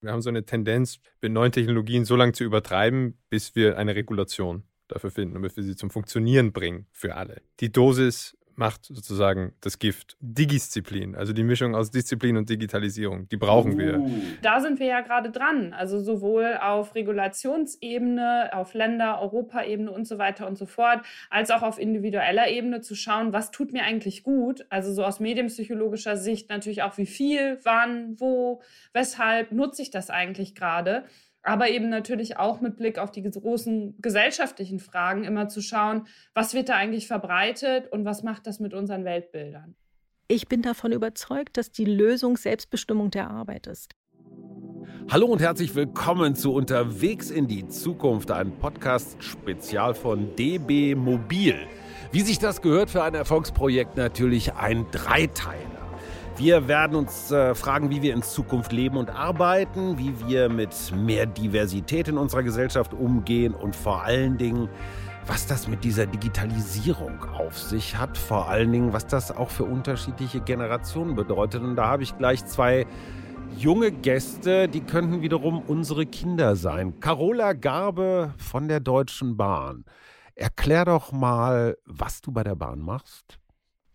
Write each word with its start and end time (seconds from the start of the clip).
Wir 0.00 0.12
haben 0.12 0.22
so 0.22 0.28
eine 0.28 0.44
Tendenz, 0.44 1.00
mit 1.20 1.32
neuen 1.32 1.52
Technologien 1.52 2.04
so 2.04 2.14
lange 2.14 2.32
zu 2.32 2.44
übertreiben, 2.44 3.18
bis 3.30 3.56
wir 3.56 3.78
eine 3.78 3.96
Regulation 3.96 4.62
dafür 4.86 5.10
finden 5.10 5.36
und 5.36 5.42
bis 5.42 5.56
wir 5.56 5.64
sie 5.64 5.76
zum 5.76 5.90
Funktionieren 5.90 6.52
bringen 6.52 6.86
für 6.92 7.16
alle. 7.16 7.42
Die 7.60 7.72
Dosis 7.72 8.37
macht 8.58 8.84
sozusagen 8.84 9.54
das 9.60 9.78
Gift. 9.78 10.16
Digisziplin, 10.20 11.14
also 11.14 11.32
die 11.32 11.44
Mischung 11.44 11.74
aus 11.74 11.90
Disziplin 11.90 12.36
und 12.36 12.50
Digitalisierung, 12.50 13.28
die 13.28 13.36
brauchen 13.36 13.74
uh. 13.74 13.78
wir. 13.78 14.10
Da 14.42 14.60
sind 14.60 14.80
wir 14.80 14.86
ja 14.86 15.00
gerade 15.00 15.30
dran. 15.30 15.72
Also 15.72 16.00
sowohl 16.00 16.58
auf 16.60 16.94
Regulationsebene, 16.94 18.50
auf 18.52 18.74
Länder, 18.74 19.20
Europaebene 19.22 19.90
und 19.90 20.06
so 20.06 20.18
weiter 20.18 20.46
und 20.46 20.58
so 20.58 20.66
fort, 20.66 21.00
als 21.30 21.50
auch 21.50 21.62
auf 21.62 21.78
individueller 21.78 22.48
Ebene 22.48 22.80
zu 22.80 22.94
schauen, 22.94 23.32
was 23.32 23.50
tut 23.50 23.72
mir 23.72 23.84
eigentlich 23.84 24.22
gut. 24.22 24.66
Also 24.68 24.92
so 24.92 25.04
aus 25.04 25.20
medienpsychologischer 25.20 26.16
Sicht 26.16 26.50
natürlich 26.50 26.82
auch, 26.82 26.98
wie 26.98 27.06
viel, 27.06 27.58
wann, 27.62 28.18
wo, 28.18 28.60
weshalb 28.92 29.52
nutze 29.52 29.82
ich 29.82 29.90
das 29.90 30.10
eigentlich 30.10 30.54
gerade 30.54 31.04
aber 31.48 31.70
eben 31.70 31.88
natürlich 31.88 32.36
auch 32.36 32.60
mit 32.60 32.76
Blick 32.76 32.98
auf 32.98 33.10
die 33.10 33.22
großen 33.22 33.96
gesellschaftlichen 34.02 34.80
Fragen 34.80 35.24
immer 35.24 35.48
zu 35.48 35.62
schauen, 35.62 36.06
was 36.34 36.52
wird 36.52 36.68
da 36.68 36.74
eigentlich 36.74 37.06
verbreitet 37.06 37.90
und 37.90 38.04
was 38.04 38.22
macht 38.22 38.46
das 38.46 38.60
mit 38.60 38.74
unseren 38.74 39.04
Weltbildern. 39.04 39.74
Ich 40.28 40.46
bin 40.46 40.60
davon 40.60 40.92
überzeugt, 40.92 41.56
dass 41.56 41.72
die 41.72 41.86
Lösung 41.86 42.36
Selbstbestimmung 42.36 43.10
der 43.10 43.30
Arbeit 43.30 43.66
ist. 43.66 43.94
Hallo 45.10 45.26
und 45.26 45.40
herzlich 45.40 45.74
willkommen 45.74 46.34
zu 46.34 46.52
Unterwegs 46.52 47.30
in 47.30 47.48
die 47.48 47.66
Zukunft, 47.66 48.30
ein 48.30 48.58
Podcast-Spezial 48.58 49.94
von 49.94 50.36
DB 50.36 50.94
Mobil. 50.94 51.54
Wie 52.12 52.20
sich 52.20 52.38
das 52.38 52.60
gehört 52.60 52.90
für 52.90 53.02
ein 53.02 53.14
Erfolgsprojekt, 53.14 53.96
natürlich 53.96 54.52
ein 54.52 54.84
Dreiteiler. 54.90 55.77
Wir 56.38 56.68
werden 56.68 56.94
uns 56.94 57.32
äh, 57.32 57.52
fragen, 57.56 57.90
wie 57.90 58.00
wir 58.00 58.14
in 58.14 58.22
Zukunft 58.22 58.70
leben 58.70 58.96
und 58.96 59.10
arbeiten, 59.10 59.98
wie 59.98 60.14
wir 60.28 60.48
mit 60.48 60.92
mehr 60.94 61.26
Diversität 61.26 62.06
in 62.06 62.16
unserer 62.16 62.44
Gesellschaft 62.44 62.94
umgehen 62.94 63.54
und 63.54 63.74
vor 63.74 64.04
allen 64.04 64.38
Dingen, 64.38 64.68
was 65.26 65.48
das 65.48 65.66
mit 65.66 65.82
dieser 65.82 66.06
Digitalisierung 66.06 67.24
auf 67.24 67.58
sich 67.58 67.98
hat, 67.98 68.16
vor 68.16 68.48
allen 68.48 68.70
Dingen, 68.70 68.92
was 68.92 69.08
das 69.08 69.36
auch 69.36 69.50
für 69.50 69.64
unterschiedliche 69.64 70.40
Generationen 70.40 71.16
bedeutet. 71.16 71.60
Und 71.60 71.74
da 71.74 71.88
habe 71.88 72.04
ich 72.04 72.16
gleich 72.16 72.46
zwei 72.46 72.86
junge 73.56 73.90
Gäste, 73.90 74.68
die 74.68 74.82
könnten 74.82 75.22
wiederum 75.22 75.60
unsere 75.66 76.06
Kinder 76.06 76.54
sein. 76.54 77.00
Carola 77.00 77.52
Garbe 77.52 78.32
von 78.36 78.68
der 78.68 78.78
Deutschen 78.78 79.36
Bahn. 79.36 79.84
Erklär 80.36 80.84
doch 80.84 81.10
mal, 81.10 81.76
was 81.84 82.20
du 82.20 82.30
bei 82.30 82.44
der 82.44 82.54
Bahn 82.54 82.78
machst. 82.78 83.40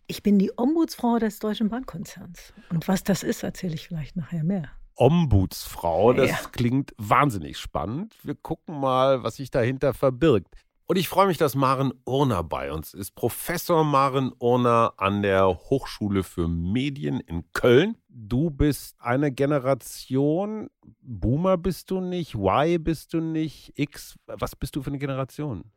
Ich 0.08 0.22
bin 0.22 0.38
die 0.38 0.52
Ombudsfrau 0.56 1.18
des 1.20 1.40
Deutschen 1.40 1.70
Bahnkonzerns. 1.70 2.54
Und 2.70 2.88
was 2.88 3.04
das 3.04 3.24
ist, 3.24 3.44
erzähle 3.44 3.76
ich 3.76 3.88
vielleicht 3.88 4.16
nachher 4.16 4.44
mehr. 4.44 4.70
Ombudsfrau, 4.96 6.14
das 6.14 6.30
ja. 6.30 6.38
klingt 6.52 6.94
wahnsinnig 6.98 7.58
spannend. 7.58 8.16
Wir 8.24 8.36
gucken 8.36 8.80
mal, 8.80 9.24
was 9.24 9.38
sich 9.38 9.50
dahinter 9.50 9.94
verbirgt. 9.94 10.56
Und 10.86 10.98
ich 10.98 11.08
freue 11.08 11.28
mich, 11.28 11.38
dass 11.38 11.56
Maren 11.56 11.94
Urner 12.06 12.44
bei 12.44 12.72
uns 12.72 12.94
ist. 12.94 13.16
Professor 13.16 13.86
Maren 13.86 14.34
Urner 14.38 14.94
an 14.98 15.22
der 15.22 15.48
Hochschule 15.48 16.24
für 16.24 16.50
Medien 16.50 17.22
in 17.22 17.46
Köln. 17.54 17.98
Du 18.10 18.50
bist 18.50 18.98
eine 19.00 19.32
Generation, 19.32 20.70
Boomer 21.02 21.58
bist 21.58 21.90
du 21.90 22.02
nicht, 22.02 22.36
Y 22.36 22.84
bist 22.84 23.14
du 23.14 23.22
nicht, 23.22 23.72
X, 23.76 24.20
was 24.28 24.56
bist 24.56 24.76
du 24.76 24.82
für 24.82 24.90
eine 24.90 25.00
Generation? 25.00 25.72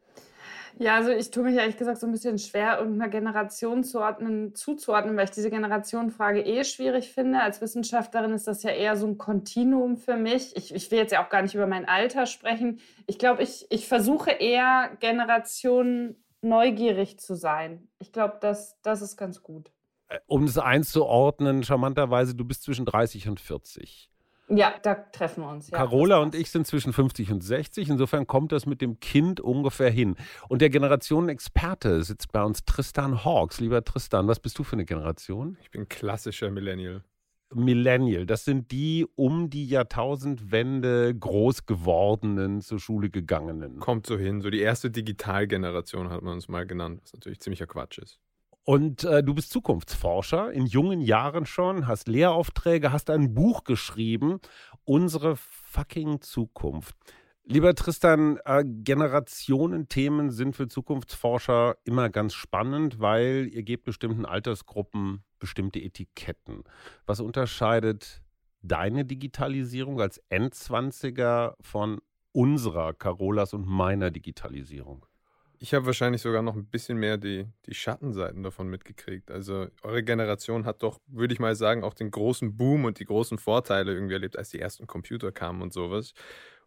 Ja, 0.79 0.97
also 0.97 1.11
ich 1.11 1.31
tue 1.31 1.43
mich 1.43 1.57
ehrlich 1.57 1.79
gesagt 1.79 1.99
so 1.99 2.07
ein 2.07 2.13
bisschen 2.13 2.39
schwer, 2.39 2.79
irgendeiner 2.79 3.11
Generation 3.11 3.83
zuordnen, 3.83 4.55
zuzuordnen, 4.55 5.17
weil 5.17 5.25
ich 5.25 5.31
diese 5.31 5.49
Generationenfrage 5.49 6.43
eh 6.43 6.65
schwierig 6.65 7.13
finde. 7.13 7.41
Als 7.41 7.63
Wissenschaftlerin 7.63 8.33
ist 8.33 8.47
das 8.47 8.63
ja 8.63 8.71
eher 8.71 8.97
so 8.97 9.07
ein 9.07 9.17
Kontinuum 9.17 9.97
für 9.97 10.19
mich. 10.19 10.55
Ich, 10.55 10.75
ich 10.75 10.91
will 10.91 10.99
jetzt 10.99 11.13
ja 11.13 11.25
auch 11.25 11.31
gar 11.31 11.41
nicht 11.41 11.55
über 11.55 11.67
mein 11.67 11.89
Alter 11.89 12.27
sprechen. 12.27 12.81
Ich 13.07 13.19
glaube, 13.19 13.43
ich, 13.43 13.65
ich 13.71 13.89
versuche 13.89 14.31
eher 14.31 14.91
Generationen 15.01 16.23
neugierig 16.43 17.19
zu 17.19 17.37
sein. 17.37 17.89
Ich 17.99 18.13
glaube, 18.13 18.37
das, 18.43 18.79
das 18.83 19.01
ist 19.01 19.17
ganz 19.17 19.43
gut. 19.43 19.73
Äh, 20.09 20.19
um 20.27 20.45
es 20.45 20.59
einzuordnen, 20.59 21.65
charmanterweise, 21.65 22.35
du 22.35 22.45
bist 22.45 22.65
zwischen 22.65 22.85
30 22.85 23.29
und 23.29 23.41
40. 23.41 24.11
Ja, 24.49 24.75
da 24.83 24.95
treffen 24.95 25.43
wir 25.43 25.51
uns. 25.51 25.71
Ja, 25.71 25.79
Carola 25.79 26.19
und 26.19 26.35
ich 26.35 26.51
sind 26.51 26.67
zwischen 26.67 26.93
50 26.93 27.33
und 27.33 27.43
60. 27.43 27.89
Insofern 27.89 28.27
kommt 28.27 28.53
das 28.53 28.65
mit 28.65 28.81
dem 28.81 29.01
Kind 29.01 29.41
ungefähr 29.41 29.91
hin. 29.91 30.17
Und 30.49 30.63
der 30.63 30.71
Generationenexperte 30.71 32.03
sitzt 32.05 32.31
bei 32.31 32.43
uns, 32.43 32.65
Tristan 32.65 33.25
Hawks. 33.25 33.59
Lieber 33.61 33.83
Tristan, 33.85 34.29
was 34.29 34.39
bist 34.39 34.59
du 34.59 34.65
für 34.65 34.75
eine 34.75 34.85
Generation? 34.85 35.59
Ich 35.63 35.71
bin 35.71 35.89
klassischer 35.89 36.51
Millennial. 36.51 37.03
Millennial, 37.55 38.27
das 38.27 38.45
sind 38.45 38.73
die 38.73 39.07
um 39.15 39.51
die 39.51 39.67
Jahrtausendwende 39.67 41.15
groß 41.15 41.67
gewordenen, 41.67 42.61
zur 42.61 42.81
Schule 42.81 43.09
gegangenen. 43.09 43.79
Kommt 43.79 44.07
so 44.07 44.19
hin. 44.19 44.41
So 44.41 44.51
die 44.51 44.61
erste 44.61 44.91
Digitalgeneration 44.91 46.11
hat 46.11 46.23
man 46.23 46.35
uns 46.35 46.49
mal 46.49 46.67
genannt, 46.67 47.01
was 47.03 47.13
natürlich 47.13 47.41
ziemlicher 47.41 47.67
Quatsch 47.67 47.99
ist. 47.99 48.19
Und 48.69 49.05
äh, 49.05 49.23
du 49.23 49.33
bist 49.33 49.53
Zukunftsforscher, 49.53 50.51
in 50.51 50.67
jungen 50.67 51.01
Jahren 51.01 51.47
schon, 51.47 51.87
hast 51.87 52.09
Lehraufträge, 52.09 52.91
hast 52.91 53.11
ein 53.11 53.33
Buch 53.33 53.63
geschrieben, 53.63 54.41
Unsere 54.85 55.37
fucking 55.37 56.21
Zukunft. 56.21 56.97
Lieber 57.45 57.77
Tristan, 57.77 58.41
äh, 58.45 58.65
Generationenthemen 58.67 60.33
sind 60.33 60.57
für 60.57 60.67
Zukunftsforscher 60.67 61.77
immer 61.85 62.11
ganz 62.11 62.35
spannend, 62.35 62.99
weil 62.99 63.49
ihr 63.53 63.63
gebt 63.63 63.85
bestimmten 63.85 64.25
Altersgruppen 64.25 65.23
bestimmte 65.39 65.79
Etiketten. 65.79 66.65
Was 67.07 67.21
unterscheidet 67.21 68.21
deine 68.63 69.05
Digitalisierung 69.05 70.01
als 70.01 70.21
Endzwanziger 70.29 71.57
von 71.61 72.01
unserer, 72.33 72.95
Carolas 72.95 73.55
und 73.55 73.65
meiner 73.65 74.11
Digitalisierung? 74.11 75.07
Ich 75.59 75.75
habe 75.75 75.87
wahrscheinlich 75.87 76.23
sogar 76.23 76.43
noch 76.43 76.55
ein 76.55 76.67
bisschen 76.67 76.99
mehr 76.99 77.17
die, 77.17 77.47
die 77.67 77.75
Schattenseiten 77.75 78.43
davon 78.43 78.69
mitgekriegt. 78.69 79.31
Also 79.31 79.69
eure 79.83 80.03
Generation 80.03 80.65
hat 80.65 80.83
doch, 80.83 81.01
würde 81.07 81.35
ich 81.35 81.41
mal 81.41 81.55
sagen, 81.57 81.85
auch 81.85 81.95
den 81.95 82.11
großen 82.11 82.57
Boom 82.57 82.85
und 82.85 82.99
die 82.99 83.05
großen 83.05 83.39
Vorteile 83.39 83.93
irgendwie 83.93 84.15
erlebt, 84.15 84.37
als 84.39 84.51
die 84.51 84.61
ersten 84.61 84.87
Computer 84.87 85.33
kamen 85.33 85.63
und 85.63 85.73
sowas. 85.73 86.15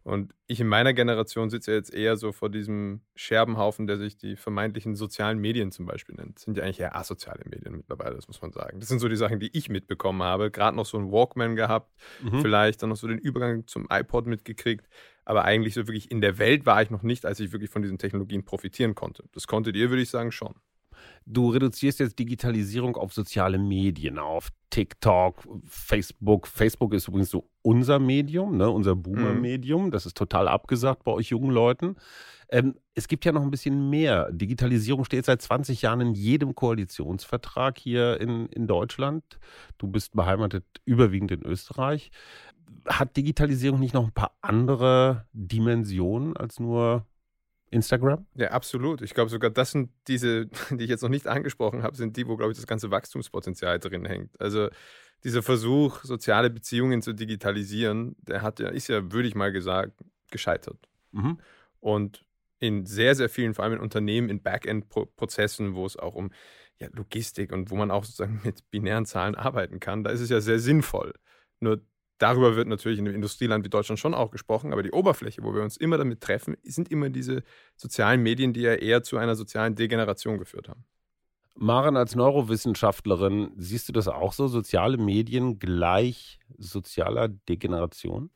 Und 0.02 0.34
ich 0.46 0.60
in 0.60 0.66
meiner 0.66 0.94
Generation 0.94 1.50
sitze 1.50 1.72
jetzt 1.72 1.92
eher 1.92 2.16
so 2.16 2.32
vor 2.32 2.48
diesem 2.48 3.02
Scherbenhaufen, 3.14 3.86
der 3.86 3.98
sich 3.98 4.16
die 4.16 4.36
vermeintlichen 4.36 4.94
sozialen 4.94 5.38
Medien 5.38 5.72
zum 5.72 5.84
Beispiel 5.84 6.14
nennt. 6.14 6.36
Das 6.36 6.44
sind 6.44 6.56
ja 6.56 6.64
eigentlich 6.64 6.80
eher 6.80 6.96
asoziale 6.96 7.42
Medien 7.44 7.76
mittlerweile, 7.76 8.16
das 8.16 8.26
muss 8.26 8.40
man 8.40 8.50
sagen. 8.50 8.80
Das 8.80 8.88
sind 8.88 9.00
so 9.00 9.08
die 9.08 9.16
Sachen, 9.16 9.40
die 9.40 9.54
ich 9.56 9.68
mitbekommen 9.68 10.22
habe. 10.22 10.50
Gerade 10.50 10.74
noch 10.74 10.86
so 10.86 10.96
einen 10.96 11.12
Walkman 11.12 11.54
gehabt, 11.54 11.92
mhm. 12.22 12.40
vielleicht 12.40 12.82
dann 12.82 12.88
noch 12.88 12.96
so 12.96 13.08
den 13.08 13.18
Übergang 13.18 13.66
zum 13.66 13.86
iPod 13.90 14.26
mitgekriegt. 14.26 14.88
Aber 15.30 15.44
eigentlich 15.44 15.74
so 15.74 15.86
wirklich 15.86 16.10
in 16.10 16.20
der 16.20 16.38
Welt 16.38 16.66
war 16.66 16.82
ich 16.82 16.90
noch 16.90 17.04
nicht, 17.04 17.24
als 17.24 17.38
ich 17.38 17.52
wirklich 17.52 17.70
von 17.70 17.82
diesen 17.82 17.98
Technologien 17.98 18.44
profitieren 18.44 18.96
konnte. 18.96 19.22
Das 19.30 19.46
konntet 19.46 19.76
ihr, 19.76 19.88
würde 19.88 20.02
ich 20.02 20.10
sagen, 20.10 20.32
schon. 20.32 20.56
Du 21.24 21.50
reduzierst 21.50 22.00
jetzt 22.00 22.18
Digitalisierung 22.18 22.96
auf 22.96 23.12
soziale 23.12 23.56
Medien, 23.56 24.18
auf 24.18 24.48
TikTok, 24.70 25.46
Facebook. 25.64 26.48
Facebook 26.48 26.94
ist 26.94 27.06
übrigens 27.06 27.30
so 27.30 27.48
unser 27.62 28.00
Medium, 28.00 28.56
ne? 28.56 28.68
unser 28.68 28.96
Boomer-Medium. 28.96 29.86
Mhm. 29.86 29.90
Das 29.92 30.04
ist 30.04 30.16
total 30.16 30.48
abgesagt 30.48 31.04
bei 31.04 31.12
euch 31.12 31.28
jungen 31.28 31.52
Leuten. 31.52 31.94
Ähm, 32.48 32.74
es 32.94 33.06
gibt 33.06 33.24
ja 33.24 33.30
noch 33.30 33.42
ein 33.42 33.52
bisschen 33.52 33.88
mehr. 33.88 34.32
Digitalisierung 34.32 35.04
steht 35.04 35.26
seit 35.26 35.40
20 35.40 35.82
Jahren 35.82 36.00
in 36.00 36.14
jedem 36.14 36.56
Koalitionsvertrag 36.56 37.78
hier 37.78 38.20
in, 38.20 38.46
in 38.46 38.66
Deutschland. 38.66 39.22
Du 39.78 39.86
bist 39.86 40.16
beheimatet 40.16 40.64
überwiegend 40.84 41.30
in 41.30 41.44
Österreich. 41.44 42.10
Hat 42.86 43.16
Digitalisierung 43.16 43.80
nicht 43.80 43.94
noch 43.94 44.04
ein 44.04 44.12
paar 44.12 44.36
andere 44.40 45.26
Dimensionen 45.32 46.36
als 46.36 46.60
nur 46.60 47.06
Instagram? 47.70 48.26
Ja, 48.34 48.50
absolut. 48.50 49.02
Ich 49.02 49.14
glaube 49.14 49.30
sogar, 49.30 49.50
das 49.50 49.70
sind 49.70 49.90
diese, 50.08 50.46
die 50.70 50.84
ich 50.84 50.90
jetzt 50.90 51.02
noch 51.02 51.08
nicht 51.08 51.26
angesprochen 51.26 51.82
habe, 51.82 51.96
sind 51.96 52.16
die, 52.16 52.26
wo, 52.26 52.36
glaube 52.36 52.52
ich, 52.52 52.58
das 52.58 52.66
ganze 52.66 52.90
Wachstumspotenzial 52.90 53.78
drin 53.78 54.04
hängt. 54.04 54.40
Also 54.40 54.68
dieser 55.24 55.42
Versuch, 55.42 56.02
soziale 56.02 56.50
Beziehungen 56.50 57.02
zu 57.02 57.12
digitalisieren, 57.12 58.16
der 58.22 58.42
hat 58.42 58.58
ja, 58.58 58.68
ist 58.68 58.88
ja, 58.88 59.12
würde 59.12 59.28
ich 59.28 59.34
mal 59.34 59.52
gesagt, 59.52 59.92
gescheitert. 60.30 60.88
Mhm. 61.12 61.38
Und 61.80 62.24
in 62.58 62.86
sehr, 62.86 63.14
sehr 63.14 63.28
vielen, 63.28 63.54
vor 63.54 63.64
allem 63.64 63.74
in 63.74 63.80
Unternehmen, 63.80 64.28
in 64.28 64.42
Backend-Prozessen, 64.42 65.74
wo 65.74 65.86
es 65.86 65.96
auch 65.96 66.14
um 66.14 66.30
ja, 66.78 66.88
Logistik 66.92 67.52
und 67.52 67.70
wo 67.70 67.76
man 67.76 67.90
auch 67.90 68.04
sozusagen 68.04 68.40
mit 68.44 68.70
binären 68.70 69.06
Zahlen 69.06 69.34
arbeiten 69.34 69.80
kann, 69.80 70.04
da 70.04 70.10
ist 70.10 70.20
es 70.20 70.30
ja 70.30 70.40
sehr 70.40 70.58
sinnvoll. 70.58 71.14
Nur 71.60 71.82
Darüber 72.20 72.54
wird 72.54 72.68
natürlich 72.68 72.98
in 72.98 73.06
einem 73.06 73.14
Industrieland 73.14 73.64
wie 73.64 73.70
Deutschland 73.70 73.98
schon 73.98 74.12
auch 74.12 74.30
gesprochen, 74.30 74.74
aber 74.74 74.82
die 74.82 74.90
Oberfläche, 74.90 75.42
wo 75.42 75.54
wir 75.54 75.62
uns 75.62 75.78
immer 75.78 75.96
damit 75.96 76.20
treffen, 76.20 76.54
sind 76.62 76.90
immer 76.90 77.08
diese 77.08 77.42
sozialen 77.76 78.22
Medien, 78.22 78.52
die 78.52 78.60
ja 78.60 78.74
eher 78.74 79.02
zu 79.02 79.16
einer 79.16 79.34
sozialen 79.34 79.74
Degeneration 79.74 80.36
geführt 80.36 80.68
haben. 80.68 80.84
Maren, 81.54 81.96
als 81.96 82.14
Neurowissenschaftlerin, 82.14 83.52
siehst 83.56 83.88
du 83.88 83.94
das 83.94 84.06
auch 84.06 84.34
so? 84.34 84.48
Soziale 84.48 84.98
Medien 84.98 85.58
gleich 85.58 86.38
sozialer 86.58 87.28
Degeneration? 87.28 88.28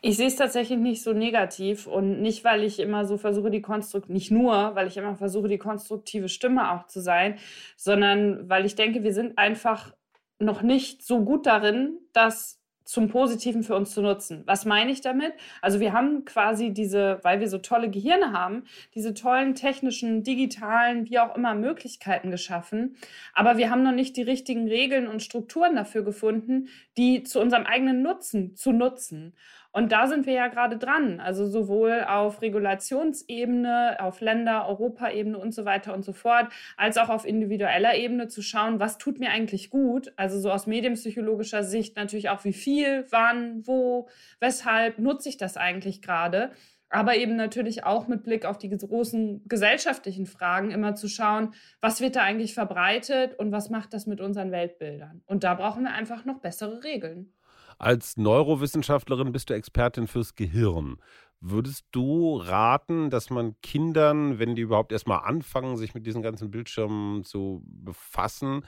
Ich 0.00 0.16
sehe 0.16 0.28
es 0.28 0.36
tatsächlich 0.36 0.78
nicht 0.78 1.02
so 1.02 1.12
negativ 1.12 1.88
und 1.88 2.22
nicht, 2.22 2.44
weil 2.44 2.62
ich 2.62 2.78
immer 2.78 3.04
so 3.04 3.16
versuche, 3.16 3.50
die 3.50 3.62
konstruktive, 3.62 4.12
nicht 4.12 4.30
nur, 4.30 4.76
weil 4.76 4.86
ich 4.86 4.96
immer 4.96 5.16
versuche, 5.16 5.48
die 5.48 5.58
konstruktive 5.58 6.28
Stimme 6.28 6.72
auch 6.72 6.86
zu 6.86 7.00
sein, 7.00 7.38
sondern 7.76 8.48
weil 8.48 8.64
ich 8.64 8.76
denke, 8.76 9.02
wir 9.02 9.12
sind 9.12 9.38
einfach 9.38 9.92
noch 10.38 10.62
nicht 10.62 11.02
so 11.02 11.24
gut 11.24 11.46
darin, 11.46 11.98
dass 12.12 12.57
zum 12.88 13.08
Positiven 13.08 13.62
für 13.62 13.76
uns 13.76 13.90
zu 13.90 14.00
nutzen. 14.00 14.44
Was 14.46 14.64
meine 14.64 14.90
ich 14.90 15.02
damit? 15.02 15.34
Also 15.60 15.78
wir 15.78 15.92
haben 15.92 16.24
quasi 16.24 16.72
diese, 16.72 17.20
weil 17.22 17.38
wir 17.38 17.50
so 17.50 17.58
tolle 17.58 17.90
Gehirne 17.90 18.32
haben, 18.32 18.64
diese 18.94 19.12
tollen 19.12 19.54
technischen, 19.54 20.22
digitalen, 20.22 21.06
wie 21.06 21.18
auch 21.18 21.36
immer 21.36 21.54
Möglichkeiten 21.54 22.30
geschaffen. 22.30 22.96
Aber 23.34 23.58
wir 23.58 23.68
haben 23.68 23.82
noch 23.82 23.92
nicht 23.92 24.16
die 24.16 24.22
richtigen 24.22 24.68
Regeln 24.68 25.06
und 25.06 25.22
Strukturen 25.22 25.76
dafür 25.76 26.02
gefunden, 26.02 26.68
die 26.96 27.24
zu 27.24 27.40
unserem 27.40 27.66
eigenen 27.66 28.00
Nutzen 28.00 28.56
zu 28.56 28.72
nutzen. 28.72 29.34
Und 29.70 29.92
da 29.92 30.06
sind 30.06 30.26
wir 30.26 30.32
ja 30.32 30.48
gerade 30.48 30.78
dran. 30.78 31.20
Also 31.20 31.46
sowohl 31.46 32.04
auf 32.08 32.42
Regulationsebene, 32.42 33.98
auf 34.00 34.20
Länder-, 34.20 34.66
Europaebene 34.68 35.38
und 35.38 35.54
so 35.54 35.64
weiter 35.64 35.94
und 35.94 36.04
so 36.04 36.12
fort, 36.12 36.48
als 36.76 36.96
auch 36.96 37.08
auf 37.10 37.26
individueller 37.26 37.94
Ebene 37.94 38.28
zu 38.28 38.42
schauen, 38.42 38.80
was 38.80 38.98
tut 38.98 39.20
mir 39.20 39.30
eigentlich 39.30 39.70
gut. 39.70 40.12
Also 40.16 40.40
so 40.40 40.50
aus 40.50 40.66
medienpsychologischer 40.66 41.62
Sicht 41.64 41.96
natürlich 41.96 42.30
auch, 42.30 42.44
wie 42.44 42.52
viel, 42.52 43.06
wann, 43.10 43.66
wo, 43.66 44.08
weshalb 44.40 44.98
nutze 44.98 45.28
ich 45.28 45.36
das 45.36 45.56
eigentlich 45.56 46.02
gerade 46.02 46.52
aber 46.90 47.16
eben 47.16 47.36
natürlich 47.36 47.84
auch 47.84 48.08
mit 48.08 48.22
Blick 48.22 48.44
auf 48.44 48.58
die 48.58 48.70
großen 48.70 49.46
gesellschaftlichen 49.46 50.26
Fragen 50.26 50.70
immer 50.70 50.94
zu 50.94 51.08
schauen, 51.08 51.54
was 51.80 52.00
wird 52.00 52.16
da 52.16 52.22
eigentlich 52.22 52.54
verbreitet 52.54 53.38
und 53.38 53.52
was 53.52 53.70
macht 53.70 53.92
das 53.92 54.06
mit 54.06 54.20
unseren 54.20 54.50
Weltbildern. 54.50 55.22
Und 55.26 55.44
da 55.44 55.54
brauchen 55.54 55.84
wir 55.84 55.92
einfach 55.92 56.24
noch 56.24 56.40
bessere 56.40 56.82
Regeln. 56.84 57.32
Als 57.78 58.16
Neurowissenschaftlerin 58.16 59.30
bist 59.30 59.50
du 59.50 59.54
Expertin 59.54 60.08
fürs 60.08 60.34
Gehirn. 60.34 60.96
Würdest 61.40 61.86
du 61.92 62.36
raten, 62.36 63.10
dass 63.10 63.30
man 63.30 63.54
Kindern, 63.62 64.40
wenn 64.40 64.56
die 64.56 64.62
überhaupt 64.62 64.90
erstmal 64.90 65.20
anfangen, 65.20 65.76
sich 65.76 65.94
mit 65.94 66.04
diesen 66.04 66.20
ganzen 66.20 66.50
Bildschirmen 66.50 67.22
zu 67.22 67.62
befassen, 67.64 68.64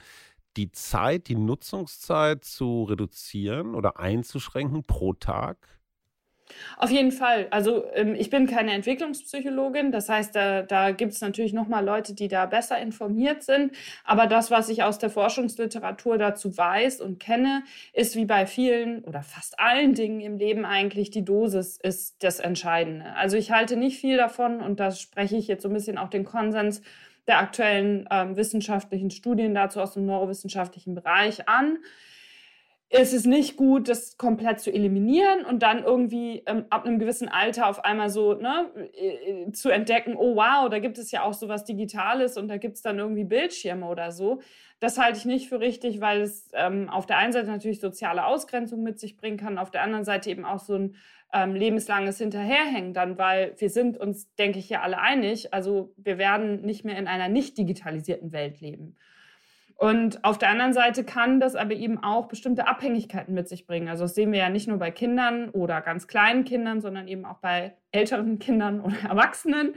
die 0.55 0.71
Zeit, 0.71 1.27
die 1.27 1.35
Nutzungszeit 1.35 2.45
zu 2.45 2.83
reduzieren 2.83 3.75
oder 3.75 3.99
einzuschränken 3.99 4.83
pro 4.83 5.11
Tag? 5.13 5.80
Auf 6.77 6.89
jeden 6.89 7.11
Fall. 7.11 7.47
Also 7.51 7.85
ähm, 7.93 8.15
ich 8.15 8.29
bin 8.29 8.47
keine 8.47 8.73
Entwicklungspsychologin, 8.73 9.91
das 9.91 10.09
heißt, 10.09 10.35
da, 10.35 10.61
da 10.61 10.91
gibt 10.91 11.13
es 11.13 11.21
natürlich 11.21 11.53
nochmal 11.53 11.85
Leute, 11.85 12.13
die 12.13 12.27
da 12.27 12.45
besser 12.45 12.77
informiert 12.79 13.43
sind. 13.43 13.73
Aber 14.03 14.27
das, 14.27 14.51
was 14.51 14.69
ich 14.69 14.83
aus 14.83 14.97
der 14.97 15.09
Forschungsliteratur 15.09 16.17
dazu 16.17 16.57
weiß 16.57 17.01
und 17.01 17.19
kenne, 17.19 17.63
ist 17.93 18.15
wie 18.15 18.25
bei 18.25 18.45
vielen 18.45 19.03
oder 19.03 19.23
fast 19.23 19.59
allen 19.59 19.93
Dingen 19.93 20.21
im 20.21 20.37
Leben 20.37 20.65
eigentlich, 20.65 21.11
die 21.11 21.25
Dosis 21.25 21.77
ist 21.77 22.23
das 22.23 22.39
Entscheidende. 22.39 23.13
Also 23.15 23.37
ich 23.37 23.51
halte 23.51 23.77
nicht 23.77 23.99
viel 23.99 24.17
davon 24.17 24.61
und 24.61 24.79
da 24.79 24.91
spreche 24.91 25.37
ich 25.37 25.47
jetzt 25.47 25.63
so 25.63 25.69
ein 25.69 25.73
bisschen 25.73 25.97
auch 25.97 26.09
den 26.09 26.25
Konsens 26.25 26.81
der 27.27 27.39
aktuellen 27.39 28.07
ähm, 28.11 28.35
wissenschaftlichen 28.35 29.11
Studien 29.11 29.53
dazu 29.53 29.79
aus 29.79 29.93
dem 29.93 30.05
neurowissenschaftlichen 30.05 30.95
Bereich 30.95 31.47
an 31.47 31.77
es 32.93 33.13
ist 33.13 33.25
nicht 33.25 33.55
gut, 33.55 33.87
das 33.87 34.17
komplett 34.17 34.59
zu 34.59 34.69
eliminieren 34.69 35.45
und 35.45 35.63
dann 35.63 35.83
irgendwie 35.83 36.43
ähm, 36.45 36.65
ab 36.69 36.85
einem 36.85 36.99
gewissen 36.99 37.29
Alter 37.29 37.69
auf 37.69 37.85
einmal 37.85 38.09
so 38.09 38.33
ne, 38.33 38.69
äh, 38.93 39.49
zu 39.53 39.69
entdecken, 39.69 40.15
oh 40.17 40.35
wow, 40.35 40.69
da 40.69 40.79
gibt 40.79 40.97
es 40.97 41.09
ja 41.09 41.23
auch 41.23 41.33
sowas 41.33 41.63
Digitales 41.63 42.35
und 42.35 42.49
da 42.49 42.57
gibt 42.57 42.75
es 42.75 42.81
dann 42.81 42.99
irgendwie 42.99 43.23
Bildschirme 43.23 43.85
oder 43.87 44.11
so. 44.11 44.41
Das 44.81 44.97
halte 44.97 45.17
ich 45.17 45.25
nicht 45.25 45.47
für 45.47 45.61
richtig, 45.61 46.01
weil 46.01 46.19
es 46.19 46.49
ähm, 46.53 46.89
auf 46.89 47.05
der 47.05 47.17
einen 47.17 47.31
Seite 47.31 47.47
natürlich 47.47 47.79
soziale 47.79 48.25
Ausgrenzung 48.25 48.83
mit 48.83 48.99
sich 48.99 49.15
bringen 49.15 49.37
kann, 49.37 49.57
auf 49.57 49.71
der 49.71 49.83
anderen 49.83 50.03
Seite 50.03 50.29
eben 50.29 50.43
auch 50.43 50.59
so 50.59 50.75
ein 50.75 50.95
ähm, 51.33 51.55
lebenslanges 51.55 52.17
Hinterherhängen 52.17 52.93
dann, 52.93 53.17
weil 53.17 53.53
wir 53.57 53.69
sind 53.69 53.97
uns, 53.97 54.35
denke 54.35 54.59
ich, 54.59 54.69
ja 54.69 54.81
alle 54.81 54.99
einig, 54.99 55.53
also 55.53 55.93
wir 55.95 56.17
werden 56.17 56.61
nicht 56.63 56.83
mehr 56.83 56.97
in 56.97 57.07
einer 57.07 57.29
nicht 57.29 57.57
digitalisierten 57.57 58.33
Welt 58.33 58.59
leben. 58.59 58.97
Und 59.81 60.23
auf 60.23 60.37
der 60.37 60.49
anderen 60.49 60.73
Seite 60.73 61.03
kann 61.03 61.39
das 61.39 61.55
aber 61.55 61.73
eben 61.73 62.03
auch 62.03 62.27
bestimmte 62.27 62.67
Abhängigkeiten 62.67 63.33
mit 63.33 63.49
sich 63.49 63.65
bringen. 63.65 63.87
Also 63.89 64.03
das 64.03 64.13
sehen 64.13 64.31
wir 64.31 64.37
ja 64.37 64.49
nicht 64.49 64.67
nur 64.67 64.77
bei 64.77 64.91
Kindern 64.91 65.49
oder 65.49 65.81
ganz 65.81 66.05
kleinen 66.05 66.43
Kindern, 66.43 66.81
sondern 66.81 67.07
eben 67.07 67.25
auch 67.25 67.39
bei 67.39 67.73
älteren 67.91 68.37
Kindern 68.37 68.81
oder 68.81 68.95
Erwachsenen, 69.09 69.73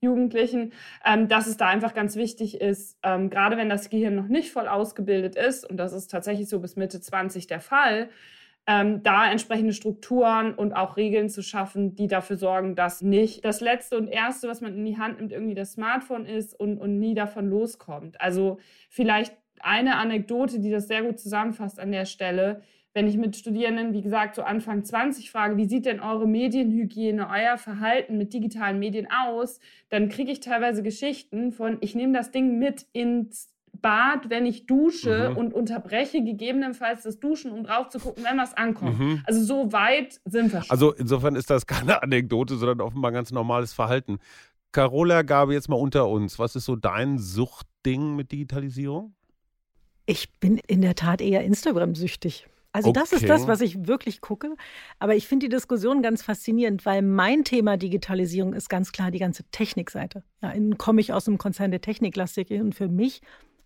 Jugendlichen, 0.00 0.72
ähm, 1.04 1.28
dass 1.28 1.46
es 1.46 1.56
da 1.56 1.68
einfach 1.68 1.94
ganz 1.94 2.16
wichtig 2.16 2.60
ist, 2.60 2.98
ähm, 3.04 3.30
gerade 3.30 3.56
wenn 3.56 3.68
das 3.68 3.90
Gehirn 3.90 4.16
noch 4.16 4.26
nicht 4.26 4.50
voll 4.50 4.66
ausgebildet 4.66 5.36
ist, 5.36 5.70
und 5.70 5.76
das 5.76 5.92
ist 5.92 6.08
tatsächlich 6.10 6.48
so 6.48 6.58
bis 6.58 6.74
Mitte 6.74 7.00
20 7.00 7.46
der 7.46 7.60
Fall, 7.60 8.08
ähm, 8.66 9.04
da 9.04 9.30
entsprechende 9.30 9.72
Strukturen 9.72 10.52
und 10.54 10.72
auch 10.72 10.96
Regeln 10.96 11.28
zu 11.28 11.44
schaffen, 11.44 11.94
die 11.94 12.08
dafür 12.08 12.38
sorgen, 12.38 12.74
dass 12.74 13.02
nicht 13.02 13.44
das 13.44 13.60
Letzte 13.60 13.98
und 13.98 14.08
Erste, 14.08 14.48
was 14.48 14.60
man 14.60 14.74
in 14.74 14.84
die 14.84 14.98
Hand 14.98 15.18
nimmt, 15.18 15.30
irgendwie 15.30 15.54
das 15.54 15.74
Smartphone 15.74 16.26
ist 16.26 16.58
und, 16.58 16.78
und 16.78 16.98
nie 16.98 17.14
davon 17.14 17.48
loskommt. 17.48 18.20
Also 18.20 18.58
vielleicht 18.88 19.32
eine 19.64 19.96
Anekdote, 19.96 20.60
die 20.60 20.70
das 20.70 20.88
sehr 20.88 21.02
gut 21.02 21.18
zusammenfasst 21.18 21.80
an 21.80 21.92
der 21.92 22.04
Stelle. 22.04 22.62
Wenn 22.92 23.08
ich 23.08 23.16
mit 23.16 23.36
Studierenden, 23.36 23.92
wie 23.92 24.02
gesagt, 24.02 24.36
so 24.36 24.42
Anfang 24.42 24.84
20 24.84 25.30
frage, 25.30 25.56
wie 25.56 25.64
sieht 25.64 25.86
denn 25.86 25.98
eure 26.00 26.28
Medienhygiene, 26.28 27.28
euer 27.28 27.58
Verhalten 27.58 28.16
mit 28.18 28.32
digitalen 28.32 28.78
Medien 28.78 29.08
aus, 29.10 29.58
dann 29.88 30.08
kriege 30.08 30.30
ich 30.30 30.40
teilweise 30.40 30.82
Geschichten 30.82 31.50
von, 31.50 31.78
ich 31.80 31.94
nehme 31.96 32.12
das 32.12 32.30
Ding 32.30 32.58
mit 32.58 32.86
ins 32.92 33.48
Bad, 33.82 34.30
wenn 34.30 34.46
ich 34.46 34.66
dusche 34.66 35.30
mhm. 35.30 35.36
und 35.36 35.54
unterbreche 35.54 36.22
gegebenenfalls 36.22 37.02
das 37.02 37.18
Duschen, 37.18 37.50
um 37.50 37.64
drauf 37.64 37.88
zu 37.88 37.98
gucken, 37.98 38.24
wenn 38.24 38.38
was 38.38 38.54
ankommt. 38.54 38.98
Mhm. 38.98 39.22
Also 39.26 39.42
so 39.42 39.72
weit 39.72 40.20
sind 40.24 40.52
wir 40.52 40.62
schon. 40.62 40.70
Also 40.70 40.92
insofern 40.94 41.34
ist 41.34 41.50
das 41.50 41.66
keine 41.66 42.02
Anekdote, 42.02 42.56
sondern 42.56 42.80
offenbar 42.80 43.12
ganz 43.12 43.32
normales 43.32 43.72
Verhalten. 43.72 44.18
Carola 44.72 45.22
Gabe, 45.22 45.54
jetzt 45.54 45.68
mal 45.68 45.76
unter 45.76 46.08
uns. 46.08 46.38
Was 46.38 46.56
ist 46.56 46.64
so 46.64 46.76
dein 46.76 47.18
Suchtding 47.18 48.16
mit 48.16 48.32
Digitalisierung? 48.32 49.14
Ich 50.06 50.32
bin 50.40 50.58
in 50.66 50.82
der 50.82 50.94
Tat 50.94 51.20
eher 51.20 51.44
Instagram-süchtig. 51.44 52.46
Also 52.72 52.90
okay. 52.90 53.00
das 53.00 53.12
ist 53.12 53.28
das, 53.28 53.46
was 53.46 53.60
ich 53.60 53.86
wirklich 53.86 54.20
gucke. 54.20 54.56
Aber 54.98 55.14
ich 55.14 55.28
finde 55.28 55.46
die 55.46 55.54
Diskussion 55.54 56.02
ganz 56.02 56.22
faszinierend, 56.22 56.84
weil 56.84 57.02
mein 57.02 57.44
Thema 57.44 57.76
Digitalisierung 57.76 58.52
ist 58.52 58.68
ganz 58.68 58.90
klar 58.90 59.12
die 59.12 59.20
ganze 59.20 59.44
Technikseite. 59.52 60.24
Ja, 60.42 60.52
komme 60.76 61.00
ich 61.00 61.12
aus 61.12 61.26
dem 61.26 61.38
Konzern 61.38 61.70
der 61.70 61.80
Techniklastik 61.80 62.50
und 62.50 62.74
für 62.74 62.88
mich 62.88 63.22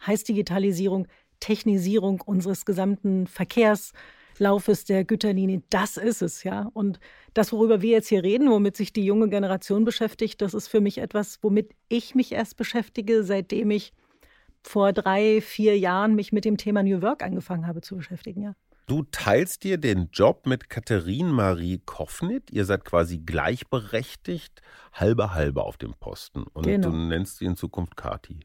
heißt 0.07 0.29
Digitalisierung 0.29 1.09
Technisierung 1.41 2.21
unseres 2.21 2.65
gesamten 2.65 3.27
Verkehrslaufes 3.27 4.85
der 4.85 5.05
Güterlinie. 5.05 5.63
Das 5.71 5.97
ist 5.97 6.23
es, 6.23 6.45
ja. 6.45 6.71
Und 6.75 7.01
das, 7.35 7.53
worüber 7.53 7.83
wir 7.83 7.93
jetzt 7.93 8.09
hier 8.09 8.23
reden, 8.23 8.51
womit 8.51 8.77
sich 8.77 8.93
die 8.93 9.05
junge 9.05 9.29
Generation 9.29 9.85
beschäftigt, 9.85 10.41
das 10.43 10.55
ist 10.55 10.69
für 10.69 10.81
mich 10.81 10.99
etwas, 10.99 11.39
womit 11.43 11.71
ich 11.89 12.15
mich 12.15 12.33
erst 12.33 12.57
beschäftige, 12.57 13.23
seitdem 13.23 13.71
ich 13.71 13.93
vor 14.69 14.93
drei, 14.93 15.41
vier 15.41 15.79
Jahren 15.79 16.15
mich 16.15 16.33
mit 16.33 16.45
dem 16.45 16.57
Thema 16.57 16.83
New 16.83 17.03
Work 17.03 17.23
angefangen 17.23 17.67
habe 17.67 17.81
zu 17.81 17.97
beschäftigen, 17.97 18.43
ja. 18.43 18.55
Du 18.87 19.03
teilst 19.03 19.65
dir 19.65 19.77
den 19.77 20.09
Job 20.13 20.47
mit 20.47 20.71
Katharine 20.71 21.31
Marie 21.31 21.79
Koffnit. 21.85 22.51
Ihr 22.51 22.65
seid 22.65 22.87
quasi 22.87 23.19
gleichberechtigt, 23.19 24.63
halbe 24.95 25.35
halbe 25.35 25.63
auf 25.63 25.77
dem 25.77 25.93
Posten. 25.93 26.45
Und 26.55 26.65
genau. 26.65 26.89
du 26.89 26.97
nennst 26.97 27.37
sie 27.37 27.45
in 27.45 27.57
Zukunft 27.57 27.97
Kati. 27.97 28.41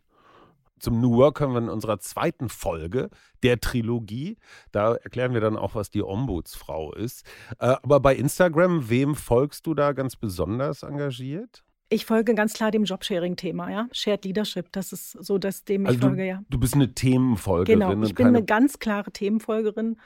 Zum 0.80 1.00
New 1.00 1.16
Work 1.16 1.38
können 1.38 1.54
wir 1.54 1.62
in 1.62 1.70
unserer 1.70 2.00
zweiten 2.00 2.50
Folge 2.50 3.10
der 3.42 3.62
Trilogie. 3.62 4.38
Da 4.74 4.96
erklären 4.96 5.34
wir 5.34 5.40
dann 5.40 5.56
auch, 5.56 5.76
was 5.76 5.90
die 5.90 6.04
Ombudsfrau 6.04 6.92
ist. 6.94 7.26
Äh, 7.60 7.76
aber 7.82 8.02
bei 8.02 8.14
Instagram, 8.16 8.90
wem 8.90 9.16
folgst 9.16 9.66
du 9.66 9.74
da 9.74 9.94
ganz 9.94 10.18
besonders 10.18 10.84
engagiert? 10.84 11.64
Ich 11.94 12.06
folge 12.06 12.34
ganz 12.34 12.54
klar 12.54 12.72
dem 12.72 12.86
Jobsharing-Thema, 12.86 13.70
ja. 13.70 13.88
Shared 13.92 14.26
Leadership, 14.26 14.72
das 14.72 14.92
ist 14.94 15.12
so 15.12 15.38
das, 15.38 15.64
dem 15.64 15.84
ich 15.84 15.90
also 15.90 16.02
folge, 16.02 16.26
ja. 16.26 16.42
Du 16.50 16.60
bist 16.60 16.74
eine 16.74 16.94
Themenfolgerin. 16.94 17.80
Genau, 17.80 18.04
ich 18.04 18.16
bin 18.16 18.28
eine 18.28 18.44
ganz 18.44 18.80
klare 18.80 19.12
Themenfolgerin. 19.12 19.98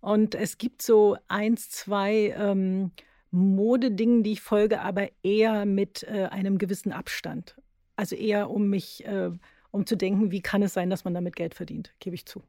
Und 0.00 0.34
es 0.34 0.58
gibt 0.58 0.82
so 0.82 1.16
eins, 1.28 1.70
zwei 1.70 2.34
ähm, 2.36 2.90
Modedingen, 3.30 4.22
die 4.22 4.32
ich 4.32 4.40
folge, 4.40 4.80
aber 4.80 5.08
eher 5.22 5.64
mit 5.64 6.02
äh, 6.04 6.24
einem 6.30 6.58
gewissen 6.58 6.92
Abstand. 6.92 7.56
Also 7.96 8.16
eher 8.16 8.50
um 8.50 8.68
mich, 8.68 9.04
äh, 9.06 9.30
um 9.70 9.86
zu 9.86 9.96
denken, 9.96 10.30
wie 10.30 10.40
kann 10.40 10.62
es 10.62 10.74
sein, 10.74 10.90
dass 10.90 11.04
man 11.04 11.14
damit 11.14 11.36
Geld 11.36 11.54
verdient, 11.54 11.92
gebe 12.00 12.14
ich 12.14 12.26
zu. 12.26 12.42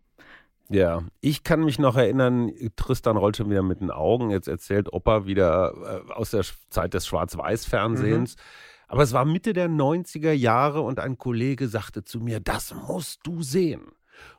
Ja, 0.70 1.04
ich 1.22 1.44
kann 1.44 1.62
mich 1.62 1.80
noch 1.80 1.96
erinnern, 1.96 2.52
Tristan 2.76 3.18
rollt 3.18 3.38
schon 3.38 3.50
wieder 3.50 3.64
mit 3.64 3.82
den 3.82 3.90
Augen. 3.90 4.30
Jetzt 4.30 4.48
erzählt 4.48 4.94
Opa 4.94 5.26
wieder 5.26 6.04
äh, 6.08 6.12
aus 6.12 6.32
der 6.32 6.44
Zeit 6.70 6.94
des 6.94 7.08
Schwarz-Weiß-Fernsehens. 7.08 8.36
Mhm. 8.36 8.42
Aber 8.90 9.04
es 9.04 9.14
war 9.14 9.24
Mitte 9.24 9.54
der 9.54 9.70
90er 9.70 10.32
Jahre 10.32 10.82
und 10.82 11.00
ein 11.00 11.18
Kollege 11.20 11.68
sagte 11.68 12.04
zu 12.04 12.20
mir, 12.20 12.40
das 12.40 12.74
musst 12.74 13.20
du 13.24 13.44
sehen. 13.44 13.84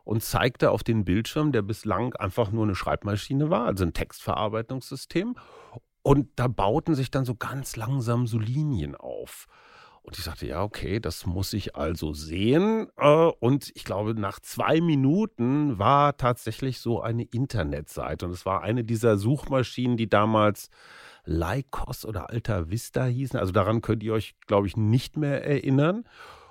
Und 0.04 0.22
zeigte 0.22 0.72
auf 0.72 0.82
den 0.82 1.04
Bildschirm, 1.06 1.52
der 1.52 1.62
bislang 1.62 2.14
einfach 2.16 2.50
nur 2.50 2.64
eine 2.64 2.74
Schreibmaschine 2.74 3.48
war, 3.48 3.64
also 3.64 3.84
ein 3.84 3.94
Textverarbeitungssystem. 3.94 5.36
Und 6.02 6.28
da 6.36 6.48
bauten 6.48 6.94
sich 6.94 7.10
dann 7.10 7.24
so 7.24 7.34
ganz 7.34 7.76
langsam 7.76 8.26
so 8.26 8.38
Linien 8.38 8.96
auf. 8.96 9.46
Und 10.02 10.18
ich 10.18 10.24
sagte, 10.24 10.46
ja, 10.46 10.62
okay, 10.62 10.98
das 10.98 11.26
muss 11.26 11.52
ich 11.52 11.76
also 11.76 12.12
sehen. 12.12 12.88
Äh, 12.96 13.30
und 13.38 13.70
ich 13.74 13.84
glaube, 13.84 14.14
nach 14.14 14.40
zwei 14.40 14.80
Minuten 14.80 15.78
war 15.78 16.16
tatsächlich 16.16 16.80
so 16.80 17.00
eine 17.00 17.22
Internetseite. 17.22 18.26
Und 18.26 18.32
es 18.32 18.44
war 18.44 18.62
eine 18.62 18.82
dieser 18.82 19.16
Suchmaschinen, 19.16 19.96
die 19.96 20.08
damals 20.08 20.70
Lycos 21.30 22.04
oder 22.04 22.30
Alta 22.30 22.70
Vista 22.70 23.04
hießen. 23.04 23.38
Also 23.38 23.52
daran 23.52 23.80
könnt 23.80 24.02
ihr 24.02 24.12
euch, 24.12 24.34
glaube 24.46 24.66
ich, 24.66 24.76
nicht 24.76 25.16
mehr 25.16 25.44
erinnern. 25.44 26.04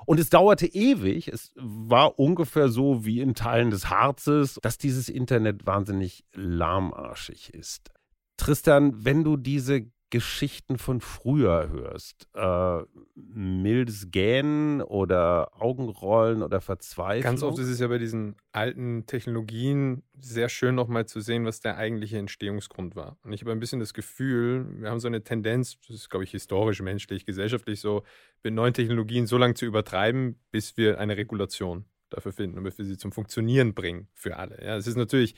Und 0.06 0.20
es 0.20 0.30
dauerte 0.30 0.66
ewig. 0.66 1.28
Es 1.28 1.52
war 1.56 2.18
ungefähr 2.18 2.70
so 2.70 3.06
wie 3.06 3.20
in 3.20 3.36
Teilen 3.36 3.70
des 3.70 3.90
Harzes, 3.90 4.58
dass 4.62 4.78
dieses 4.78 5.10
Internet 5.10 5.68
wahnsinnig 5.68 6.24
lahmarschig 6.34 7.54
ist. 7.54 7.92
Tristan, 8.38 9.06
wenn 9.06 9.24
du 9.24 9.36
diese 9.36 9.86
Geschichten 10.10 10.78
von 10.78 11.02
früher 11.02 11.70
hörst. 11.70 12.28
Äh, 12.34 12.82
mildes 13.16 14.10
Gähnen 14.12 14.82
oder 14.82 15.62
Augenrollen 15.62 16.42
oder 16.42 16.62
Verzweiflung. 16.62 17.24
Ganz 17.24 17.44
oft 17.44 17.60
ist 17.60 17.68
es 17.68 17.80
ja 17.80 17.88
bei 17.88 18.00
diesen 18.00 18.36
alten 18.52 19.06
Technologien 19.06 20.04
sehr 20.20 20.50
schön 20.50 20.76
nochmal 20.76 21.06
zu 21.06 21.22
sehen, 21.22 21.46
was 21.46 21.60
der 21.60 21.78
eigentliche 21.78 22.18
Entstehungsgrund 22.18 22.96
war. 22.96 23.18
Und 23.24 23.34
ich 23.34 23.42
habe 23.42 23.52
ein 23.52 23.60
bisschen 23.60 23.80
das 23.80 23.94
Gefühl, 23.94 24.66
wir 24.80 24.90
haben 24.90 25.00
so 25.00 25.08
eine 25.08 25.24
Tendenz, 25.24 25.80
das 25.88 25.96
ist 25.96 26.10
glaube 26.10 26.24
ich 26.24 26.32
historisch, 26.32 26.82
menschlich, 26.82 27.26
gesellschaftlich 27.26 27.80
so, 27.80 28.04
mit 28.44 28.54
neuen 28.54 28.74
Technologien 28.74 29.28
so 29.28 29.38
lange 29.38 29.54
zu 29.54 29.66
übertreiben, 29.66 30.40
bis 30.52 30.76
wir 30.78 31.00
eine 31.00 31.18
Regulation 31.18 31.86
dafür 32.10 32.32
finden 32.32 32.58
und 32.58 32.64
bis 32.64 32.78
wir 32.78 32.86
sie 32.86 32.98
zum 32.98 33.12
Funktionieren 33.12 33.74
bringen 33.76 34.08
für 34.14 34.38
alle. 34.38 34.64
Ja, 34.64 34.76
es 34.78 34.88
ist 34.88 34.98
natürlich 34.98 35.36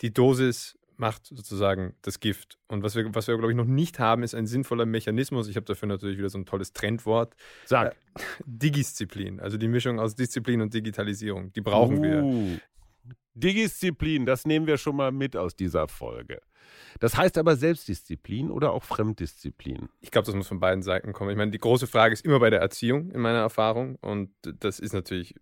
die 0.00 0.12
Dosis 0.12 0.76
macht 1.02 1.26
sozusagen 1.26 1.94
das 2.02 2.20
Gift. 2.20 2.58
Und 2.68 2.84
was 2.84 2.94
wir, 2.94 3.12
was 3.12 3.26
wir, 3.26 3.36
glaube 3.36 3.52
ich, 3.52 3.56
noch 3.56 3.66
nicht 3.66 3.98
haben, 3.98 4.22
ist 4.22 4.34
ein 4.34 4.46
sinnvoller 4.46 4.86
Mechanismus. 4.86 5.48
Ich 5.48 5.56
habe 5.56 5.66
dafür 5.66 5.88
natürlich 5.88 6.16
wieder 6.16 6.30
so 6.30 6.38
ein 6.38 6.46
tolles 6.46 6.72
Trendwort. 6.72 7.34
Sag. 7.66 7.92
Äh, 7.92 8.20
Digisziplin, 8.46 9.40
also 9.40 9.58
die 9.58 9.66
Mischung 9.66 9.98
aus 9.98 10.14
Disziplin 10.14 10.60
und 10.60 10.72
Digitalisierung. 10.72 11.52
Die 11.54 11.60
brauchen 11.60 11.98
uh, 11.98 12.02
wir. 12.02 12.60
Digisziplin, 13.34 14.26
das 14.26 14.46
nehmen 14.46 14.68
wir 14.68 14.78
schon 14.78 14.94
mal 14.94 15.10
mit 15.10 15.36
aus 15.36 15.56
dieser 15.56 15.88
Folge. 15.88 16.40
Das 17.00 17.16
heißt 17.16 17.36
aber 17.36 17.56
Selbstdisziplin 17.56 18.50
oder 18.50 18.72
auch 18.72 18.84
Fremddisziplin? 18.84 19.88
Ich 20.00 20.12
glaube, 20.12 20.26
das 20.26 20.36
muss 20.36 20.46
von 20.46 20.60
beiden 20.60 20.84
Seiten 20.84 21.12
kommen. 21.12 21.30
Ich 21.30 21.36
meine, 21.36 21.50
die 21.50 21.58
große 21.58 21.88
Frage 21.88 22.12
ist 22.12 22.24
immer 22.24 22.38
bei 22.38 22.50
der 22.50 22.60
Erziehung 22.60 23.10
in 23.10 23.20
meiner 23.20 23.40
Erfahrung. 23.40 23.96
Und 23.96 24.30
das 24.42 24.78
ist 24.78 24.92
natürlich 24.92 25.34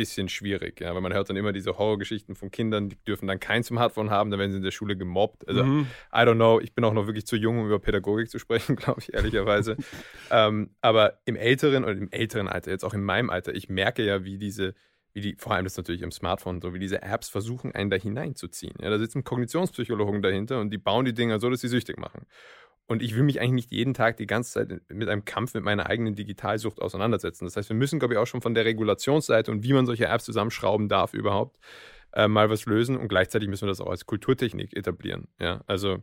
bisschen 0.00 0.30
schwierig, 0.30 0.80
ja, 0.80 0.94
weil 0.94 1.02
man 1.02 1.12
hört 1.12 1.28
dann 1.28 1.36
immer 1.36 1.52
diese 1.52 1.76
Horrorgeschichten 1.76 2.34
von 2.34 2.50
Kindern, 2.50 2.88
die 2.88 2.96
dürfen 3.06 3.26
dann 3.26 3.38
kein 3.38 3.62
Smartphone 3.62 4.08
haben, 4.08 4.30
dann 4.30 4.40
werden 4.40 4.50
sie 4.50 4.56
in 4.56 4.62
der 4.62 4.70
Schule 4.70 4.96
gemobbt. 4.96 5.46
Also, 5.46 5.62
mhm. 5.62 5.86
I 6.10 6.20
don't 6.20 6.36
know, 6.36 6.58
ich 6.58 6.74
bin 6.74 6.84
auch 6.84 6.94
noch 6.94 7.06
wirklich 7.06 7.26
zu 7.26 7.36
jung, 7.36 7.58
um 7.58 7.66
über 7.66 7.78
Pädagogik 7.78 8.30
zu 8.30 8.38
sprechen, 8.38 8.76
glaube 8.76 9.00
ich, 9.00 9.12
ehrlicherweise. 9.12 9.76
ähm, 10.30 10.70
aber 10.80 11.20
im 11.26 11.36
älteren 11.36 11.84
oder 11.84 11.92
im 11.92 12.10
älteren 12.10 12.48
Alter, 12.48 12.70
jetzt 12.70 12.82
auch 12.82 12.94
in 12.94 13.04
meinem 13.04 13.28
Alter, 13.28 13.54
ich 13.54 13.68
merke 13.68 14.02
ja, 14.02 14.24
wie 14.24 14.38
diese, 14.38 14.74
wie 15.12 15.20
die, 15.20 15.36
vor 15.38 15.52
allem 15.52 15.64
das 15.64 15.76
natürlich 15.76 16.00
im 16.00 16.12
Smartphone, 16.12 16.62
so 16.62 16.72
wie 16.72 16.78
diese 16.78 17.02
Apps 17.02 17.28
versuchen, 17.28 17.74
einen 17.74 17.90
da 17.90 17.96
hineinzuziehen. 17.96 18.76
Ja, 18.80 18.88
da 18.88 18.98
sitzen 18.98 19.22
Kognitionspsychologen 19.22 20.22
dahinter 20.22 20.60
und 20.60 20.70
die 20.70 20.78
bauen 20.78 21.04
die 21.04 21.12
Dinger 21.12 21.38
so, 21.40 21.50
dass 21.50 21.60
sie 21.60 21.68
süchtig 21.68 21.98
machen. 21.98 22.24
Und 22.90 23.04
ich 23.04 23.14
will 23.14 23.22
mich 23.22 23.40
eigentlich 23.40 23.52
nicht 23.52 23.70
jeden 23.70 23.94
Tag 23.94 24.16
die 24.16 24.26
ganze 24.26 24.50
Zeit 24.50 24.80
mit 24.88 25.08
einem 25.08 25.24
Kampf 25.24 25.54
mit 25.54 25.62
meiner 25.62 25.86
eigenen 25.86 26.16
Digitalsucht 26.16 26.82
auseinandersetzen. 26.82 27.44
Das 27.44 27.56
heißt, 27.56 27.68
wir 27.68 27.76
müssen, 27.76 28.00
glaube 28.00 28.14
ich, 28.14 28.18
auch 28.18 28.26
schon 28.26 28.42
von 28.42 28.52
der 28.52 28.64
Regulationsseite 28.64 29.52
und 29.52 29.62
wie 29.62 29.72
man 29.72 29.86
solche 29.86 30.06
Apps 30.06 30.24
zusammenschrauben 30.24 30.88
darf 30.88 31.14
überhaupt 31.14 31.60
äh, 32.14 32.26
mal 32.26 32.50
was 32.50 32.66
lösen. 32.66 32.96
Und 32.96 33.06
gleichzeitig 33.06 33.48
müssen 33.48 33.62
wir 33.62 33.68
das 33.68 33.80
auch 33.80 33.90
als 33.90 34.06
Kulturtechnik 34.06 34.76
etablieren. 34.76 35.28
Ja, 35.38 35.62
also 35.68 36.02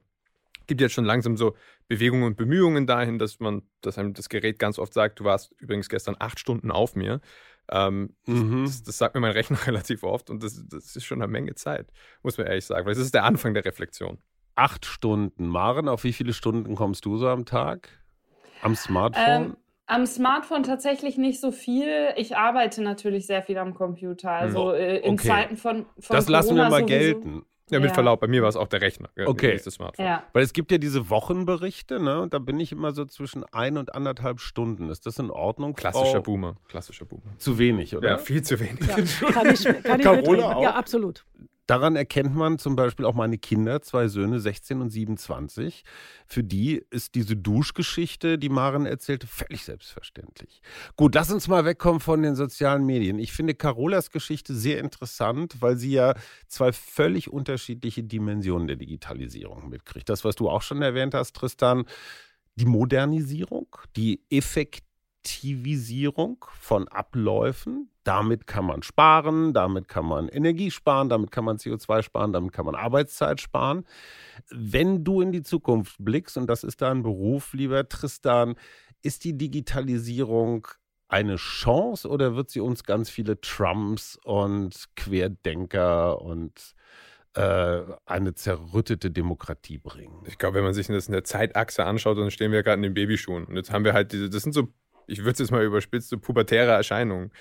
gibt 0.68 0.80
jetzt 0.80 0.94
schon 0.94 1.04
langsam 1.04 1.36
so 1.36 1.58
Bewegungen 1.90 2.24
und 2.24 2.38
Bemühungen 2.38 2.88
dahin, 2.88 3.20
dass 3.20 3.42
man, 3.42 3.64
dass 3.82 3.98
einem 3.98 4.14
das 4.14 4.30
Gerät 4.30 4.58
ganz 4.58 4.80
oft 4.80 4.94
sagt, 4.94 5.20
du 5.20 5.26
warst 5.26 5.52
übrigens 5.58 5.90
gestern 5.90 6.16
acht 6.20 6.40
Stunden 6.40 6.72
auf 6.72 6.96
mir. 6.96 7.20
Ähm, 7.70 8.16
mhm. 8.26 8.64
das, 8.64 8.84
das, 8.84 8.98
sagt 8.98 9.14
mir 9.14 9.20
mein 9.20 9.34
Rechner 9.34 9.58
relativ 9.68 10.04
oft 10.04 10.30
und 10.30 10.42
das, 10.42 10.64
das 10.70 10.96
ist 10.96 11.04
schon 11.04 11.22
eine 11.22 11.30
Menge 11.30 11.54
Zeit, 11.56 11.92
muss 12.24 12.38
man 12.38 12.48
ehrlich 12.48 12.64
sagen, 12.64 12.86
weil 12.86 12.94
das 12.94 13.04
ist 13.04 13.14
der 13.14 13.26
Anfang 13.26 13.54
der 13.54 13.66
Reflexion 13.66 14.20
acht 14.58 14.86
Stunden. 14.86 15.48
Maren, 15.48 15.88
auf 15.88 16.04
wie 16.04 16.14
viele 16.14 16.34
Stunden 16.34 16.76
kommst 16.76 17.06
du 17.06 17.18
so 17.18 17.28
am 17.28 17.46
Tag? 17.46 17.90
Am 18.62 18.76
Smartphone? 18.76 19.26
Ähm, 19.26 19.58
am 19.86 20.06
Smartphone 20.06 20.64
tatsächlich 20.64 21.18
nicht 21.18 21.40
so 21.40 21.52
viel. 21.52 22.10
Ich 22.18 22.36
arbeite 22.36 22.82
natürlich 22.82 23.26
sehr 23.26 23.42
viel 23.42 23.58
am 23.58 23.74
Computer. 23.74 24.32
Also 24.32 24.74
äh, 24.74 24.98
in 24.98 25.14
okay. 25.14 25.28
Zeiten 25.28 25.58
von, 25.58 25.86
von 26.00 26.16
Das 26.16 26.26
Corona 26.26 26.38
lassen 26.38 26.56
wir 26.56 26.70
mal 26.70 26.82
sowieso. 26.82 26.86
gelten. 26.86 27.46
Ja, 27.70 27.80
mit 27.80 27.90
ja. 27.90 27.94
Verlaub, 27.96 28.22
bei 28.22 28.28
mir 28.28 28.42
war 28.42 28.50
es 28.50 28.56
auch 28.56 28.68
der 28.68 28.80
Rechner. 28.82 29.10
Okay. 29.26 29.60
Das 29.64 29.74
Smartphone. 29.74 30.06
Ja. 30.06 30.24
Weil 30.32 30.44
es 30.44 30.54
gibt 30.54 30.72
ja 30.72 30.78
diese 30.78 31.10
Wochenberichte, 31.10 32.02
ne? 32.02 32.22
Und 32.22 32.34
da 32.34 32.40
bin 32.40 32.60
ich 32.62 32.72
immer 32.72 32.94
so 32.94 33.04
zwischen 33.04 33.44
ein 33.52 33.78
und 33.78 33.94
anderthalb 33.94 34.40
Stunden. 34.40 34.90
Ist 34.90 35.06
das 35.06 35.20
in 35.20 35.30
Ordnung? 35.30 35.74
Klassischer 35.74 36.12
Frau? 36.12 36.22
Boomer. 36.22 36.56
Klassischer 36.70 37.06
Boomer. 37.06 37.38
Zu 37.38 37.60
wenig, 37.60 37.96
oder? 37.96 38.12
Ja, 38.12 38.18
viel 38.18 38.42
zu 38.42 38.58
wenig. 38.60 38.80
Ja. 38.88 39.32
kann 39.32 39.54
ich, 39.54 39.64
kann 39.84 40.00
ich 40.00 40.06
Carola 40.06 40.54
auch? 40.54 40.64
Ja, 40.64 40.76
absolut. 40.76 41.26
Daran 41.68 41.98
erkennt 41.98 42.34
man 42.34 42.58
zum 42.60 42.78
Beispiel 42.78 43.06
auch 43.06 43.14
meine 43.14 43.38
Kinder, 43.38 43.82
zwei 43.82 44.08
Söhne, 44.08 44.40
16 44.40 44.82
und 44.82 44.90
27. 44.90 45.84
Für 46.26 46.44
die 46.44 46.82
ist 46.90 47.16
diese 47.16 47.36
Duschgeschichte, 47.36 48.38
die 48.38 48.50
Maren 48.50 48.86
erzählte, 48.86 49.28
völlig 49.28 49.66
selbstverständlich. 49.66 50.62
Gut, 50.96 51.14
lass 51.14 51.30
uns 51.30 51.50
mal 51.50 51.66
wegkommen 51.66 52.00
von 52.00 52.22
den 52.22 52.36
sozialen 52.36 52.86
Medien. 52.86 53.20
Ich 53.20 53.34
finde 53.34 53.54
Carolas 53.54 54.12
Geschichte 54.12 54.56
sehr 54.56 54.80
interessant, 54.80 55.62
weil 55.62 55.78
sie 55.78 55.92
ja 55.92 56.16
zwei 56.48 56.72
völlig 56.72 57.30
unterschiedliche 57.30 58.02
Dimensionen 58.02 58.68
der 58.68 58.78
Digitalisierung 58.78 59.68
mitkriegt. 59.68 60.08
Das, 60.08 60.24
was 60.24 60.36
du 60.36 60.50
auch 60.50 60.62
schon 60.62 60.82
erwähnt 60.82 61.14
hast, 61.14 61.36
Tristan, 61.36 61.86
die 62.56 62.66
Modernisierung, 62.66 63.68
die 63.96 64.22
Effektivisierung 65.28 66.46
von 66.58 66.88
Abläufen, 66.88 67.90
damit 68.04 68.48
kann 68.48 68.66
man 68.66 68.82
sparen, 68.82 69.54
damit 69.54 69.90
kann 69.90 70.06
man 70.06 70.30
Energie 70.30 70.72
sparen, 70.72 71.10
damit 71.10 71.32
kann 71.32 71.44
man 71.44 71.58
CO2 71.58 72.02
sparen, 72.02 72.32
damit 72.32 72.54
kann 72.54 72.66
man 72.66 72.76
Arbeitszeit 72.76 73.42
sparen. 73.42 73.86
Wenn 74.50 75.04
du 75.04 75.22
in 75.22 75.34
die 75.34 75.44
Zukunft 75.44 75.98
blickst, 76.00 76.38
und 76.38 76.48
das 76.48 76.64
ist 76.64 76.82
dein 76.82 77.04
Beruf, 77.04 77.54
lieber 77.54 77.88
Tristan, 77.90 78.56
ist 79.02 79.26
die 79.26 79.38
Digitalisierung 79.38 80.68
eine 81.10 81.36
Chance 81.36 82.08
oder 82.08 82.36
wird 82.36 82.50
sie 82.50 82.62
uns 82.62 82.84
ganz 82.84 83.10
viele 83.10 83.42
Trumps 83.42 84.18
und 84.24 84.86
Querdenker 84.96 86.22
und 86.22 86.74
äh, 87.34 87.82
eine 88.06 88.34
zerrüttete 88.34 89.12
Demokratie 89.12 89.78
bringen? 89.78 90.24
Ich 90.26 90.38
glaube, 90.38 90.56
wenn 90.56 90.64
man 90.64 90.74
sich 90.74 90.88
das 90.88 91.08
in 91.08 91.14
der 91.14 91.24
Zeitachse 91.24 91.86
anschaut, 91.86 92.18
dann 92.18 92.32
stehen 92.32 92.52
wir 92.52 92.64
gerade 92.64 92.78
in 92.78 92.84
den 92.84 92.94
Babyschuhen. 92.94 93.46
Und 93.46 93.56
jetzt 93.58 93.72
haben 93.72 93.84
wir 93.86 93.94
halt 93.94 94.12
diese, 94.14 94.30
das 94.30 94.44
sind 94.44 94.54
so, 94.54 94.70
ich 95.08 95.20
würde 95.20 95.32
es 95.32 95.40
jetzt 95.40 95.52
mal 95.52 95.64
überspitzt, 95.64 96.10
so 96.10 96.18
pubertäre 96.18 96.72
Erscheinungen 96.72 97.32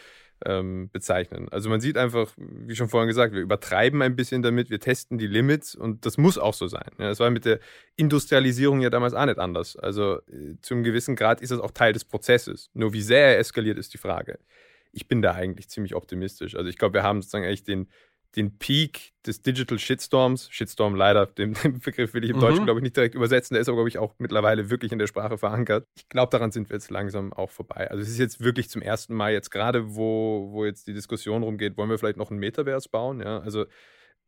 ähm, 0.45 0.91
bezeichnen. 0.93 1.49
Also 1.51 1.71
man 1.71 1.81
sieht 1.81 1.97
einfach, 1.97 2.33
wie 2.37 2.77
schon 2.77 2.89
vorhin 2.89 3.09
gesagt, 3.09 3.33
wir 3.33 3.41
übertreiben 3.41 4.03
ein 4.03 4.17
bisschen 4.17 4.43
damit, 4.43 4.71
wir 4.71 4.81
testen 4.81 5.19
die 5.19 5.27
Limits 5.27 5.75
und 5.75 6.05
das 6.05 6.19
muss 6.19 6.37
auch 6.37 6.55
so 6.55 6.67
sein. 6.67 6.91
Ja, 6.99 7.09
das 7.09 7.21
war 7.21 7.31
mit 7.31 7.45
der 7.45 7.59
Industrialisierung 7.97 8.81
ja 8.81 8.91
damals 8.91 9.15
auch 9.15 9.25
nicht 9.25 9.39
anders. 9.39 9.77
Also 9.77 10.19
äh, 10.29 10.57
zu 10.61 10.75
einem 10.75 10.85
gewissen 10.85 11.17
Grad 11.17 11.41
ist 11.41 11.53
das 11.53 11.61
auch 11.61 11.71
Teil 11.71 11.93
des 11.93 12.05
Prozesses. 12.05 12.71
Nur 12.75 12.93
wie 12.93 13.03
sehr 13.03 13.29
er 13.29 13.39
eskaliert, 13.39 13.79
ist 13.79 13.95
die 13.95 13.99
Frage. 13.99 14.39
Ich 14.93 15.09
bin 15.09 15.23
da 15.23 15.33
eigentlich 15.33 15.69
ziemlich 15.69 15.95
optimistisch. 15.95 16.55
Also 16.55 16.69
ich 16.69 16.79
glaube, 16.79 16.95
wir 16.95 17.03
haben 17.03 17.23
sozusagen 17.23 17.45
eigentlich 17.45 17.65
den, 17.65 17.89
den 18.37 18.59
Peak 18.59 19.15
des 19.27 19.43
Digital 19.43 19.79
Shitstorms, 19.79 20.49
Shitstorm 20.51 20.95
leider, 20.95 21.27
den, 21.27 21.55
den 21.55 21.81
Begriff 21.81 22.15
will 22.15 22.25
ich 22.25 22.31
im 22.31 22.37
mhm. 22.37 22.41
Deutschen, 22.41 22.65
glaube 22.65 22.81
ich, 22.81 22.85
nicht 22.85 22.97
direkt 22.97 23.15
übersetzen, 23.15 23.55
der 23.55 23.63
ist 23.63 23.69
aber, 23.69 23.77
glaube 23.77 23.89
ich, 23.89 23.99
auch 23.99 24.15
mittlerweile 24.19 24.71
wirklich 24.71 24.93
in 24.93 24.99
der 24.99 25.07
Sprache 25.07 25.39
verankert. 25.39 25.87
Ich 25.97 26.09
glaube, 26.09 26.31
daran 26.31 26.53
sind 26.53 26.69
wir 26.69 26.77
jetzt 26.77 26.91
langsam 26.91 27.33
auch 27.33 27.51
vorbei. 27.51 27.91
Also 27.91 28.03
es 28.03 28.09
ist 28.09 28.19
jetzt 28.19 28.41
wirklich 28.41 28.69
zum 28.69 28.83
ersten 28.83 29.15
Mal 29.15 29.33
jetzt 29.33 29.51
gerade, 29.51 29.97
wo, 29.97 30.49
wo 30.53 30.65
jetzt 30.65 30.87
die 30.87 30.95
Diskussion 30.95 31.43
rumgeht, 31.43 31.77
wollen 31.77 31.91
wir 31.91 31.99
vielleicht 31.99 32.19
noch 32.19 32.31
ein 32.31 32.39
Metaverse 32.39 32.89
bauen? 32.91 33.21
Ja, 33.21 33.41
also 33.41 33.65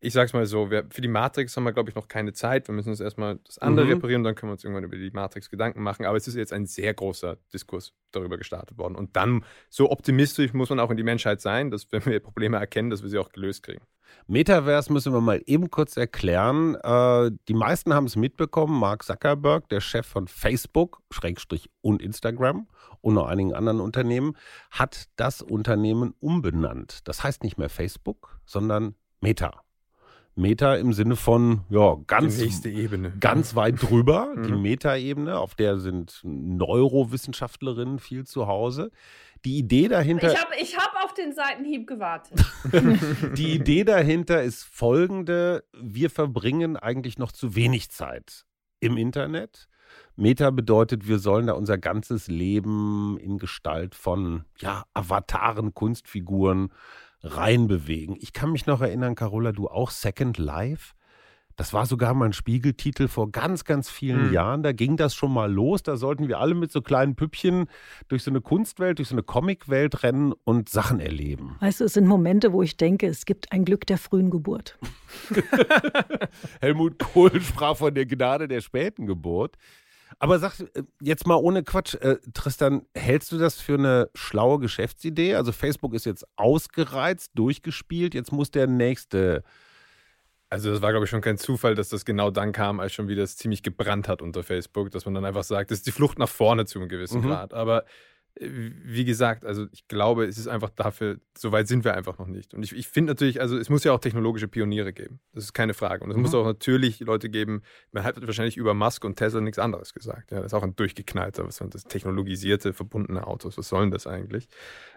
ich 0.01 0.13
sag's 0.13 0.33
mal 0.33 0.45
so, 0.45 0.71
wir, 0.71 0.85
für 0.89 1.01
die 1.01 1.09
Matrix 1.09 1.55
haben 1.57 1.65
wir, 1.65 1.73
glaube 1.73 1.89
ich, 1.89 1.95
noch 1.95 2.07
keine 2.07 2.31
Zeit. 2.31 2.67
Wir 2.67 2.73
müssen 2.73 2.89
uns 2.89 3.01
erstmal 3.01 3.39
das 3.45 3.57
andere 3.57 3.85
mhm. 3.85 3.93
reparieren, 3.93 4.23
dann 4.23 4.35
können 4.35 4.49
wir 4.49 4.53
uns 4.53 4.63
irgendwann 4.63 4.85
über 4.85 4.95
die 4.95 5.11
Matrix 5.11 5.49
Gedanken 5.49 5.81
machen. 5.81 6.05
Aber 6.05 6.15
es 6.15 6.27
ist 6.27 6.35
jetzt 6.35 6.53
ein 6.53 6.65
sehr 6.65 6.93
großer 6.93 7.37
Diskurs 7.53 7.93
darüber 8.11 8.37
gestartet 8.37 8.77
worden. 8.77 8.95
Und 8.95 9.15
dann, 9.15 9.43
so 9.69 9.91
optimistisch 9.91 10.53
muss 10.53 10.69
man 10.69 10.79
auch 10.79 10.89
in 10.89 10.97
die 10.97 11.03
Menschheit 11.03 11.41
sein, 11.41 11.69
dass 11.69 11.91
wenn 11.91 12.05
wir 12.05 12.19
Probleme 12.21 12.57
erkennen, 12.57 12.89
dass 12.89 13.03
wir 13.03 13.09
sie 13.09 13.17
auch 13.17 13.31
gelöst 13.31 13.63
kriegen. 13.63 13.81
Metaverse 14.25 14.91
müssen 14.91 15.13
wir 15.13 15.21
mal 15.21 15.41
eben 15.45 15.69
kurz 15.69 15.97
erklären. 15.97 16.75
Äh, 16.75 17.31
die 17.47 17.53
meisten 17.53 17.93
haben 17.93 18.05
es 18.05 18.15
mitbekommen. 18.15 18.79
Mark 18.79 19.03
Zuckerberg, 19.03 19.67
der 19.69 19.81
Chef 19.81 20.07
von 20.07 20.27
Facebook, 20.27 21.01
Schrägstrich 21.11 21.69
und 21.81 22.01
Instagram 22.01 22.67
und 23.01 23.15
noch 23.15 23.27
einigen 23.27 23.53
anderen 23.53 23.81
Unternehmen, 23.81 24.35
hat 24.71 25.09
das 25.17 25.41
Unternehmen 25.41 26.13
umbenannt. 26.19 27.07
Das 27.07 27.23
heißt 27.23 27.43
nicht 27.43 27.57
mehr 27.57 27.69
Facebook, 27.69 28.39
sondern 28.45 28.95
Meta. 29.21 29.61
Meta 30.39 30.75
im 30.75 30.93
Sinne 30.93 31.15
von, 31.15 31.61
ja, 31.69 31.97
ganz, 32.07 32.41
ganz 33.19 33.55
weit 33.55 33.81
drüber, 33.81 34.33
die 34.37 34.53
mhm. 34.53 34.61
Meta-Ebene, 34.61 35.37
auf 35.37 35.53
der 35.53 35.77
sind 35.79 36.21
Neurowissenschaftlerinnen 36.23 37.99
viel 37.99 38.25
zu 38.25 38.47
Hause. 38.47 38.91
Die 39.45 39.57
Idee 39.57 39.87
dahinter. 39.87 40.31
Ich 40.31 40.39
habe 40.39 40.55
ich 40.59 40.77
hab 40.77 41.03
auf 41.03 41.13
den 41.13 41.33
Seitenhieb 41.33 41.87
gewartet. 41.87 42.43
die 43.37 43.53
Idee 43.53 43.83
dahinter 43.83 44.41
ist 44.41 44.63
folgende: 44.63 45.63
Wir 45.73 46.09
verbringen 46.09 46.77
eigentlich 46.77 47.17
noch 47.17 47.31
zu 47.31 47.55
wenig 47.55 47.91
Zeit 47.91 48.45
im 48.79 48.97
Internet. 48.97 49.67
Meta 50.15 50.51
bedeutet, 50.51 51.07
wir 51.07 51.19
sollen 51.19 51.47
da 51.47 51.53
unser 51.53 51.77
ganzes 51.77 52.27
Leben 52.27 53.17
in 53.19 53.37
Gestalt 53.37 53.95
von 53.95 54.43
ja, 54.57 54.83
Avataren, 54.93 55.73
Kunstfiguren 55.73 56.71
reinbewegen. 57.21 58.15
Ich 58.19 58.33
kann 58.33 58.51
mich 58.51 58.65
noch 58.65 58.81
erinnern, 58.81 59.15
Carola, 59.15 59.51
du 59.51 59.67
auch 59.67 59.91
Second 59.91 60.37
Life? 60.37 60.93
Das 61.59 61.73
war 61.73 61.85
sogar 61.85 62.13
mal 62.13 62.27
ein 62.27 62.31
Spiegeltitel 62.31 63.09
vor 63.09 63.33
ganz, 63.33 63.65
ganz 63.65 63.89
vielen 63.89 64.27
mhm. 64.27 64.33
Jahren. 64.33 64.63
Da 64.63 64.71
ging 64.71 64.95
das 64.95 65.13
schon 65.13 65.33
mal 65.33 65.51
los. 65.51 65.83
Da 65.83 65.97
sollten 65.97 66.29
wir 66.29 66.39
alle 66.39 66.55
mit 66.55 66.71
so 66.71 66.81
kleinen 66.81 67.15
Püppchen 67.15 67.65
durch 68.07 68.23
so 68.23 68.31
eine 68.31 68.39
Kunstwelt, 68.39 68.99
durch 68.99 69.09
so 69.09 69.15
eine 69.15 69.23
Comicwelt 69.23 70.01
rennen 70.03 70.33
und 70.45 70.69
Sachen 70.69 71.01
erleben. 71.01 71.57
Weißt 71.59 71.81
du, 71.81 71.83
es 71.83 71.93
sind 71.95 72.07
Momente, 72.07 72.53
wo 72.53 72.63
ich 72.63 72.77
denke, 72.77 73.07
es 73.07 73.25
gibt 73.25 73.51
ein 73.51 73.65
Glück 73.65 73.85
der 73.85 73.97
frühen 73.97 74.29
Geburt. 74.29 74.79
Helmut 76.61 76.97
Kohl 76.97 77.41
sprach 77.41 77.75
von 77.75 77.93
der 77.93 78.05
Gnade 78.05 78.47
der 78.47 78.61
späten 78.61 79.05
Geburt. 79.05 79.57
Aber 80.19 80.37
sag 80.37 80.59
äh, 80.59 80.83
jetzt 81.01 81.25
mal 81.25 81.35
ohne 81.35 81.63
Quatsch, 81.63 81.95
äh, 81.95 82.17
Tristan, 82.33 82.85
hältst 82.93 83.31
du 83.31 83.37
das 83.37 83.59
für 83.59 83.75
eine 83.75 84.09
schlaue 84.13 84.59
Geschäftsidee? 84.59 85.35
Also 85.35 85.51
Facebook 85.53 85.93
ist 85.93 86.05
jetzt 86.05 86.25
ausgereizt, 86.35 87.31
durchgespielt, 87.35 88.13
jetzt 88.13 88.31
muss 88.31 88.51
der 88.51 88.67
nächste. 88.67 89.43
Also 90.49 90.71
das 90.71 90.81
war, 90.81 90.91
glaube 90.91 91.05
ich, 91.05 91.09
schon 91.09 91.21
kein 91.21 91.37
Zufall, 91.37 91.75
dass 91.75 91.89
das 91.89 92.05
genau 92.05 92.31
dann 92.31 92.51
kam, 92.51 92.79
als 92.79 92.93
schon 92.93 93.07
wieder 93.07 93.23
es 93.23 93.37
ziemlich 93.37 93.63
gebrannt 93.63 94.07
hat 94.07 94.21
unter 94.21 94.43
Facebook, 94.43 94.91
dass 94.91 95.05
man 95.05 95.13
dann 95.13 95.25
einfach 95.25 95.43
sagt, 95.43 95.71
das 95.71 95.79
ist 95.79 95.87
die 95.87 95.91
Flucht 95.91 96.19
nach 96.19 96.29
vorne 96.29 96.65
zu 96.65 96.79
einem 96.79 96.89
gewissen 96.89 97.21
mhm. 97.21 97.27
Grad. 97.27 97.53
Aber 97.53 97.85
wie 98.39 99.03
gesagt, 99.03 99.43
also 99.43 99.65
ich 99.71 99.87
glaube, 99.87 100.25
es 100.25 100.37
ist 100.37 100.47
einfach 100.47 100.69
dafür, 100.69 101.19
so 101.37 101.51
weit 101.51 101.67
sind 101.67 101.83
wir 101.83 101.93
einfach 101.93 102.17
noch 102.19 102.27
nicht. 102.27 102.53
Und 102.53 102.63
ich, 102.63 102.73
ich 102.73 102.87
finde 102.87 103.11
natürlich, 103.11 103.41
also 103.41 103.57
es 103.57 103.69
muss 103.69 103.83
ja 103.83 103.91
auch 103.91 103.99
technologische 103.99 104.47
Pioniere 104.47 104.93
geben. 104.93 105.19
Das 105.33 105.43
ist 105.43 105.53
keine 105.53 105.73
Frage. 105.73 106.05
Und 106.05 106.11
es 106.11 106.15
mhm. 106.15 106.23
muss 106.23 106.33
auch 106.33 106.45
natürlich 106.45 107.01
Leute 107.01 107.29
geben, 107.29 107.63
man 107.91 108.03
hat 108.03 108.25
wahrscheinlich 108.25 108.55
über 108.55 108.73
Musk 108.73 109.03
und 109.03 109.17
Tesla 109.17 109.41
nichts 109.41 109.59
anderes 109.59 109.93
gesagt. 109.93 110.31
Ja, 110.31 110.37
das 110.37 110.47
ist 110.47 110.53
auch 110.53 110.63
ein 110.63 110.75
durchgeknallter, 110.75 111.45
was 111.45 111.61
das 111.69 111.83
technologisierte, 111.83 112.73
verbundene 112.73 113.27
Autos. 113.27 113.57
Was 113.57 113.67
sollen 113.67 113.91
das 113.91 114.07
eigentlich? 114.07 114.47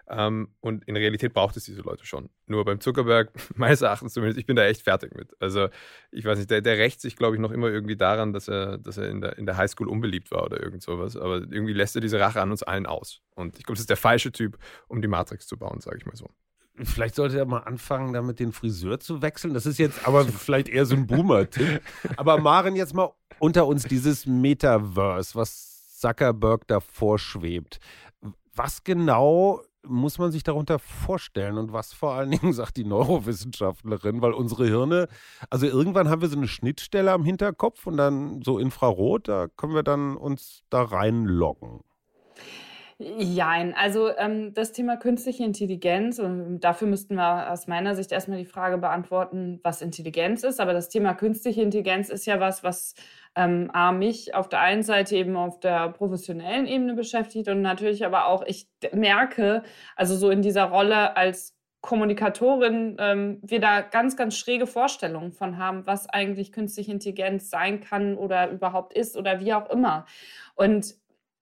Ähm, 0.09 0.49
und 0.61 0.85
in 0.85 0.97
Realität 0.97 1.33
braucht 1.33 1.57
es 1.57 1.65
diese 1.65 1.83
Leute 1.83 2.05
schon. 2.05 2.29
Nur 2.47 2.65
beim 2.65 2.81
Zuckerberg, 2.81 3.31
meines 3.57 3.83
Erachtens 3.83 4.13
zumindest, 4.13 4.39
ich 4.39 4.47
bin 4.47 4.57
da 4.57 4.65
echt 4.65 4.83
fertig 4.83 5.15
mit. 5.15 5.35
Also, 5.41 5.69
ich 6.11 6.25
weiß 6.25 6.39
nicht, 6.39 6.51
der, 6.51 6.61
der 6.61 6.79
rächt 6.79 7.01
sich, 7.01 7.17
glaube 7.17 7.37
ich, 7.37 7.41
noch 7.41 7.51
immer 7.51 7.69
irgendwie 7.69 7.97
daran, 7.97 8.33
dass 8.33 8.49
er, 8.49 8.79
dass 8.79 8.99
er 8.99 9.09
in 9.09 9.21
der, 9.21 9.39
in 9.39 9.47
der 9.47 9.57
Highschool 9.57 9.89
unbeliebt 9.89 10.31
war 10.31 10.45
oder 10.45 10.63
irgend 10.63 10.83
sowas. 10.83 11.17
Aber 11.17 11.37
irgendwie 11.37 11.73
lässt 11.73 11.95
er 11.95 12.01
diese 12.01 12.21
Rache 12.21 12.41
an 12.41 12.51
uns 12.51 12.63
allen 12.63 12.87
aus. 12.87 13.23
Und 13.35 13.59
ich 13.59 13.65
glaube, 13.65 13.77
das 13.77 13.81
ist 13.83 13.91
der 13.91 13.97
falsche 13.97 14.33
Typ, 14.33 14.59
um 14.89 15.01
die 15.01 15.09
Matrix 15.09 15.47
zu 15.47 15.57
bauen, 15.57 15.81
sage 15.81 15.99
ich 15.99 16.07
mal 16.07 16.17
so. 16.17 16.29
Vielleicht 16.77 17.15
sollte 17.15 17.39
er 17.39 17.45
mal 17.45 17.59
anfangen, 17.59 18.15
damit 18.15 18.41
den 18.41 18.53
Friseur 18.53 18.99
zu 18.99 19.21
wechseln. 19.21 19.53
Das 19.53 19.67
ist 19.67 19.79
jetzt 19.79 20.07
aber 20.07 20.25
vielleicht 20.27 20.69
eher 20.69 20.87
so 20.87 20.97
ein 20.97 21.07
Boomer-Tipp. 21.07 21.83
Aber 22.17 22.39
Maren, 22.39 22.77
jetzt 22.77 22.95
mal 22.95 23.13
unter 23.39 23.67
uns 23.67 23.85
dieses 23.85 24.27
Metaverse, 24.27 25.35
was 25.35 25.99
Zuckerberg 25.99 26.67
da 26.67 26.81
vorschwebt. 26.81 27.79
Was 28.55 28.85
genau 28.85 29.63
muss 29.85 30.19
man 30.19 30.31
sich 30.31 30.43
darunter 30.43 30.79
vorstellen 30.79 31.59
und 31.59 31.73
was 31.73 31.93
vor 31.93 32.15
allen 32.15 32.31
Dingen 32.41 32.53
sagt 32.53 32.77
die 32.77 32.85
Neurowissenschaftlerin, 32.85 34.23
weil 34.23 34.33
unsere 34.33 34.67
Hirne, 34.67 35.09
also 35.51 35.67
irgendwann 35.67 36.09
haben 36.09 36.23
wir 36.23 36.29
so 36.29 36.37
eine 36.37 36.49
Schnittstelle 36.49 37.13
am 37.13 37.25
Hinterkopf 37.25 37.87
und 37.87 37.97
dann 37.97 38.43
so 38.43 38.59
Infrarot, 38.59 39.29
da 39.29 39.49
können 39.57 39.75
wir 39.75 39.83
dann 39.83 40.17
uns 40.17 40.63
da 40.71 40.83
reinloggen. 40.83 41.81
Jein, 43.19 43.75
also 43.75 44.17
ähm, 44.17 44.55
das 44.55 44.71
Thema 44.71 44.97
künstliche 44.97 45.43
Intelligenz, 45.43 46.21
und 46.21 46.61
dafür 46.61 46.87
müssten 46.87 47.17
wir 47.17 47.51
aus 47.51 47.67
meiner 47.67 47.97
Sicht 47.97 48.13
erstmal 48.13 48.39
die 48.39 48.45
Frage 48.45 48.79
beantworten, 48.79 49.59
was 49.65 49.83
Intelligenz 49.83 50.45
ist. 50.45 50.61
Aber 50.61 50.73
das 50.73 50.89
Thema 50.89 51.15
künstliche 51.15 51.63
Intelligenz 51.63 52.11
ist 52.11 52.27
ja 52.27 52.39
was, 52.39 52.63
was 52.63 52.95
ähm, 53.37 53.71
A, 53.73 53.93
mich 53.93 54.35
auf 54.35 54.49
der 54.49 54.61
einen 54.61 54.83
Seite 54.83 55.17
eben 55.17 55.37
auf 55.37 55.61
der 55.61 55.89
professionellen 55.91 56.67
Ebene 56.67 56.95
beschäftigt 56.95 57.49
und 57.49 57.63
natürlich 57.63 58.05
aber 58.05 58.27
auch, 58.27 58.43
ich 58.47 58.69
merke, 58.93 59.63
also 59.97 60.17
so 60.17 60.31
in 60.31 60.43
dieser 60.43 60.65
Rolle 60.65 61.17
als 61.17 61.57
Kommunikatorin, 61.83 62.97
ähm, 63.01 63.41
wir 63.43 63.61
da 63.61 63.81
ganz, 63.81 64.17
ganz 64.17 64.37
schräge 64.37 64.69
Vorstellungen 64.69 65.33
von 65.33 65.59
haben, 65.59 65.85
was 65.85 66.09
eigentlich 66.09 66.53
künstliche 66.53 66.93
Intelligenz 66.93 67.51
sein 67.51 67.81
kann 67.81 68.17
oder 68.17 68.51
überhaupt 68.51 68.95
ist 68.95 69.17
oder 69.17 69.41
wie 69.41 69.53
auch 69.53 69.69
immer. 69.69 70.07
Und 70.55 70.95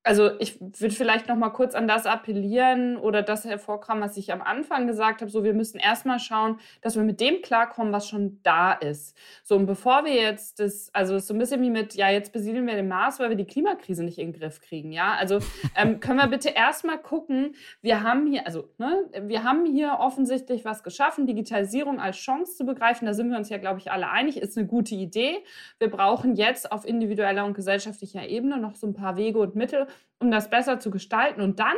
also 0.03 0.31
ich 0.41 0.59
würde 0.61 0.95
vielleicht 0.95 1.29
noch 1.29 1.37
mal 1.37 1.51
kurz 1.51 1.75
an 1.75 1.87
das 1.87 2.07
appellieren 2.07 2.97
oder 2.97 3.23
das 3.23 3.45
hervorkramen, 3.45 4.03
was 4.03 4.17
ich 4.17 4.33
am 4.33 4.41
Anfang 4.41 4.87
gesagt 4.87 5.21
habe. 5.21 5.31
So, 5.31 5.45
wir 5.45 5.53
müssen 5.53 5.79
erstmal 5.79 6.19
schauen, 6.19 6.59
dass 6.81 6.97
wir 6.97 7.03
mit 7.03 7.21
dem 7.21 7.43
klarkommen, 7.43 7.93
was 7.93 8.09
schon 8.09 8.41
da 8.43 8.73
ist. 8.73 9.15
So, 9.43 9.57
und 9.57 9.67
bevor 9.67 10.07
wir 10.07 10.15
jetzt 10.15 10.59
das, 10.59 10.89
also 10.95 11.19
so 11.19 11.35
ein 11.35 11.39
bisschen 11.39 11.61
wie 11.61 11.69
mit, 11.69 11.95
ja, 11.95 12.09
jetzt 12.09 12.33
besiedeln 12.33 12.67
wir 12.67 12.77
den 12.77 12.89
Mars, 12.89 13.21
weil 13.21 13.29
wir 13.29 13.37
die 13.37 13.45
Klimakrise 13.45 14.03
nicht 14.03 14.19
in 14.19 14.33
den 14.33 14.41
Griff 14.41 14.61
kriegen, 14.63 14.91
ja. 14.91 15.15
Also 15.15 15.41
ähm, 15.77 16.01
können 16.01 16.19
wir 16.19 16.29
bitte 16.29 16.49
erstmal 16.49 16.99
gucken, 16.99 17.55
wir 17.83 18.03
haben 18.03 18.27
hier, 18.27 18.47
also, 18.47 18.71
ne, 18.79 19.05
wir 19.27 19.45
haben 19.45 19.67
hier 19.67 19.99
offensichtlich 20.01 20.65
was 20.65 20.83
geschaffen, 20.83 21.27
Digitalisierung 21.27 22.01
als 22.01 22.17
Chance 22.17 22.57
zu 22.57 22.65
begreifen. 22.65 23.05
Da 23.05 23.13
sind 23.13 23.31
wir 23.31 23.37
uns 23.37 23.51
ja, 23.51 23.59
glaube 23.59 23.79
ich, 23.81 23.93
alle 23.93 24.09
einig, 24.09 24.39
ist 24.41 24.57
eine 24.57 24.67
gute 24.67 24.95
Idee. 24.95 25.45
Wir 25.79 25.91
brauchen 25.91 26.37
jetzt 26.37 26.73
auf 26.73 26.87
individueller 26.87 27.45
und 27.45 27.53
gesellschaftlicher 27.53 28.27
Ebene 28.27 28.59
noch 28.59 28.77
so 28.77 28.87
ein 28.87 28.95
paar 28.95 29.17
Wege 29.17 29.39
und 29.39 29.55
Mittel, 29.55 29.87
um 30.19 30.31
das 30.31 30.51
besser 30.51 30.79
zu 30.79 30.91
gestalten 30.91 31.41
und 31.41 31.59
dann 31.59 31.77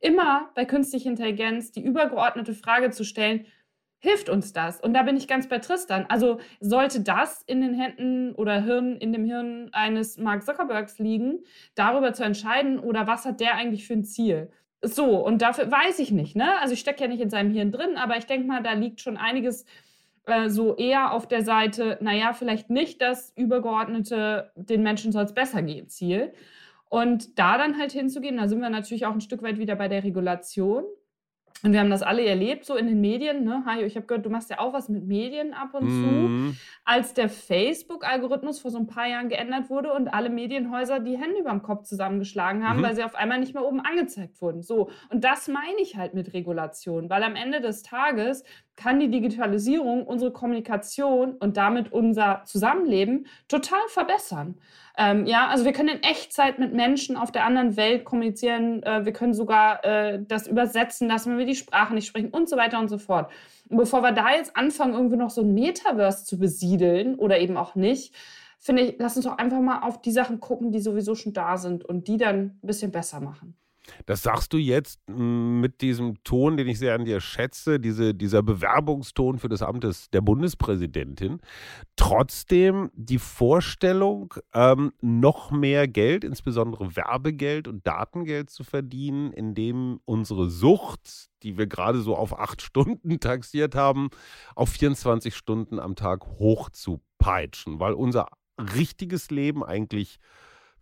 immer 0.00 0.50
bei 0.54 0.64
künstlicher 0.64 1.10
Intelligenz 1.10 1.70
die 1.70 1.84
übergeordnete 1.84 2.54
Frage 2.54 2.90
zu 2.90 3.04
stellen, 3.04 3.46
hilft 4.04 4.28
uns 4.28 4.52
das? 4.52 4.80
Und 4.80 4.92
da 4.94 5.02
bin 5.02 5.16
ich 5.16 5.28
ganz 5.28 5.48
bei 5.48 5.58
Tristan. 5.58 6.04
Also 6.08 6.38
sollte 6.60 7.00
das 7.00 7.42
in 7.42 7.62
den 7.62 7.72
Händen 7.72 8.34
oder 8.34 8.60
Hirn, 8.62 8.96
in 8.96 9.12
dem 9.12 9.24
Hirn 9.24 9.70
eines 9.72 10.18
Mark 10.18 10.44
Zuckerbergs 10.44 10.98
liegen, 10.98 11.44
darüber 11.74 12.12
zu 12.12 12.22
entscheiden 12.22 12.78
oder 12.78 13.06
was 13.06 13.24
hat 13.24 13.40
der 13.40 13.54
eigentlich 13.54 13.86
für 13.86 13.94
ein 13.94 14.04
Ziel? 14.04 14.50
So, 14.82 15.24
und 15.24 15.40
dafür 15.40 15.70
weiß 15.70 15.98
ich 16.00 16.10
nicht, 16.10 16.36
ne? 16.36 16.60
Also 16.60 16.74
ich 16.74 16.80
stecke 16.80 17.00
ja 17.00 17.08
nicht 17.08 17.22
in 17.22 17.30
seinem 17.30 17.50
Hirn 17.50 17.72
drin, 17.72 17.96
aber 17.96 18.18
ich 18.18 18.26
denke 18.26 18.46
mal, 18.46 18.62
da 18.62 18.72
liegt 18.74 19.00
schon 19.00 19.16
einiges 19.16 19.64
äh, 20.26 20.50
so 20.50 20.76
eher 20.76 21.12
auf 21.12 21.26
der 21.26 21.42
Seite, 21.42 21.96
naja, 22.02 22.34
vielleicht 22.34 22.68
nicht 22.68 23.00
das 23.00 23.32
übergeordnete, 23.36 24.52
den 24.56 24.82
Menschen 24.82 25.12
soll 25.12 25.24
es 25.24 25.32
besser 25.32 25.62
gehen 25.62 25.88
Ziel, 25.88 26.34
und 26.94 27.40
da 27.40 27.58
dann 27.58 27.76
halt 27.76 27.90
hinzugehen, 27.90 28.36
da 28.36 28.46
sind 28.46 28.60
wir 28.60 28.70
natürlich 28.70 29.04
auch 29.04 29.12
ein 29.12 29.20
Stück 29.20 29.42
weit 29.42 29.58
wieder 29.58 29.74
bei 29.74 29.88
der 29.88 30.04
Regulation. 30.04 30.84
Und 31.64 31.72
wir 31.72 31.80
haben 31.80 31.90
das 31.90 32.02
alle 32.02 32.24
erlebt, 32.24 32.64
so 32.64 32.76
in 32.76 32.86
den 32.86 33.00
Medien. 33.00 33.42
Ne? 33.42 33.64
Hajo, 33.66 33.84
ich 33.84 33.96
habe 33.96 34.06
gehört, 34.06 34.24
du 34.24 34.30
machst 34.30 34.48
ja 34.48 34.60
auch 34.60 34.72
was 34.72 34.88
mit 34.88 35.04
Medien 35.04 35.54
ab 35.54 35.74
und 35.74 35.86
mm. 35.86 36.52
zu. 36.52 36.56
Als 36.84 37.12
der 37.12 37.28
Facebook-Algorithmus 37.28 38.60
vor 38.60 38.70
so 38.70 38.78
ein 38.78 38.86
paar 38.86 39.08
Jahren 39.08 39.28
geändert 39.28 39.70
wurde 39.70 39.92
und 39.92 40.06
alle 40.06 40.30
Medienhäuser 40.30 41.00
die 41.00 41.18
Hände 41.18 41.40
über 41.40 41.50
dem 41.50 41.62
Kopf 41.62 41.82
zusammengeschlagen 41.82 42.62
haben, 42.62 42.78
mhm. 42.78 42.84
weil 42.84 42.94
sie 42.94 43.02
auf 43.02 43.16
einmal 43.16 43.40
nicht 43.40 43.54
mehr 43.54 43.64
oben 43.64 43.80
angezeigt 43.80 44.40
wurden. 44.40 44.62
So. 44.62 44.88
Und 45.10 45.24
das 45.24 45.48
meine 45.48 45.80
ich 45.82 45.96
halt 45.96 46.14
mit 46.14 46.32
Regulation, 46.32 47.10
weil 47.10 47.24
am 47.24 47.34
Ende 47.34 47.60
des 47.60 47.82
Tages 47.82 48.44
kann 48.76 48.98
die 49.00 49.10
Digitalisierung 49.10 50.06
unsere 50.06 50.32
Kommunikation 50.32 51.34
und 51.36 51.56
damit 51.56 51.92
unser 51.92 52.42
Zusammenleben 52.44 53.26
total 53.48 53.80
verbessern. 53.88 54.56
Ähm, 54.96 55.26
ja, 55.26 55.48
also 55.48 55.64
wir 55.64 55.72
können 55.72 55.88
in 55.88 56.02
Echtzeit 56.02 56.58
mit 56.58 56.72
Menschen 56.72 57.16
auf 57.16 57.32
der 57.32 57.44
anderen 57.44 57.76
Welt 57.76 58.04
kommunizieren. 58.04 58.82
Äh, 58.82 59.04
wir 59.04 59.12
können 59.12 59.34
sogar 59.34 59.84
äh, 59.84 60.22
das 60.26 60.46
übersetzen 60.46 61.08
lassen, 61.08 61.30
wenn 61.30 61.38
wir 61.38 61.46
die 61.46 61.56
Sprache 61.56 61.94
nicht 61.94 62.06
sprechen 62.06 62.30
und 62.30 62.48
so 62.48 62.56
weiter 62.56 62.78
und 62.78 62.88
so 62.88 62.98
fort. 62.98 63.30
Und 63.68 63.76
bevor 63.76 64.02
wir 64.02 64.12
da 64.12 64.32
jetzt 64.32 64.56
anfangen, 64.56 64.94
irgendwie 64.94 65.16
noch 65.16 65.30
so 65.30 65.42
ein 65.42 65.54
Metaverse 65.54 66.24
zu 66.24 66.38
besiedeln 66.38 67.16
oder 67.16 67.38
eben 67.38 67.56
auch 67.56 67.74
nicht, 67.74 68.14
finde 68.58 68.82
ich, 68.82 68.96
lass 68.98 69.16
uns 69.16 69.24
doch 69.24 69.38
einfach 69.38 69.60
mal 69.60 69.80
auf 69.80 70.00
die 70.00 70.12
Sachen 70.12 70.40
gucken, 70.40 70.72
die 70.72 70.80
sowieso 70.80 71.14
schon 71.14 71.32
da 71.32 71.56
sind 71.56 71.84
und 71.84 72.08
die 72.08 72.16
dann 72.16 72.58
ein 72.62 72.66
bisschen 72.66 72.92
besser 72.92 73.20
machen. 73.20 73.56
Das 74.06 74.22
sagst 74.22 74.52
du 74.52 74.56
jetzt 74.56 74.98
mm, 75.08 75.60
mit 75.60 75.80
diesem 75.80 76.22
Ton, 76.24 76.56
den 76.56 76.68
ich 76.68 76.78
sehr 76.78 76.94
an 76.94 77.04
dir 77.04 77.20
schätze, 77.20 77.78
diese, 77.78 78.14
dieser 78.14 78.42
Bewerbungston 78.42 79.38
für 79.38 79.48
das 79.48 79.62
Amt 79.62 79.84
des, 79.84 80.10
der 80.10 80.20
Bundespräsidentin. 80.20 81.40
Trotzdem 81.96 82.90
die 82.94 83.18
Vorstellung, 83.18 84.34
ähm, 84.52 84.92
noch 85.00 85.50
mehr 85.50 85.88
Geld, 85.88 86.24
insbesondere 86.24 86.96
Werbegeld 86.96 87.68
und 87.68 87.86
Datengeld 87.86 88.50
zu 88.50 88.64
verdienen, 88.64 89.32
indem 89.32 90.00
unsere 90.04 90.48
Sucht, 90.48 91.30
die 91.42 91.58
wir 91.58 91.66
gerade 91.66 92.00
so 92.00 92.16
auf 92.16 92.38
acht 92.38 92.62
Stunden 92.62 93.20
taxiert 93.20 93.74
haben, 93.74 94.08
auf 94.54 94.70
24 94.70 95.34
Stunden 95.34 95.78
am 95.78 95.94
Tag 95.94 96.24
hochzupeitschen, 96.26 97.80
weil 97.80 97.92
unser 97.92 98.28
richtiges 98.58 99.30
Leben 99.30 99.64
eigentlich 99.64 100.18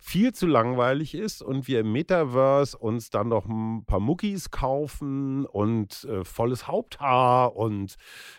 viel 0.05 0.33
zu 0.33 0.49
langweilig 0.49 1.15
ist 1.15 1.43
und 1.43 1.69
wir 1.69 1.79
im 1.79 1.93
Metaverse 1.93 2.77
uns 2.77 3.11
dann 3.11 3.29
noch 3.29 3.47
ein 3.47 3.85
paar 3.87 4.01
Muckis 4.01 4.51
kaufen 4.51 5.47
und 5.47 6.03
äh, 6.05 6.25
volles 6.25 6.67
Haupthaar 6.67 7.55
und 7.55 7.95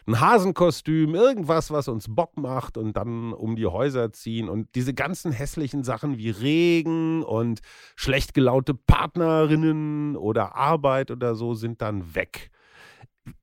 ein 0.05 0.19
Hasenkostüm, 0.19 1.15
irgendwas, 1.15 1.71
was 1.71 1.87
uns 1.87 2.13
Bock 2.13 2.35
macht 2.35 2.77
und 2.77 2.97
dann 2.97 3.31
um 3.31 3.55
die 3.55 3.65
Häuser 3.65 4.11
ziehen 4.11 4.49
und 4.49 4.75
diese 4.75 4.93
ganzen 4.93 5.31
hässlichen 5.31 5.85
Sachen 5.85 6.17
wie 6.17 6.31
Regen 6.31 7.23
und 7.23 7.61
schlecht 7.95 8.33
gelaute 8.33 8.73
Partnerinnen 8.73 10.17
oder 10.17 10.55
Arbeit 10.55 11.11
oder 11.11 11.33
so 11.33 11.53
sind 11.53 11.81
dann 11.81 12.13
weg. 12.13 12.51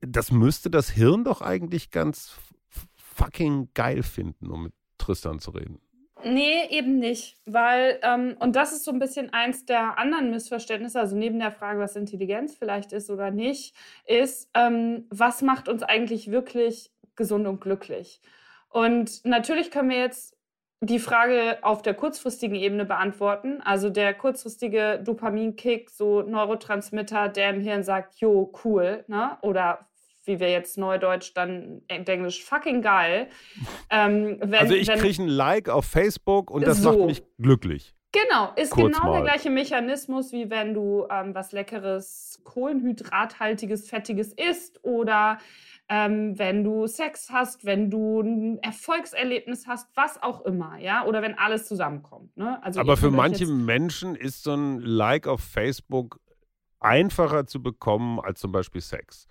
Das 0.02 0.30
müsste 0.30 0.68
das 0.68 0.90
Hirn 0.90 1.24
doch 1.24 1.40
eigentlich 1.40 1.90
ganz 1.90 2.36
fucking 2.96 3.70
geil 3.72 4.02
finden, 4.02 4.50
um 4.50 4.64
mit 4.64 4.74
Tristan 4.98 5.38
zu 5.38 5.52
reden. 5.52 5.78
Nee, 6.24 6.66
eben 6.70 6.98
nicht. 6.98 7.38
Weil, 7.46 7.98
ähm, 8.02 8.36
und 8.40 8.56
das 8.56 8.72
ist 8.72 8.84
so 8.84 8.90
ein 8.90 8.98
bisschen 8.98 9.32
eins 9.32 9.64
der 9.64 9.98
anderen 9.98 10.30
Missverständnisse, 10.30 11.00
also 11.00 11.16
neben 11.16 11.38
der 11.38 11.52
Frage, 11.52 11.80
was 11.80 11.96
Intelligenz 11.96 12.56
vielleicht 12.56 12.92
ist 12.92 13.10
oder 13.10 13.30
nicht, 13.30 13.74
ist, 14.06 14.50
ähm, 14.54 15.06
was 15.10 15.42
macht 15.42 15.68
uns 15.68 15.82
eigentlich 15.82 16.30
wirklich 16.30 16.92
gesund 17.16 17.46
und 17.46 17.60
glücklich? 17.60 18.20
Und 18.68 19.24
natürlich 19.24 19.70
können 19.70 19.90
wir 19.90 19.98
jetzt 19.98 20.36
die 20.82 20.98
Frage 20.98 21.58
auf 21.62 21.82
der 21.82 21.94
kurzfristigen 21.94 22.56
Ebene 22.56 22.86
beantworten. 22.86 23.60
Also 23.60 23.90
der 23.90 24.14
kurzfristige 24.14 25.00
Dopaminkick, 25.04 25.90
so 25.90 26.22
Neurotransmitter, 26.22 27.28
der 27.28 27.50
im 27.50 27.60
Hirn 27.60 27.82
sagt, 27.82 28.16
jo, 28.20 28.50
cool, 28.64 29.04
ne? 29.06 29.36
Oder 29.42 29.89
wie 30.30 30.40
wir 30.40 30.50
jetzt 30.50 30.78
neudeutsch 30.78 31.32
dann 31.34 31.82
Englisch 31.88 32.44
fucking 32.44 32.80
geil. 32.80 33.28
Ähm, 33.90 34.38
wenn, 34.40 34.54
also 34.60 34.74
ich 34.74 34.88
kriege 34.88 35.22
ein 35.22 35.28
Like 35.28 35.68
auf 35.68 35.84
Facebook 35.84 36.50
und 36.50 36.66
das 36.66 36.78
so. 36.78 36.92
macht 36.92 37.06
mich 37.06 37.22
glücklich. 37.38 37.94
Genau, 38.12 38.52
ist 38.56 38.70
Kurz 38.70 38.96
genau 38.96 39.12
mal. 39.12 39.22
der 39.22 39.30
gleiche 39.30 39.50
Mechanismus, 39.50 40.32
wie 40.32 40.50
wenn 40.50 40.74
du 40.74 41.06
ähm, 41.10 41.34
was 41.34 41.52
Leckeres, 41.52 42.40
Kohlenhydrathaltiges, 42.44 43.88
Fettiges 43.88 44.32
isst 44.32 44.82
oder 44.82 45.38
ähm, 45.88 46.38
wenn 46.38 46.64
du 46.64 46.86
Sex 46.86 47.30
hast, 47.30 47.64
wenn 47.64 47.90
du 47.90 48.20
ein 48.20 48.58
Erfolgserlebnis 48.62 49.66
hast, 49.66 49.88
was 49.94 50.20
auch 50.22 50.44
immer, 50.44 50.78
ja, 50.78 51.04
oder 51.04 51.22
wenn 51.22 51.38
alles 51.38 51.66
zusammenkommt. 51.66 52.36
Ne? 52.36 52.62
Also 52.62 52.80
Aber 52.80 52.96
für 52.96 53.10
manche 53.10 53.46
Menschen 53.46 54.16
ist 54.16 54.42
so 54.42 54.54
ein 54.54 54.80
Like 54.80 55.28
auf 55.28 55.40
Facebook 55.40 56.20
einfacher 56.80 57.46
zu 57.46 57.62
bekommen 57.62 58.18
als 58.18 58.40
zum 58.40 58.52
Beispiel 58.52 58.80
Sex. 58.80 59.28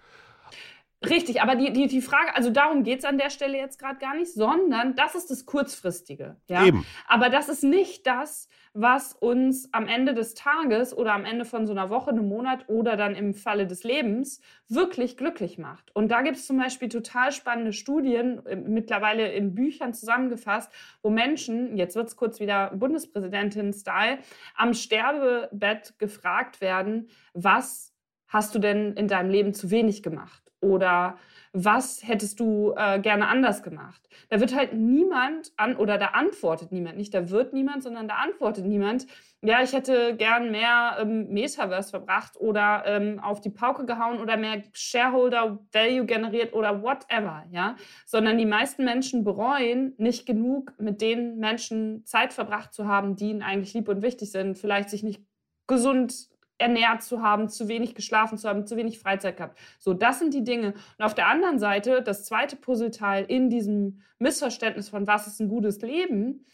Richtig, 1.08 1.42
aber 1.42 1.56
die, 1.56 1.72
die, 1.72 1.88
die 1.88 2.02
Frage, 2.02 2.36
also 2.36 2.50
darum 2.50 2.84
geht 2.84 3.00
es 3.00 3.06
an 3.06 3.18
der 3.18 3.30
Stelle 3.30 3.58
jetzt 3.58 3.80
gerade 3.80 4.00
gar 4.00 4.16
nicht, 4.16 4.34
sondern 4.34 4.96
das 4.96 5.16
ist 5.16 5.32
das 5.32 5.46
Kurzfristige. 5.46 6.36
Ja? 6.50 6.66
Eben. 6.66 6.86
Aber 7.08 7.30
das 7.30 7.48
ist 7.48 7.64
nicht 7.64 8.06
das, 8.06 8.50
was 8.74 9.14
uns 9.14 9.74
am 9.74 9.88
Ende 9.88 10.14
des 10.14 10.34
Tages 10.34 10.96
oder 10.96 11.14
am 11.14 11.24
Ende 11.24 11.46
von 11.46 11.66
so 11.66 11.72
einer 11.72 11.90
Woche, 11.90 12.12
einem 12.12 12.28
Monat 12.28 12.68
oder 12.68 12.98
dann 12.98 13.16
im 13.16 13.34
Falle 13.34 13.66
des 13.66 13.86
Lebens 13.86 14.42
wirklich 14.68 15.16
glücklich 15.16 15.58
macht. 15.58 15.90
Und 15.96 16.10
da 16.10 16.22
gibt 16.22 16.36
es 16.36 16.46
zum 16.46 16.58
Beispiel 16.58 16.90
total 16.90 17.32
spannende 17.32 17.72
Studien, 17.72 18.46
äh, 18.46 18.58
mittlerweile 18.58 19.32
in 19.32 19.56
Büchern 19.56 19.94
zusammengefasst, 19.94 20.70
wo 21.02 21.10
Menschen, 21.10 21.78
jetzt 21.78 21.96
wird 21.96 22.10
es 22.10 22.18
kurz 22.18 22.42
wieder 22.42 22.72
Bundespräsidentin-Style, 22.76 24.20
am 24.54 24.74
Sterbebett 24.74 25.98
gefragt 25.98 26.60
werden, 26.60 27.08
was 27.34 27.94
hast 28.28 28.54
du 28.54 28.60
denn 28.60 28.94
in 28.96 29.08
deinem 29.08 29.30
Leben 29.30 29.54
zu 29.54 29.72
wenig 29.72 30.04
gemacht? 30.04 30.49
Oder 30.62 31.18
was 31.54 32.06
hättest 32.06 32.40
du 32.40 32.74
äh, 32.76 33.00
gerne 33.00 33.28
anders 33.28 33.64
gemacht? 33.64 34.08
Da 34.30 34.40
wird 34.40 34.54
halt 34.54 34.74
niemand 34.74 35.52
an 35.58 35.76
oder 35.78 35.98
da 35.98 36.08
antwortet 36.08 36.72
niemand, 36.72 36.98
nicht 36.98 37.14
da 37.14 37.30
wird 37.30 37.54
niemand, 37.54 37.82
sondern 37.82 38.08
da 38.08 38.16
antwortet 38.16 38.66
niemand. 38.66 39.08
Ja, 39.42 39.64
ich 39.64 39.74
hätte 39.74 40.16
gern 40.16 40.52
mehr 40.52 40.98
ähm, 41.00 41.30
Metaverse 41.30 41.90
verbracht 41.90 42.36
oder 42.38 42.84
ähm, 42.86 43.20
auf 43.20 43.40
die 43.40 43.50
Pauke 43.50 43.86
gehauen 43.86 44.20
oder 44.20 44.36
mehr 44.36 44.62
Shareholder 44.74 45.60
Value 45.72 46.06
generiert 46.06 46.54
oder 46.54 46.84
whatever, 46.84 47.46
ja. 47.52 47.76
Sondern 48.06 48.38
die 48.38 48.46
meisten 48.46 48.84
Menschen 48.84 49.24
bereuen 49.24 49.94
nicht 49.98 50.26
genug 50.26 50.74
mit 50.78 51.02
den 51.02 51.38
Menschen 51.38 52.06
Zeit 52.06 52.34
verbracht 52.34 52.74
zu 52.74 52.86
haben, 52.86 53.16
die 53.16 53.30
ihnen 53.30 53.42
eigentlich 53.42 53.74
lieb 53.74 53.88
und 53.88 54.02
wichtig 54.02 54.32
sind, 54.32 54.58
vielleicht 54.58 54.90
sich 54.90 55.04
nicht 55.04 55.24
gesund 55.68 56.30
ernährt 56.60 57.02
zu 57.02 57.22
haben, 57.22 57.50
zu 57.50 57.68
wenig 57.68 57.96
geschlafen 57.96 58.38
zu 58.38 58.48
haben, 58.48 58.68
zu 58.68 58.78
wenig 58.78 59.00
Freizeit 59.00 59.38
gehabt. 59.38 59.58
So, 59.80 59.94
das 59.94 60.20
sind 60.20 60.34
die 60.34 60.44
Dinge. 60.44 60.74
Und 60.98 61.06
auf 61.06 61.16
der 61.16 61.28
anderen 61.28 61.58
Seite, 61.58 62.02
das 62.04 62.26
zweite 62.26 62.56
Puzzleteil 62.56 63.26
in 63.26 63.50
diesem 63.50 64.02
Missverständnis 64.20 64.90
von 64.90 65.08
was 65.08 65.26
ist 65.26 65.40
ein 65.40 65.50
gutes 65.50 65.82
Leben, 65.82 66.46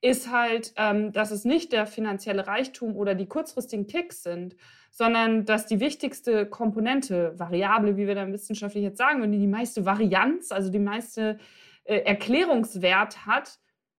ist 0.00 0.30
halt, 0.30 0.72
ähm, 0.76 1.12
dass 1.12 1.32
es 1.32 1.44
nicht 1.44 1.72
der 1.72 1.86
finanzielle 1.86 2.46
Reichtum 2.46 2.96
oder 2.96 3.14
die 3.14 3.26
kurzfristigen 3.26 3.86
Kicks 3.88 4.22
sind, 4.22 4.54
sondern 4.90 5.44
dass 5.44 5.66
die 5.66 5.80
wichtigste 5.80 6.46
Komponente, 6.46 7.38
Variable, 7.38 7.96
wie 7.96 8.06
wir 8.06 8.14
dann 8.14 8.32
wissenschaftlich 8.32 8.84
jetzt 8.84 8.98
sagen, 8.98 9.30
die 9.30 9.38
die 9.38 9.46
meiste 9.48 9.84
Varianz, 9.84 10.52
also 10.52 10.70
die 10.70 10.78
meiste 10.78 11.38
äh, 11.84 11.98
Erklärungswert 11.98 13.26
hat, 13.26 13.58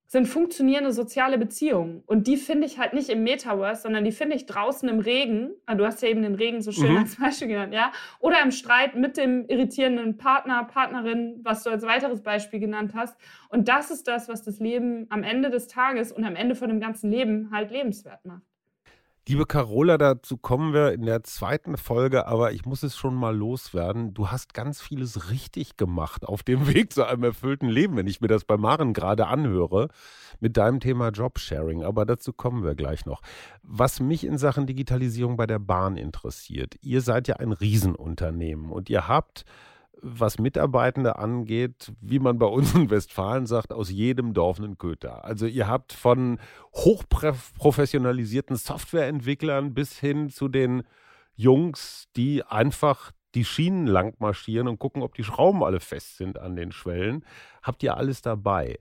sind 0.10 0.26
funktionierende 0.26 0.92
soziale 0.92 1.38
Beziehungen. 1.38 2.02
Und 2.08 2.26
die 2.26 2.36
finde 2.36 2.66
ich 2.66 2.80
halt 2.80 2.94
nicht 2.94 3.10
im 3.10 3.22
Metaverse, 3.22 3.84
sondern 3.84 4.04
die 4.04 4.12
finde 4.12 4.36
ich 4.36 4.48
draußen 4.48 4.90
im 4.90 4.98
Regen. 4.98 5.52
Ah, 5.68 5.76
du 5.76 5.86
hast 5.86 6.02
ja 6.02 6.10
eben 6.10 6.24
den 6.24 6.34
Regen 6.34 6.62
so 6.62 6.72
schön 6.72 6.94
mhm. 6.94 6.98
als 6.98 7.16
Beispiel 7.18 7.50
genannt, 7.50 7.76
ja. 7.76 7.92
Oder 8.20 8.42
im 8.42 8.50
Streit 8.50 8.96
mit 8.96 9.18
dem 9.18 9.46
irritierenden 9.48 10.18
Partner, 10.18 10.64
Partnerin, 10.64 11.40
was 11.44 11.62
du 11.62 11.70
als 11.70 11.84
weiteres 11.84 12.24
Beispiel 12.24 12.60
genannt 12.60 12.94
hast. 12.96 13.20
Und 13.50 13.68
das 13.68 13.92
ist 13.92 14.08
das, 14.08 14.28
was 14.28 14.42
das 14.42 14.60
Leben 14.60 15.06
am 15.10 15.22
Ende 15.22 15.52
des 15.52 15.68
Tages 15.68 16.12
und 16.12 16.24
am 16.24 16.36
Ende 16.36 16.56
von 16.56 16.70
dem 16.70 16.80
ganzen 16.80 17.12
Leben 17.12 17.52
halt 17.52 17.70
lebenswert 17.70 18.26
macht. 18.26 18.49
Liebe 19.30 19.46
Carola, 19.46 20.00
dazu 20.00 20.38
kommen 20.38 20.74
wir 20.74 20.92
in 20.92 21.06
der 21.06 21.24
zweiten 21.24 21.78
Folge, 21.78 22.26
aber 22.26 22.52
ich 22.52 22.66
muss 22.66 22.82
es 22.82 22.98
schon 22.98 23.14
mal 23.14 23.38
loswerden. 23.38 24.16
Du 24.16 24.30
hast 24.30 24.56
ganz 24.56 24.82
vieles 24.82 25.30
richtig 25.30 25.78
gemacht 25.78 26.26
auf 26.26 26.42
dem 26.42 26.66
Weg 26.74 26.92
zu 26.92 27.06
einem 27.06 27.26
erfüllten 27.26 27.70
Leben, 27.70 27.96
wenn 27.96 28.08
ich 28.08 28.22
mir 28.22 28.28
das 28.28 28.44
bei 28.44 28.58
Maren 28.58 28.92
gerade 28.92 29.28
anhöre, 29.28 29.90
mit 30.40 30.58
deinem 30.58 30.80
Thema 30.80 31.10
Jobsharing. 31.10 31.84
Aber 31.84 32.08
dazu 32.08 32.34
kommen 32.34 32.64
wir 32.64 32.74
gleich 32.74 33.06
noch. 33.06 33.22
Was 33.62 34.00
mich 34.00 34.24
in 34.24 34.40
Sachen 34.40 34.66
Digitalisierung 34.66 35.38
bei 35.38 35.46
der 35.46 35.60
Bahn 35.60 35.96
interessiert, 35.96 36.78
ihr 36.82 37.02
seid 37.02 37.28
ja 37.28 37.36
ein 37.36 37.52
Riesenunternehmen 37.52 38.72
und 38.72 38.90
ihr 38.90 39.08
habt 39.08 39.46
was 40.02 40.40
Mitarbeitende 40.40 41.18
angeht, 41.18 41.92
wie 42.02 42.20
man 42.20 42.40
bei 42.40 42.46
uns 42.46 42.74
in 42.74 42.90
Westfalen 42.90 43.46
sagt, 43.46 43.74
aus 43.74 43.90
jedem 43.90 44.34
Dorf 44.34 44.60
einen 44.60 44.78
Köter. 44.78 45.26
Also 45.26 45.46
ihr 45.46 45.68
habt 45.68 45.94
von 45.94 46.40
hochprofessionalisierten 46.74 48.56
Softwareentwicklern 48.56 49.74
bis 49.74 50.00
hin 50.00 50.30
zu 50.30 50.48
den 50.48 50.84
Jungs, 51.36 52.08
die 52.16 52.44
einfach 52.44 53.12
die 53.36 53.46
Schienen 53.46 53.88
lang 53.88 54.16
marschieren 54.20 54.68
und 54.68 54.80
gucken, 54.80 55.04
ob 55.04 55.14
die 55.14 55.24
Schrauben 55.24 55.64
alle 55.64 55.80
fest 55.80 56.18
sind 56.18 56.40
an 56.40 56.56
den 56.56 56.72
Schwellen, 56.72 57.24
habt 57.62 57.84
ihr 57.84 57.96
alles 57.96 58.22
dabei. 58.22 58.80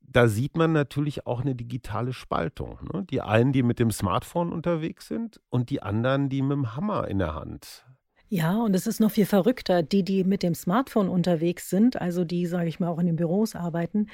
Da 0.00 0.26
sieht 0.26 0.56
man 0.56 0.72
natürlich 0.72 1.26
auch 1.26 1.42
eine 1.42 1.54
digitale 1.54 2.12
Spaltung. 2.12 2.78
Ne? 2.92 3.04
Die 3.04 3.20
einen, 3.20 3.52
die 3.52 3.62
mit 3.62 3.78
dem 3.78 3.90
Smartphone 3.90 4.52
unterwegs 4.52 5.06
sind 5.06 5.40
und 5.50 5.70
die 5.70 5.82
anderen, 5.82 6.28
die 6.28 6.42
mit 6.42 6.52
dem 6.52 6.74
Hammer 6.74 7.06
in 7.06 7.18
der 7.18 7.34
Hand 7.34 7.84
ja, 8.30 8.56
und 8.62 8.74
es 8.76 8.86
ist 8.86 9.00
noch 9.00 9.10
viel 9.10 9.26
verrückter. 9.26 9.82
Die, 9.82 10.04
die 10.04 10.22
mit 10.22 10.44
dem 10.44 10.54
Smartphone 10.54 11.08
unterwegs 11.08 11.68
sind, 11.68 12.00
also 12.00 12.24
die, 12.24 12.46
sage 12.46 12.68
ich 12.68 12.78
mal, 12.78 12.88
auch 12.88 13.00
in 13.00 13.06
den 13.06 13.16
Büros 13.16 13.56
arbeiten, 13.56 14.06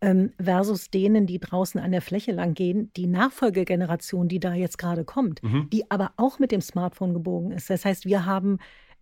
ähm, 0.00 0.32
versus 0.40 0.90
denen, 0.90 1.26
die 1.26 1.40
draußen 1.40 1.80
an 1.80 1.90
der 1.90 2.00
Fläche 2.00 2.30
lang 2.30 2.54
gehen, 2.54 2.92
die 2.96 3.08
Nachfolgegeneration, 3.08 4.28
die 4.28 4.38
da 4.38 4.54
jetzt 4.54 4.78
gerade 4.78 5.04
kommt, 5.04 5.42
mhm. 5.42 5.68
die 5.70 5.90
aber 5.90 6.12
auch 6.16 6.38
mit 6.38 6.52
dem 6.52 6.60
Smartphone 6.60 7.14
gebogen 7.14 7.50
ist. 7.50 7.68
Das 7.68 7.84
heißt, 7.84 8.06
wir 8.06 8.24
haben, 8.24 8.58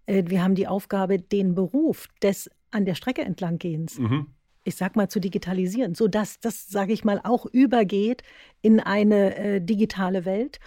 äh, 0.07 0.25
wir 0.27 0.42
haben 0.42 0.55
die 0.55 0.66
Aufgabe, 0.66 1.19
den 1.19 1.55
Beruf 1.55 2.09
des 2.23 2.51
an 2.71 2.87
der 2.87 2.95
Strecke 2.95 3.23
entlanggehens, 3.23 3.99
mhm. 3.99 4.29
ich 4.64 4.77
sag 4.77 4.97
mal, 4.97 5.09
zu 5.09 5.21
digitalisieren, 5.21 5.95
sodass 5.95 6.40
das, 6.40 6.66
sage 6.66 6.95
ich 6.95 7.05
mal, 7.05 7.21
auch 7.25 7.45
übergeht 7.45 8.23
in 8.62 8.81
eine 8.81 9.37
äh, 9.37 9.61
digitale 9.61 10.25
Welt 10.25 10.61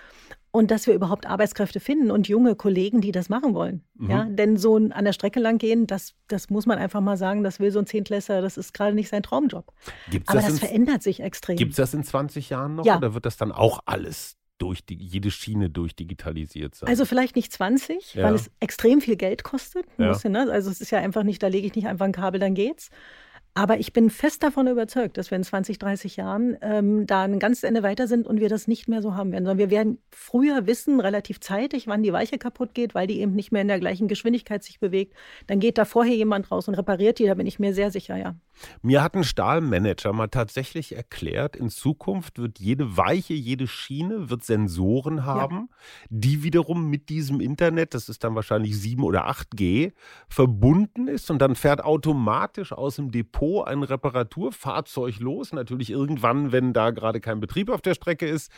und 0.52 0.72
dass 0.72 0.88
wir 0.88 0.94
überhaupt 0.94 1.28
Arbeitskräfte 1.28 1.80
finden 1.80 2.12
und 2.12 2.28
junge 2.28 2.56
Kollegen, 2.56 3.02
die 3.02 3.12
das 3.12 3.30
machen 3.30 3.54
wollen. 3.54 3.84
Mhm. 3.96 4.10
Ja, 4.10 4.26
denn 4.26 4.58
so 4.58 4.76
an 4.76 5.06
der 5.06 5.14
Strecke 5.14 5.40
lang 5.40 5.58
gehen, 5.58 5.86
das, 5.86 6.16
das 6.28 6.50
muss 6.50 6.66
man 6.66 6.78
einfach 6.80 7.02
mal 7.02 7.18
sagen, 7.18 7.44
das 7.44 7.60
will 7.60 7.72
so 7.72 7.80
ein 7.80 7.86
Zehntklässler, 7.86 8.42
das 8.42 8.58
ist 8.58 8.74
gerade 8.74 8.96
nicht 8.96 9.10
sein 9.10 9.24
Traumjob. 9.24 9.72
Gibt's 10.10 10.30
Aber 10.30 10.40
das, 10.40 10.50
das 10.50 10.60
verändert 10.60 11.04
sich 11.04 11.20
extrem. 11.22 11.58
Gibt 11.58 11.72
es 11.72 11.78
das 11.78 11.94
in 11.94 12.04
20 12.04 12.50
Jahren 12.50 12.76
noch 12.76 12.86
ja. 12.86 12.98
oder 12.98 13.14
wird 13.14 13.26
das 13.26 13.38
dann 13.38 13.52
auch 13.52 13.82
alles 13.86 14.38
durch 14.58 14.84
die, 14.84 14.96
jede 14.96 15.32
Schiene 15.32 15.70
durchdigitalisiert 15.70 16.76
sein? 16.76 16.90
Also 16.90 17.06
vielleicht 17.06 17.36
nicht 17.36 17.54
20, 17.54 18.16
ja. 18.16 18.24
weil 18.24 18.36
es 18.36 18.52
extrem 18.60 19.02
viel 19.02 19.16
Geld 19.16 19.44
kostet. 19.44 19.86
Ja. 19.98 20.10
Muss, 20.10 20.24
ne? 20.24 20.48
Also 20.52 20.70
es 20.70 20.82
ist 20.82 20.92
ja 20.92 21.00
einfach 21.00 21.24
nicht, 21.24 21.42
da 21.42 21.48
lege 21.48 21.68
ich 21.68 21.76
nicht 21.76 21.88
einfach 21.88 22.06
ein 22.06 22.12
Kabel, 22.12 22.40
dann 22.40 22.56
geht's. 22.56 22.90
Aber 23.54 23.80
ich 23.80 23.94
bin 23.94 24.10
fest 24.10 24.44
davon 24.44 24.68
überzeugt, 24.68 25.18
dass 25.18 25.32
wir 25.32 25.36
in 25.36 25.44
20, 25.44 25.80
30 25.80 26.16
Jahren 26.16 26.58
ähm, 26.62 27.06
da 27.08 27.24
ein 27.24 27.40
ganzes 27.40 27.64
Ende 27.64 27.84
weiter 27.84 28.08
sind 28.08 28.28
und 28.28 28.40
wir 28.40 28.48
das 28.48 28.68
nicht 28.68 28.88
mehr 28.88 29.02
so 29.02 29.16
haben 29.16 29.32
werden, 29.32 29.46
sondern 29.46 29.58
wir 29.58 29.70
werden 29.70 29.98
früher 30.12 30.66
wissen, 30.68 31.00
relativ 31.00 31.40
zeitig, 31.40 31.88
wann 31.88 32.04
die 32.04 32.14
Weiche 32.14 32.38
kaputt 32.38 32.74
geht, 32.74 32.96
weil 32.96 33.08
die 33.08 33.20
eben 33.20 33.34
nicht 33.34 33.52
mehr 33.52 33.62
in 33.62 33.68
der 33.68 33.80
gleichen 33.80 34.08
Geschwindigkeit 34.08 34.64
sich 34.64 34.80
bewegt. 34.80 35.16
Dann 35.48 35.60
geht 35.60 35.78
da 35.78 35.86
vorher 35.86 36.16
jemand 36.16 36.52
raus 36.52 36.68
und 36.68 36.76
repariert 36.76 37.20
die, 37.20 37.26
da 37.26 37.34
bin 37.34 37.48
ich 37.48 37.60
mir 37.60 37.74
sehr 37.74 37.92
sicher, 37.92 38.16
ja. 38.18 38.36
Mir 38.82 39.04
hat 39.04 39.16
ein 39.16 39.24
Stahlmanager 39.24 40.14
mal 40.14 40.28
tatsächlich 40.28 40.96
erklärt, 40.96 41.56
in 41.56 41.70
Zukunft 41.70 42.40
wird 42.40 42.60
jede 42.60 42.98
Weiche, 42.98 43.34
jede 43.34 43.68
Schiene 43.68 44.30
wird 44.30 44.44
Sensoren 44.44 45.26
haben, 45.26 45.70
ja. 45.70 45.78
die 46.10 46.44
wiederum 46.44 46.90
mit 46.90 47.10
diesem 47.10 47.40
Internet, 47.42 47.94
das 47.94 48.10
ist 48.10 48.24
dann 48.24 48.36
wahrscheinlich 48.36 48.80
7 48.80 49.04
oder 49.04 49.30
8G, 49.30 49.94
verbunden 50.28 51.08
ist. 51.08 51.30
Und 51.32 51.40
dann 51.40 51.56
fährt 51.56 51.84
automatisch 51.84 52.72
aus 52.72 52.98
dem 52.98 53.12
Depot 53.12 53.68
ein 53.68 53.84
Reparaturfahrzeug 53.84 55.20
los, 55.20 55.54
natürlich 55.54 55.90
irgendwann, 55.90 56.52
wenn 56.52 56.74
da 56.74 56.92
gerade 56.92 57.20
kein 57.20 57.40
Betrieb 57.40 57.70
auf 57.70 57.82
der 57.82 57.94
Strecke 57.94 58.28
ist 58.28 58.52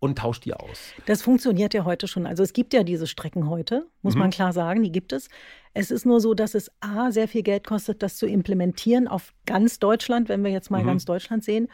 und 0.00 0.18
tauscht 0.18 0.44
die 0.46 0.54
aus. 0.54 0.92
Das 1.06 1.22
funktioniert 1.22 1.74
ja 1.74 1.84
heute 1.84 2.08
schon. 2.08 2.26
Also 2.26 2.42
es 2.42 2.52
gibt 2.52 2.72
ja 2.74 2.82
diese 2.82 3.06
Strecken 3.06 3.48
heute, 3.48 3.86
muss 4.02 4.14
mhm. 4.14 4.20
man 4.20 4.30
klar 4.30 4.52
sagen, 4.52 4.82
die 4.82 4.90
gibt 4.90 5.12
es. 5.12 5.28
Es 5.74 5.90
ist 5.90 6.04
nur 6.04 6.20
so, 6.20 6.34
dass 6.34 6.54
es 6.54 6.72
A, 6.80 7.12
sehr 7.12 7.28
viel 7.28 7.42
Geld 7.42 7.66
kostet, 7.66 8.02
das 8.02 8.16
zu 8.16 8.26
implementieren 8.26 9.06
auf 9.06 9.34
ganz 9.46 9.78
Deutschland, 9.78 10.28
wenn 10.28 10.42
wir 10.42 10.50
jetzt 10.50 10.70
mal 10.70 10.82
mhm. 10.82 10.88
ganz 10.88 11.04
Deutschland 11.04 11.44
sehen. 11.44 11.68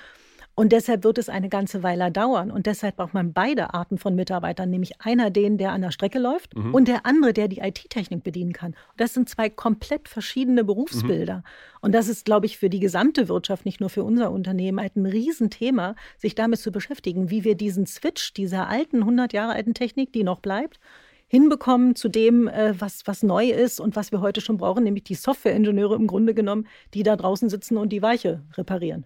Und 0.58 0.72
deshalb 0.72 1.04
wird 1.04 1.18
es 1.18 1.28
eine 1.28 1.50
ganze 1.50 1.82
Weile 1.82 2.10
dauern. 2.10 2.50
Und 2.50 2.64
deshalb 2.64 2.96
braucht 2.96 3.12
man 3.12 3.34
beide 3.34 3.74
Arten 3.74 3.98
von 3.98 4.14
Mitarbeitern, 4.14 4.70
nämlich 4.70 5.02
einer 5.02 5.28
den, 5.28 5.58
der 5.58 5.72
an 5.72 5.82
der 5.82 5.90
Strecke 5.90 6.18
läuft 6.18 6.56
mhm. 6.56 6.74
und 6.74 6.88
der 6.88 7.04
andere, 7.04 7.34
der 7.34 7.48
die 7.48 7.58
IT-Technik 7.58 8.24
bedienen 8.24 8.54
kann. 8.54 8.74
Das 8.96 9.12
sind 9.12 9.28
zwei 9.28 9.50
komplett 9.50 10.08
verschiedene 10.08 10.64
Berufsbilder. 10.64 11.36
Mhm. 11.36 11.42
Und 11.82 11.92
das 11.92 12.08
ist, 12.08 12.24
glaube 12.24 12.46
ich, 12.46 12.56
für 12.56 12.70
die 12.70 12.80
gesamte 12.80 13.28
Wirtschaft, 13.28 13.66
nicht 13.66 13.80
nur 13.80 13.90
für 13.90 14.02
unser 14.02 14.30
Unternehmen, 14.30 14.80
halt 14.80 14.96
ein 14.96 15.04
Riesenthema, 15.04 15.94
sich 16.16 16.34
damit 16.34 16.58
zu 16.58 16.72
beschäftigen, 16.72 17.28
wie 17.28 17.44
wir 17.44 17.54
diesen 17.54 17.86
Switch 17.86 18.32
dieser 18.32 18.66
alten, 18.66 19.00
100 19.00 19.34
Jahre 19.34 19.52
alten 19.52 19.74
Technik, 19.74 20.14
die 20.14 20.24
noch 20.24 20.40
bleibt, 20.40 20.80
hinbekommen 21.28 21.96
zu 21.96 22.08
dem, 22.08 22.48
äh, 22.48 22.80
was, 22.80 23.06
was 23.06 23.22
neu 23.22 23.50
ist 23.50 23.78
und 23.78 23.94
was 23.94 24.10
wir 24.10 24.22
heute 24.22 24.40
schon 24.40 24.56
brauchen, 24.56 24.84
nämlich 24.84 25.04
die 25.04 25.16
Softwareingenieure 25.16 25.96
im 25.96 26.06
Grunde 26.06 26.32
genommen, 26.32 26.66
die 26.94 27.02
da 27.02 27.14
draußen 27.14 27.50
sitzen 27.50 27.76
und 27.76 27.90
die 27.90 28.00
Weiche 28.00 28.42
reparieren. 28.56 29.04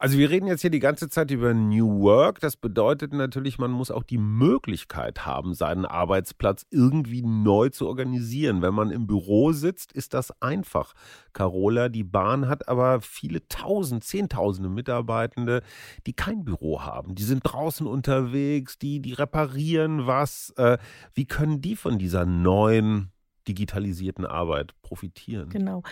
Also 0.00 0.16
wir 0.16 0.30
reden 0.30 0.46
jetzt 0.46 0.60
hier 0.60 0.70
die 0.70 0.78
ganze 0.78 1.08
Zeit 1.08 1.32
über 1.32 1.52
New 1.52 2.02
Work. 2.02 2.38
Das 2.38 2.56
bedeutet 2.56 3.12
natürlich, 3.12 3.58
man 3.58 3.72
muss 3.72 3.90
auch 3.90 4.04
die 4.04 4.16
Möglichkeit 4.16 5.26
haben, 5.26 5.54
seinen 5.54 5.84
Arbeitsplatz 5.84 6.64
irgendwie 6.70 7.22
neu 7.22 7.70
zu 7.70 7.88
organisieren. 7.88 8.62
Wenn 8.62 8.74
man 8.74 8.92
im 8.92 9.08
Büro 9.08 9.50
sitzt, 9.50 9.92
ist 9.92 10.14
das 10.14 10.40
einfach. 10.40 10.94
Carola, 11.32 11.88
die 11.88 12.04
Bahn 12.04 12.46
hat 12.46 12.68
aber 12.68 13.00
viele 13.00 13.48
tausend, 13.48 14.04
zehntausende 14.04 14.68
Mitarbeitende, 14.68 15.62
die 16.06 16.12
kein 16.12 16.44
Büro 16.44 16.82
haben. 16.82 17.16
Die 17.16 17.24
sind 17.24 17.40
draußen 17.42 17.84
unterwegs, 17.84 18.78
die, 18.78 19.00
die 19.00 19.14
reparieren 19.14 20.06
was. 20.06 20.54
Äh, 20.58 20.78
wie 21.14 21.26
können 21.26 21.60
die 21.60 21.74
von 21.74 21.98
dieser 21.98 22.24
neuen 22.24 23.10
digitalisierten 23.48 24.26
Arbeit 24.26 24.80
profitieren? 24.80 25.48
Genau. 25.48 25.82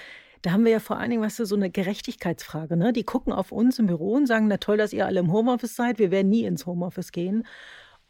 Da 0.43 0.53
haben 0.53 0.65
wir 0.65 0.73
ja 0.73 0.81
vor 0.81 0.99
allen 0.99 1.11
Dingen, 1.11 1.23
weißt 1.23 1.39
du, 1.41 1.45
so 1.45 1.57
eine 1.57 1.71
Gerechtigkeitsfrage. 1.71 2.77
Ne? 2.77 2.93
Die 2.93 3.05
gucken 3.05 3.33
auf 3.33 3.53
uns 3.53 3.79
im 3.79 3.87
Büro 3.87 4.15
und 4.15 4.27
sagen, 4.27 4.49
na 4.49 4.59
toll, 4.59 4.77
dass 4.77 4.93
ihr 4.93 5.07
alle 5.07 5.21
im 5.21 5.33
Homeoffice 5.33 5.77
seid, 5.77 5.99
wir 5.99 6.11
werden 6.11 6.29
nie 6.29 6.45
ins 6.45 6.67
Homeoffice 6.67 7.13
gehen. 7.13 7.47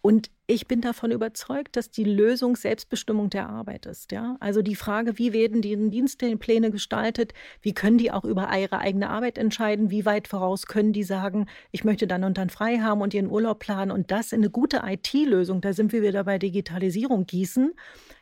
Und 0.02 0.30
ich 0.48 0.68
bin 0.68 0.80
davon 0.80 1.10
überzeugt, 1.10 1.76
dass 1.76 1.90
die 1.90 2.04
Lösung 2.04 2.54
Selbstbestimmung 2.54 3.30
der 3.30 3.48
Arbeit 3.48 3.84
ist. 3.86 4.12
Ja? 4.12 4.36
Also 4.38 4.62
die 4.62 4.76
Frage, 4.76 5.18
wie 5.18 5.32
werden 5.32 5.60
die 5.60 5.76
Dienstpläne 5.90 6.70
gestaltet? 6.70 7.34
Wie 7.62 7.74
können 7.74 7.98
die 7.98 8.12
auch 8.12 8.24
über 8.24 8.48
ihre 8.56 8.78
eigene 8.78 9.10
Arbeit 9.10 9.38
entscheiden? 9.38 9.90
Wie 9.90 10.04
weit 10.04 10.28
voraus 10.28 10.66
können 10.66 10.92
die 10.92 11.02
sagen, 11.02 11.46
ich 11.72 11.82
möchte 11.82 12.06
dann 12.06 12.22
und 12.22 12.38
dann 12.38 12.50
frei 12.50 12.78
haben 12.78 13.00
und 13.00 13.12
ihren 13.12 13.30
Urlaub 13.30 13.58
planen 13.58 13.90
und 13.90 14.12
das 14.12 14.30
in 14.30 14.40
eine 14.40 14.50
gute 14.50 14.82
IT-Lösung, 14.84 15.60
da 15.60 15.72
sind 15.72 15.92
wir 15.92 16.02
wieder 16.02 16.22
bei 16.22 16.38
Digitalisierung 16.38 17.26
gießen 17.26 17.72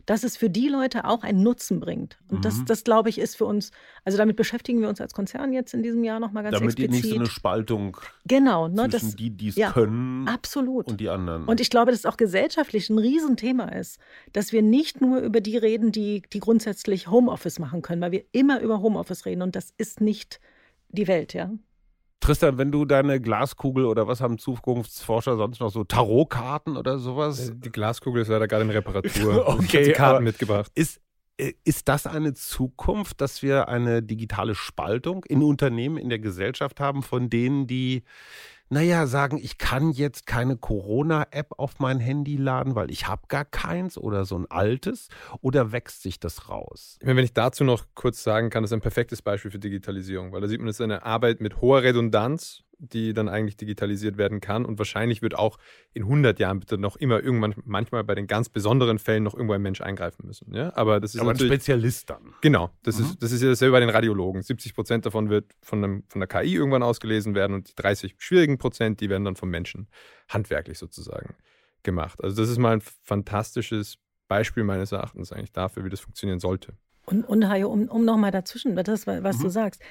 dass 0.06 0.24
es 0.24 0.36
für 0.36 0.50
die 0.50 0.68
Leute 0.68 1.04
auch 1.04 1.22
einen 1.22 1.42
Nutzen 1.42 1.80
bringt. 1.80 2.18
Und 2.28 2.38
mhm. 2.38 2.42
das, 2.42 2.64
das 2.64 2.84
glaube 2.84 3.08
ich, 3.08 3.18
ist 3.18 3.36
für 3.36 3.46
uns, 3.46 3.70
also 4.04 4.18
damit 4.18 4.36
beschäftigen 4.36 4.80
wir 4.80 4.88
uns 4.88 5.00
als 5.00 5.14
Konzern 5.14 5.52
jetzt 5.52 5.74
in 5.74 5.82
diesem 5.82 6.04
Jahr 6.04 6.20
nochmal 6.20 6.42
ganz 6.42 6.54
damit 6.54 6.68
explizit. 6.68 6.90
Damit 6.90 7.04
ihr 7.04 7.10
nicht 7.10 7.14
so 7.14 7.20
eine 7.20 7.30
Spaltung 7.30 7.96
genau, 8.26 8.68
ne, 8.68 8.88
zwischen 8.88 9.06
das, 9.06 9.16
die, 9.16 9.30
die 9.30 9.48
es 9.48 9.56
ja, 9.56 9.72
können 9.72 10.28
absolut. 10.28 10.86
und 10.86 11.00
die 11.00 11.08
anderen. 11.08 11.44
Und 11.44 11.60
ich 11.60 11.70
glaube, 11.70 11.90
dass 11.90 12.00
es 12.00 12.06
auch 12.06 12.13
gesellschaftlich 12.16 12.90
ein 12.90 12.98
Riesenthema 12.98 13.66
ist, 13.66 13.98
dass 14.32 14.52
wir 14.52 14.62
nicht 14.62 15.00
nur 15.00 15.20
über 15.20 15.40
die 15.40 15.56
reden, 15.56 15.92
die, 15.92 16.22
die 16.32 16.40
grundsätzlich 16.40 17.08
Homeoffice 17.08 17.58
machen 17.58 17.82
können, 17.82 18.02
weil 18.02 18.12
wir 18.12 18.24
immer 18.32 18.60
über 18.60 18.80
Homeoffice 18.80 19.26
reden 19.26 19.42
und 19.42 19.56
das 19.56 19.72
ist 19.76 20.00
nicht 20.00 20.40
die 20.88 21.08
Welt, 21.08 21.34
ja. 21.34 21.50
Tristan, 22.24 22.56
wenn 22.56 22.72
du 22.72 22.86
deine 22.86 23.20
Glaskugel 23.20 23.84
oder 23.84 24.08
was 24.08 24.22
haben 24.22 24.38
Zukunftsforscher 24.38 25.36
sonst 25.36 25.60
noch 25.60 25.70
so 25.70 25.84
Tarotkarten 25.84 26.78
oder 26.78 26.98
sowas? 26.98 27.50
Äh, 27.50 27.52
die 27.54 27.70
Glaskugel 27.70 28.22
ist 28.22 28.28
leider 28.28 28.48
gerade 28.48 28.64
in 28.64 28.70
Reparatur. 28.70 29.46
okay, 29.48 29.80
ich 29.80 29.88
die 29.88 29.92
Karten 29.92 30.24
mitgebracht. 30.24 30.72
Ist, 30.74 31.02
äh, 31.36 31.52
ist 31.64 31.86
das 31.88 32.06
eine 32.06 32.32
Zukunft, 32.32 33.20
dass 33.20 33.42
wir 33.42 33.68
eine 33.68 34.02
digitale 34.02 34.54
Spaltung 34.54 35.22
in 35.24 35.42
Unternehmen, 35.42 35.98
in 35.98 36.08
der 36.08 36.18
Gesellschaft 36.18 36.80
haben, 36.80 37.02
von 37.02 37.28
denen, 37.28 37.66
die 37.66 38.04
naja, 38.70 39.06
sagen, 39.06 39.38
ich 39.42 39.58
kann 39.58 39.90
jetzt 39.90 40.26
keine 40.26 40.56
Corona-App 40.56 41.52
auf 41.58 41.78
mein 41.78 42.00
Handy 42.00 42.36
laden, 42.36 42.74
weil 42.74 42.90
ich 42.90 43.06
habe 43.06 43.22
gar 43.28 43.44
keins 43.44 43.98
oder 43.98 44.24
so 44.24 44.36
ein 44.36 44.50
altes? 44.50 45.08
Oder 45.42 45.72
wächst 45.72 46.02
sich 46.02 46.18
das 46.18 46.48
raus? 46.48 46.98
Wenn 47.02 47.18
ich 47.18 47.34
dazu 47.34 47.64
noch 47.64 47.84
kurz 47.94 48.22
sagen 48.22 48.50
kann, 48.50 48.62
das 48.62 48.70
ist 48.70 48.74
ein 48.74 48.80
perfektes 48.80 49.22
Beispiel 49.22 49.50
für 49.50 49.58
Digitalisierung, 49.58 50.32
weil 50.32 50.40
da 50.40 50.48
sieht 50.48 50.60
man, 50.60 50.68
das 50.68 50.76
ist 50.76 50.80
eine 50.80 51.04
Arbeit 51.04 51.40
mit 51.40 51.60
hoher 51.60 51.82
Redundanz 51.82 52.64
die 52.92 53.12
dann 53.12 53.28
eigentlich 53.28 53.56
digitalisiert 53.56 54.16
werden 54.16 54.40
kann. 54.40 54.64
Und 54.64 54.78
wahrscheinlich 54.78 55.22
wird 55.22 55.36
auch 55.36 55.58
in 55.92 56.02
100 56.02 56.38
Jahren 56.38 56.60
bitte 56.60 56.78
noch 56.78 56.96
immer 56.96 57.22
irgendwann, 57.22 57.54
manchmal 57.64 58.04
bei 58.04 58.14
den 58.14 58.26
ganz 58.26 58.48
besonderen 58.48 58.98
Fällen 58.98 59.22
noch 59.22 59.34
irgendwo 59.34 59.54
ein 59.54 59.62
Mensch 59.62 59.80
eingreifen 59.80 60.26
müssen. 60.26 60.54
Ja? 60.54 60.74
Aber 60.76 61.00
das 61.00 61.14
ist 61.14 61.20
Aber 61.20 61.30
ein 61.30 61.38
Spezialist 61.38 62.10
dann. 62.10 62.34
Genau. 62.40 62.70
Das, 62.82 62.98
mhm. 62.98 63.06
ist, 63.06 63.22
das 63.22 63.32
ist 63.32 63.42
ja 63.42 63.48
dasselbe 63.48 63.72
bei 63.72 63.80
den 63.80 63.90
Radiologen. 63.90 64.42
70 64.42 64.74
Prozent 64.74 65.06
davon 65.06 65.30
wird 65.30 65.52
von, 65.62 65.82
einem, 65.82 66.04
von 66.08 66.20
der 66.20 66.28
KI 66.28 66.54
irgendwann 66.54 66.82
ausgelesen 66.82 67.34
werden 67.34 67.54
und 67.54 67.68
die 67.68 67.74
30 67.74 68.14
schwierigen 68.18 68.58
Prozent, 68.58 69.00
die 69.00 69.08
werden 69.08 69.24
dann 69.24 69.36
vom 69.36 69.50
Menschen 69.50 69.88
handwerklich 70.28 70.78
sozusagen 70.78 71.34
gemacht. 71.82 72.22
Also 72.22 72.40
das 72.40 72.50
ist 72.50 72.58
mal 72.58 72.72
ein 72.72 72.80
fantastisches 72.80 73.98
Beispiel 74.28 74.64
meines 74.64 74.92
Erachtens 74.92 75.32
eigentlich 75.32 75.52
dafür, 75.52 75.84
wie 75.84 75.90
das 75.90 76.00
funktionieren 76.00 76.40
sollte. 76.40 76.74
Und, 77.06 77.24
und 77.24 77.48
Hajo, 77.48 77.68
um, 77.68 77.88
um 77.88 78.04
nochmal 78.04 78.30
dazwischen, 78.30 78.74
das, 78.74 79.06
was 79.06 79.38
mhm. 79.38 79.42
du 79.42 79.48
sagst, 79.50 79.82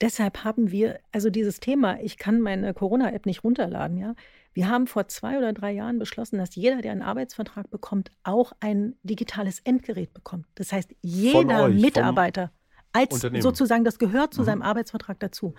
deshalb 0.00 0.44
haben 0.44 0.70
wir, 0.70 1.00
also 1.12 1.30
dieses 1.30 1.60
Thema, 1.60 2.00
ich 2.00 2.18
kann 2.18 2.40
meine 2.40 2.74
Corona-App 2.74 3.26
nicht 3.26 3.44
runterladen, 3.44 3.96
ja. 3.98 4.14
Wir 4.54 4.68
haben 4.68 4.88
vor 4.88 5.06
zwei 5.06 5.38
oder 5.38 5.52
drei 5.52 5.70
Jahren 5.70 6.00
beschlossen, 6.00 6.38
dass 6.38 6.56
jeder, 6.56 6.82
der 6.82 6.90
einen 6.90 7.02
Arbeitsvertrag 7.02 7.70
bekommt, 7.70 8.10
auch 8.24 8.52
ein 8.58 8.96
digitales 9.04 9.60
Endgerät 9.60 10.12
bekommt. 10.12 10.46
Das 10.56 10.72
heißt, 10.72 10.96
jeder 11.00 11.64
euch, 11.64 11.80
Mitarbeiter 11.80 12.50
als 12.92 13.20
sozusagen, 13.20 13.84
das 13.84 13.98
gehört 13.98 14.34
zu 14.34 14.40
mhm. 14.40 14.46
seinem 14.46 14.62
Arbeitsvertrag 14.62 15.20
dazu. 15.20 15.54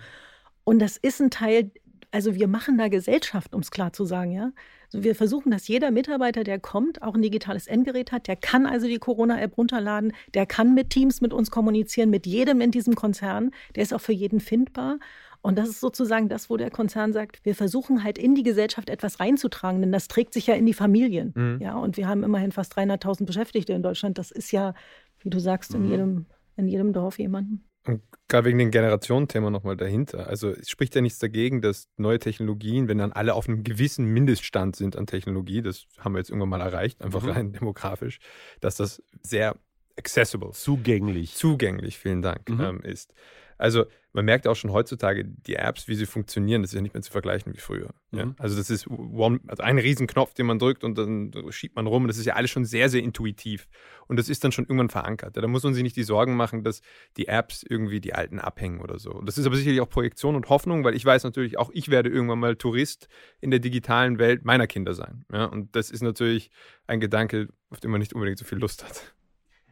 Und 0.64 0.80
das 0.80 0.98
ist 0.98 1.20
ein 1.20 1.30
Teil, 1.30 1.70
also 2.10 2.34
wir 2.34 2.48
machen 2.48 2.76
da 2.76 2.88
Gesellschaft, 2.88 3.54
um 3.54 3.60
es 3.62 3.70
klar 3.70 3.92
zu 3.92 4.04
sagen, 4.04 4.32
ja. 4.32 4.52
Also 4.92 5.04
wir 5.04 5.14
versuchen, 5.14 5.50
dass 5.50 5.68
jeder 5.68 5.90
Mitarbeiter, 5.90 6.42
der 6.42 6.58
kommt, 6.58 7.02
auch 7.02 7.14
ein 7.14 7.22
digitales 7.22 7.66
Endgerät 7.66 8.10
hat. 8.10 8.26
Der 8.26 8.36
kann 8.36 8.66
also 8.66 8.86
die 8.86 8.98
Corona-App 8.98 9.56
runterladen. 9.56 10.12
Der 10.34 10.46
kann 10.46 10.74
mit 10.74 10.90
Teams 10.90 11.20
mit 11.20 11.32
uns 11.32 11.50
kommunizieren, 11.50 12.10
mit 12.10 12.26
jedem 12.26 12.60
in 12.60 12.72
diesem 12.72 12.96
Konzern. 12.96 13.52
Der 13.76 13.84
ist 13.84 13.94
auch 13.94 14.00
für 14.00 14.12
jeden 14.12 14.40
findbar. 14.40 14.98
Und 15.42 15.56
das 15.56 15.70
ist 15.70 15.80
sozusagen 15.80 16.28
das, 16.28 16.50
wo 16.50 16.56
der 16.56 16.70
Konzern 16.70 17.12
sagt, 17.12 17.44
wir 17.44 17.54
versuchen 17.54 18.04
halt 18.04 18.18
in 18.18 18.34
die 18.34 18.42
Gesellschaft 18.42 18.90
etwas 18.90 19.20
reinzutragen, 19.20 19.80
denn 19.80 19.92
das 19.92 20.06
trägt 20.06 20.34
sich 20.34 20.46
ja 20.46 20.54
in 20.54 20.66
die 20.66 20.74
Familien. 20.74 21.32
Mhm. 21.34 21.58
Ja, 21.62 21.76
und 21.76 21.96
wir 21.96 22.08
haben 22.08 22.24
immerhin 22.24 22.52
fast 22.52 22.76
300.000 22.76 23.24
Beschäftigte 23.24 23.72
in 23.72 23.82
Deutschland. 23.82 24.18
Das 24.18 24.30
ist 24.30 24.50
ja, 24.50 24.74
wie 25.20 25.30
du 25.30 25.38
sagst, 25.38 25.74
in, 25.74 25.84
mhm. 25.84 25.90
jedem, 25.90 26.26
in 26.56 26.68
jedem 26.68 26.92
Dorf 26.92 27.18
jemanden. 27.18 27.64
Und 27.86 28.02
gerade 28.28 28.46
wegen 28.46 28.58
dem 28.58 28.70
Generationenthema 28.70 29.50
nochmal 29.50 29.76
dahinter. 29.76 30.26
Also 30.26 30.50
es 30.50 30.70
spricht 30.70 30.94
ja 30.94 31.00
nichts 31.00 31.18
dagegen, 31.18 31.60
dass 31.60 31.88
neue 31.96 32.18
Technologien, 32.18 32.88
wenn 32.88 32.98
dann 32.98 33.12
alle 33.12 33.34
auf 33.34 33.48
einem 33.48 33.64
gewissen 33.64 34.06
Mindeststand 34.06 34.76
sind 34.76 34.96
an 34.96 35.06
Technologie, 35.06 35.62
das 35.62 35.86
haben 35.98 36.14
wir 36.14 36.18
jetzt 36.18 36.30
irgendwann 36.30 36.50
mal 36.50 36.60
erreicht, 36.60 37.02
einfach 37.02 37.22
mhm. 37.22 37.30
rein 37.30 37.52
demografisch, 37.60 38.18
dass 38.60 38.76
das 38.76 39.02
sehr 39.22 39.56
accessible, 39.96 40.52
zugänglich, 40.52 41.34
zugänglich, 41.34 41.98
vielen 41.98 42.22
Dank, 42.22 42.48
mhm. 42.48 42.60
ähm, 42.60 42.80
ist. 42.82 43.12
Also 43.60 43.84
man 44.12 44.24
merkt 44.24 44.48
auch 44.48 44.56
schon 44.56 44.72
heutzutage, 44.72 45.24
die 45.24 45.54
Apps, 45.54 45.86
wie 45.86 45.94
sie 45.94 46.06
funktionieren, 46.06 46.62
das 46.62 46.72
ist 46.72 46.76
ja 46.76 46.80
nicht 46.80 46.94
mehr 46.94 47.02
zu 47.02 47.12
vergleichen 47.12 47.52
wie 47.52 47.60
früher. 47.60 47.90
Mhm. 48.10 48.18
Ja? 48.18 48.34
Also 48.38 48.56
das 48.56 48.70
ist 48.70 48.88
one, 48.88 49.40
also 49.46 49.62
ein 49.62 49.78
Riesenknopf, 49.78 50.34
den 50.34 50.46
man 50.46 50.58
drückt 50.58 50.82
und 50.82 50.96
dann 50.96 51.32
schiebt 51.50 51.76
man 51.76 51.86
rum. 51.86 52.06
Das 52.06 52.16
ist 52.16 52.24
ja 52.24 52.34
alles 52.34 52.50
schon 52.50 52.64
sehr, 52.64 52.88
sehr 52.88 53.02
intuitiv. 53.02 53.68
Und 54.08 54.18
das 54.18 54.28
ist 54.28 54.42
dann 54.42 54.50
schon 54.50 54.64
irgendwann 54.64 54.88
verankert. 54.88 55.36
Da 55.36 55.46
muss 55.46 55.62
man 55.62 55.74
sich 55.74 55.82
nicht 55.82 55.96
die 55.96 56.02
Sorgen 56.02 56.36
machen, 56.36 56.64
dass 56.64 56.80
die 57.16 57.28
Apps 57.28 57.62
irgendwie 57.62 58.00
die 58.00 58.14
alten 58.14 58.40
abhängen 58.40 58.80
oder 58.80 58.98
so. 58.98 59.20
Das 59.20 59.38
ist 59.38 59.46
aber 59.46 59.56
sicherlich 59.56 59.80
auch 59.80 59.88
Projektion 59.90 60.34
und 60.34 60.48
Hoffnung, 60.48 60.82
weil 60.82 60.96
ich 60.96 61.04
weiß 61.04 61.22
natürlich, 61.24 61.58
auch 61.58 61.70
ich 61.72 61.90
werde 61.90 62.08
irgendwann 62.08 62.40
mal 62.40 62.56
Tourist 62.56 63.08
in 63.40 63.50
der 63.50 63.60
digitalen 63.60 64.18
Welt 64.18 64.44
meiner 64.44 64.66
Kinder 64.66 64.94
sein. 64.94 65.26
Ja? 65.32 65.44
Und 65.44 65.76
das 65.76 65.90
ist 65.90 66.02
natürlich 66.02 66.50
ein 66.86 66.98
Gedanke, 66.98 67.48
auf 67.68 67.80
den 67.80 67.90
man 67.90 68.00
nicht 68.00 68.14
unbedingt 68.14 68.38
so 68.38 68.44
viel 68.44 68.58
Lust 68.58 68.84
hat. 68.84 69.14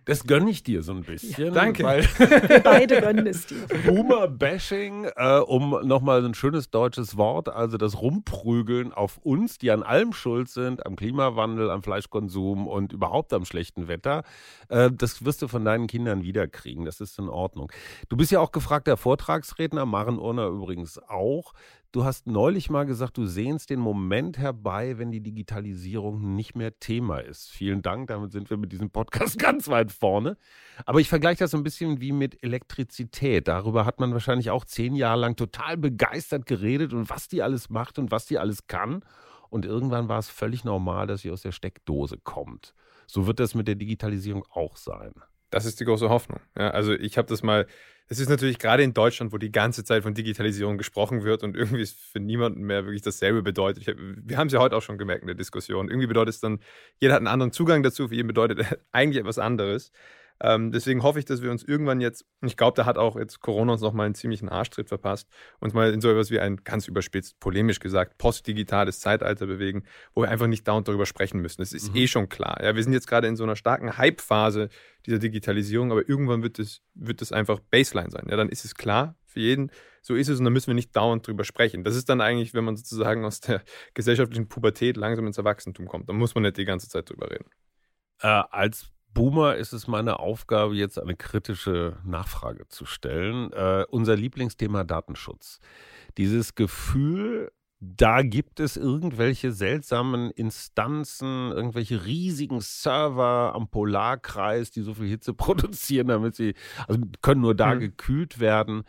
Das 0.09 0.25
gönne 0.25 0.49
ich 0.49 0.62
dir 0.62 0.83
so 0.83 0.92
ein 0.92 1.03
bisschen. 1.03 1.49
Ja, 1.49 1.51
danke. 1.51 1.83
Weil 1.83 2.03
Wir 2.49 2.61
beide 2.61 2.99
gönnen 3.01 3.27
es 3.27 3.44
dir. 3.44 3.66
Boomer-Bashing, 3.85 5.05
äh, 5.14 5.40
um 5.40 5.87
nochmal 5.87 6.25
ein 6.25 6.33
schönes 6.33 6.71
deutsches 6.71 7.18
Wort, 7.18 7.51
also 7.51 7.77
das 7.77 8.01
Rumprügeln 8.01 8.94
auf 8.94 9.18
uns, 9.18 9.59
die 9.59 9.71
an 9.71 9.83
allem 9.83 10.14
schuld 10.14 10.49
sind, 10.49 10.87
am 10.87 10.97
Klimawandel, 10.97 11.71
am 11.71 11.83
Fleischkonsum 11.83 12.66
und 12.66 12.94
überhaupt 12.94 13.35
am 13.35 13.44
schlechten 13.44 13.87
Wetter, 13.87 14.23
äh, 14.71 14.90
das 14.90 15.27
wirst 15.27 15.42
du 15.42 15.49
von 15.49 15.62
deinen 15.66 15.88
Kindern 15.88 16.23
wiederkriegen. 16.23 16.87
Das 16.87 17.03
ist 17.03 17.18
in 17.18 17.29
Ordnung. 17.29 17.71
Du 18.09 18.16
bist 18.16 18.33
ja 18.33 18.40
auch 18.40 18.51
gefragter 18.51 18.97
Vortragsredner, 18.97 19.85
Maren 19.85 20.18
Urner 20.18 20.47
übrigens 20.47 20.99
auch. 21.07 21.53
Du 21.90 22.05
hast 22.05 22.27
neulich 22.27 22.68
mal 22.68 22.85
gesagt, 22.85 23.16
du 23.16 23.24
sehnst 23.24 23.70
den 23.70 23.81
Moment 23.81 24.37
herbei, 24.37 24.98
wenn 24.98 25.11
die 25.11 25.22
Digitalisierung 25.22 26.35
nicht 26.35 26.55
mehr 26.55 26.79
Thema 26.79 27.20
ist. 27.20 27.48
Vielen 27.51 27.81
Dank, 27.81 28.09
damit 28.09 28.31
sind 28.31 28.51
wir 28.51 28.59
mit 28.59 28.72
diesem 28.72 28.90
Podcast 28.90 29.38
ganz 29.38 29.68
weit 29.68 29.90
vorne. 29.90 30.37
Aber 30.85 31.01
ich 31.01 31.09
vergleiche 31.09 31.38
das 31.38 31.53
so 31.53 31.57
ein 31.57 31.62
bisschen 31.62 32.03
wie 32.03 32.12
mit 32.12 32.42
Elektrizität. 32.42 33.48
Darüber 33.48 33.87
hat 33.87 34.01
man 34.01 34.12
wahrscheinlich 34.12 34.51
auch 34.51 34.66
zehn 34.66 34.94
Jahre 34.94 35.18
lang 35.18 35.37
total 35.37 35.79
begeistert 35.79 36.44
geredet 36.44 36.92
und 36.92 37.09
was 37.09 37.27
die 37.27 37.42
alles 37.42 37.70
macht 37.70 37.98
und 37.98 38.11
was 38.11 38.27
die 38.27 38.38
alles 38.38 38.66
kann. 38.66 39.03
Und 39.48 39.64
irgendwann 39.64 40.11
war 40.11 40.18
es 40.18 40.29
völlig 40.29 40.64
normal, 40.64 41.07
dass 41.07 41.22
sie 41.22 41.31
aus 41.31 41.40
der 41.40 41.53
Steckdose 41.53 42.18
kommt. 42.18 42.74
So 43.07 43.27
wird 43.27 43.40
das 43.40 43.55
mit 43.55 43.66
der 43.66 43.77
Digitalisierung 43.77 44.44
auch 44.51 44.77
sein. 44.77 45.14
Das 45.48 45.64
ist 45.64 45.81
die 45.81 45.87
große 45.87 46.11
Hoffnung. 46.11 46.40
Ja, 46.55 46.68
also 46.68 46.92
ich 46.92 47.16
habe 47.16 47.29
das 47.29 47.42
mal 47.42 47.66
Es 48.11 48.18
ist 48.21 48.31
natürlich 48.31 48.59
gerade 48.59 48.83
in 48.83 48.94
Deutschland, 48.94 49.33
wo 49.33 49.38
die 49.38 49.53
ganze 49.53 49.85
Zeit 49.85 50.03
von 50.03 50.14
Digitalisierung 50.14 50.79
gesprochen 50.79 51.25
wird 51.25 51.42
und 51.42 51.57
irgendwie 51.57 51.83
es 51.83 51.92
für 51.92 52.21
niemanden 52.21 52.62
mehr 52.62 52.87
wirklich 52.87 53.03
dasselbe 53.03 53.42
bedeutet. 53.42 53.87
Hab, 53.87 53.97
wir 53.99 54.38
haben 54.38 54.47
es 54.47 54.55
ja 54.55 54.61
heute 54.61 54.77
auch 54.77 54.83
schon 54.83 54.97
gemerkt 54.97 55.23
in 55.23 55.27
der 55.27 55.37
Diskussion. 55.37 55.88
Irgendwie 55.90 56.07
bedeutet 56.07 56.35
es 56.35 56.40
dann, 56.40 56.61
jeder 57.01 57.14
hat 57.14 57.18
einen 57.18 57.27
anderen 57.27 57.53
Zugang 57.53 57.83
dazu, 57.83 58.09
für 58.09 58.14
jeden 58.14 58.29
bedeutet 58.29 58.64
eigentlich 58.92 59.21
etwas 59.21 59.38
anderes. 59.38 59.92
Ähm, 60.40 60.70
deswegen 60.70 61.03
hoffe 61.03 61.18
ich, 61.18 61.24
dass 61.24 61.42
wir 61.42 61.51
uns 61.51 61.64
irgendwann 61.64 62.01
jetzt, 62.01 62.24
und 62.40 62.48
ich 62.48 62.57
glaube, 62.57 62.77
da 62.77 62.87
hat 62.87 62.96
auch 62.96 63.16
jetzt 63.16 63.40
Corona 63.40 63.72
uns 63.72 63.83
nochmal 63.83 64.07
einen 64.07 64.14
ziemlichen 64.14 64.48
Arschtritt 64.48 64.88
verpasst, 64.88 65.29
uns 65.59 65.74
mal 65.74 65.92
in 65.92 66.01
so 66.01 66.11
etwas 66.11 66.31
wie 66.31 66.38
ein 66.38 66.59
ganz 66.64 66.87
überspitzt, 66.87 67.40
polemisch 67.40 67.81
gesagt, 67.81 68.18
postdigitales 68.18 69.01
Zeitalter 69.01 69.46
bewegen, 69.46 69.85
wo 70.14 70.22
wir 70.22 70.29
einfach 70.29 70.46
nicht 70.46 70.66
dauernd 70.68 70.87
darüber 70.87 71.07
sprechen 71.07 71.40
müssen. 71.40 71.61
Das 71.61 71.72
ist 71.72 71.90
mhm. 71.90 71.96
eh 71.96 72.07
schon 72.07 72.29
klar. 72.29 72.62
Ja, 72.62 72.77
wir 72.77 72.83
sind 72.83 72.92
jetzt 72.92 73.09
gerade 73.09 73.27
in 73.27 73.37
so 73.37 73.44
einer 73.44 73.57
starken 73.57 73.98
Hype-Phase 73.98 74.68
dieser 75.07 75.18
Digitalisierung, 75.18 75.90
aber 75.90 76.09
irgendwann 76.09 76.42
wird 76.42 76.59
es, 76.59 76.83
wird 76.94 77.20
es 77.22 77.33
einfach 77.33 77.59
Baseline 77.59 78.11
sein. 78.11 78.27
Ja, 78.29 78.37
dann 78.37 78.48
ist 78.48 78.64
es 78.64 78.74
klar 78.74 79.16
für 79.27 79.40
jeden, 79.40 79.70
so 80.03 80.14
ist 80.14 80.29
es 80.29 80.38
und 80.38 80.44
dann 80.44 80.53
müssen 80.53 80.68
wir 80.68 80.74
nicht 80.74 80.94
dauernd 80.94 81.27
drüber 81.27 81.44
sprechen. 81.44 81.85
Das 81.85 81.96
ist 81.96 82.09
dann 82.09 82.20
eigentlich, 82.20 82.55
wenn 82.55 82.64
man 82.64 82.77
sozusagen 82.77 83.24
aus 83.24 83.40
der 83.40 83.62
gesellschaftlichen 83.94 84.48
Pubertät 84.48 84.96
langsam 84.96 85.27
ins 85.27 85.38
Erwachsentum 85.38 85.87
kommt, 85.87 86.09
dann 86.09 86.16
muss 86.16 86.35
man 86.35 86.42
nicht 86.44 86.57
die 86.57 86.64
ganze 86.64 86.88
Zeit 86.88 87.11
drüber 87.11 87.31
reden. 87.31 87.51
Äh, 88.20 88.42
als 88.51 88.90
Boomer 89.14 89.57
ist 89.57 89.73
es 89.73 89.88
meine 89.88 90.21
Aufgabe, 90.21 90.75
jetzt 90.75 90.99
eine 90.99 91.16
kritische 91.16 91.97
Nachfrage 92.05 92.68
zu 92.68 92.87
stellen. 92.87 93.53
Äh, 93.53 93.85
unser 93.90 94.16
Lieblingsthema 94.16 94.85
Datenschutz. 94.85 95.61
Dieses 96.16 96.55
Gefühl, 96.55 97.51
da 97.81 98.23
gibt 98.23 98.59
es 98.59 98.77
irgendwelche 98.77 99.53
seltsamen 99.53 100.31
Instanzen, 100.33 101.53
irgendwelche 101.53 102.05
riesigen 102.05 102.61
Server 102.61 103.53
am 103.55 103.68
Polarkreis, 103.68 104.71
die 104.71 104.83
so 104.83 104.94
viel 104.94 105.09
Hitze 105.09 105.33
produzieren, 105.35 106.09
damit 106.09 106.35
sie, 106.35 106.55
also 106.87 107.01
können 107.23 107.40
nur 107.40 107.55
da 107.55 107.75
mhm. 107.75 107.81
gekühlt 107.81 108.40
werden. 108.40 108.85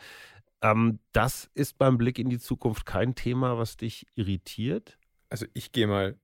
Ähm, 0.61 0.99
das 1.11 1.49
ist 1.53 1.77
beim 1.77 1.97
Blick 1.97 2.19
in 2.19 2.29
die 2.29 2.39
Zukunft 2.39 2.85
kein 2.85 3.15
Thema, 3.15 3.57
was 3.57 3.77
dich 3.77 4.07
irritiert? 4.15 4.97
Also 5.29 5.45
ich 5.53 5.71
gehe 5.71 5.87
mal 5.87 6.19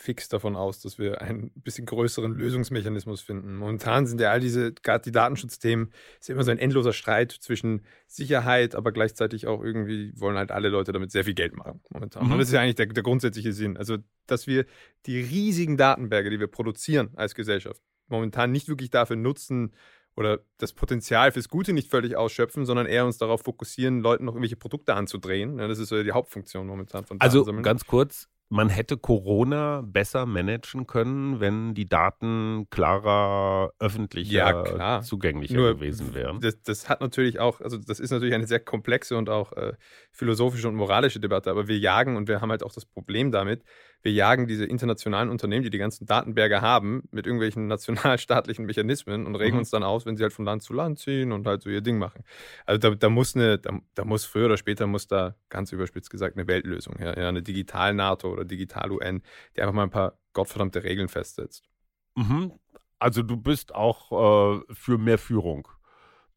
fix 0.00 0.28
davon 0.28 0.56
aus, 0.56 0.80
dass 0.80 0.98
wir 0.98 1.20
einen 1.20 1.50
bisschen 1.56 1.84
größeren 1.84 2.32
Lösungsmechanismus 2.32 3.20
finden. 3.20 3.56
Momentan 3.56 4.06
sind 4.06 4.18
ja 4.20 4.30
all 4.30 4.40
diese, 4.40 4.72
gerade 4.72 5.02
die 5.02 5.12
Datenschutzthemen, 5.12 5.92
ist 6.18 6.28
ja 6.28 6.34
immer 6.34 6.44
so 6.44 6.50
ein 6.50 6.58
endloser 6.58 6.94
Streit 6.94 7.32
zwischen 7.32 7.84
Sicherheit, 8.06 8.74
aber 8.74 8.92
gleichzeitig 8.92 9.46
auch 9.46 9.62
irgendwie 9.62 10.12
wollen 10.18 10.38
halt 10.38 10.52
alle 10.52 10.70
Leute 10.70 10.92
damit 10.92 11.10
sehr 11.10 11.24
viel 11.24 11.34
Geld 11.34 11.54
machen 11.54 11.82
momentan. 11.90 12.26
Mhm. 12.26 12.32
Und 12.32 12.38
das 12.38 12.48
ist 12.48 12.54
ja 12.54 12.60
eigentlich 12.60 12.76
der, 12.76 12.86
der 12.86 13.02
grundsätzliche 13.02 13.52
Sinn. 13.52 13.76
Also, 13.76 13.98
dass 14.26 14.46
wir 14.46 14.64
die 15.04 15.20
riesigen 15.20 15.76
Datenberge, 15.76 16.30
die 16.30 16.40
wir 16.40 16.48
produzieren 16.48 17.10
als 17.16 17.34
Gesellschaft, 17.34 17.82
momentan 18.08 18.52
nicht 18.52 18.68
wirklich 18.68 18.90
dafür 18.90 19.16
nutzen, 19.16 19.72
oder 20.16 20.40
das 20.58 20.72
Potenzial 20.72 21.30
fürs 21.30 21.48
Gute 21.48 21.72
nicht 21.72 21.88
völlig 21.88 22.16
ausschöpfen, 22.16 22.66
sondern 22.66 22.86
eher 22.86 23.06
uns 23.06 23.16
darauf 23.16 23.42
fokussieren, 23.42 24.00
Leuten 24.00 24.24
noch 24.24 24.34
irgendwelche 24.34 24.56
Produkte 24.56 24.94
anzudrehen. 24.94 25.58
Ja, 25.58 25.68
das 25.68 25.78
ist 25.78 25.88
so 25.88 26.02
die 26.02 26.12
Hauptfunktion 26.12 26.66
momentan 26.66 27.04
von 27.04 27.20
Also 27.20 27.44
ganz 27.62 27.86
kurz, 27.86 28.28
man 28.52 28.68
hätte 28.68 28.96
Corona 28.98 29.80
besser 29.86 30.26
managen 30.26 30.88
können, 30.88 31.38
wenn 31.38 31.72
die 31.72 31.88
Daten 31.88 32.66
klarer, 32.68 33.72
öffentlicher, 33.78 34.32
ja, 34.32 34.62
klar. 34.64 35.02
zugänglicher 35.02 35.54
Nur, 35.54 35.74
gewesen 35.76 36.14
wären. 36.14 36.40
Das, 36.40 36.60
das, 36.62 36.88
hat 36.88 37.00
natürlich 37.00 37.38
auch, 37.38 37.60
also 37.60 37.78
das 37.78 38.00
ist 38.00 38.10
natürlich 38.10 38.34
eine 38.34 38.48
sehr 38.48 38.58
komplexe 38.58 39.16
und 39.16 39.30
auch 39.30 39.52
äh, 39.52 39.74
philosophische 40.10 40.68
und 40.68 40.74
moralische 40.74 41.20
Debatte, 41.20 41.48
aber 41.48 41.68
wir 41.68 41.78
jagen 41.78 42.16
und 42.16 42.26
wir 42.26 42.40
haben 42.40 42.50
halt 42.50 42.64
auch 42.64 42.72
das 42.72 42.84
Problem 42.84 43.30
damit, 43.30 43.62
wir 44.02 44.12
jagen 44.12 44.46
diese 44.46 44.64
internationalen 44.64 45.28
Unternehmen, 45.28 45.62
die 45.62 45.70
die 45.70 45.78
ganzen 45.78 46.06
Datenberge 46.06 46.60
haben, 46.60 47.02
mit 47.10 47.26
irgendwelchen 47.26 47.66
nationalstaatlichen 47.68 48.66
Mechanismen 48.66 49.26
und 49.26 49.36
regen 49.36 49.54
mhm. 49.54 49.60
uns 49.60 49.70
dann 49.70 49.82
aus, 49.82 50.06
wenn 50.06 50.16
sie 50.16 50.22
halt 50.22 50.32
von 50.32 50.44
Land 50.44 50.62
zu 50.62 50.72
Land 50.72 50.98
ziehen 50.98 51.32
und 51.32 51.46
halt 51.46 51.62
so 51.62 51.70
ihr 51.70 51.80
Ding 51.80 51.98
machen. 51.98 52.24
Also 52.66 52.78
da, 52.78 52.94
da 52.94 53.08
muss 53.08 53.34
eine, 53.34 53.58
da, 53.58 53.78
da, 53.94 54.04
muss 54.04 54.24
früher 54.24 54.46
oder 54.46 54.56
später 54.56 54.86
muss 54.86 55.06
da 55.06 55.34
ganz 55.48 55.72
überspitzt 55.72 56.10
gesagt 56.10 56.36
eine 56.36 56.46
Weltlösung 56.46 56.96
her, 56.96 57.14
ja, 57.18 57.28
eine 57.28 57.42
Digital-NATO 57.42 58.30
oder 58.30 58.44
Digital-UN, 58.44 59.22
die 59.56 59.62
einfach 59.62 59.74
mal 59.74 59.84
ein 59.84 59.90
paar 59.90 60.18
gottverdammte 60.32 60.84
Regeln 60.84 61.08
festsetzt. 61.08 61.68
Mhm. 62.16 62.52
Also 62.98 63.22
du 63.22 63.36
bist 63.36 63.74
auch 63.74 64.58
äh, 64.58 64.60
für 64.72 64.98
mehr 64.98 65.18
Führung 65.18 65.68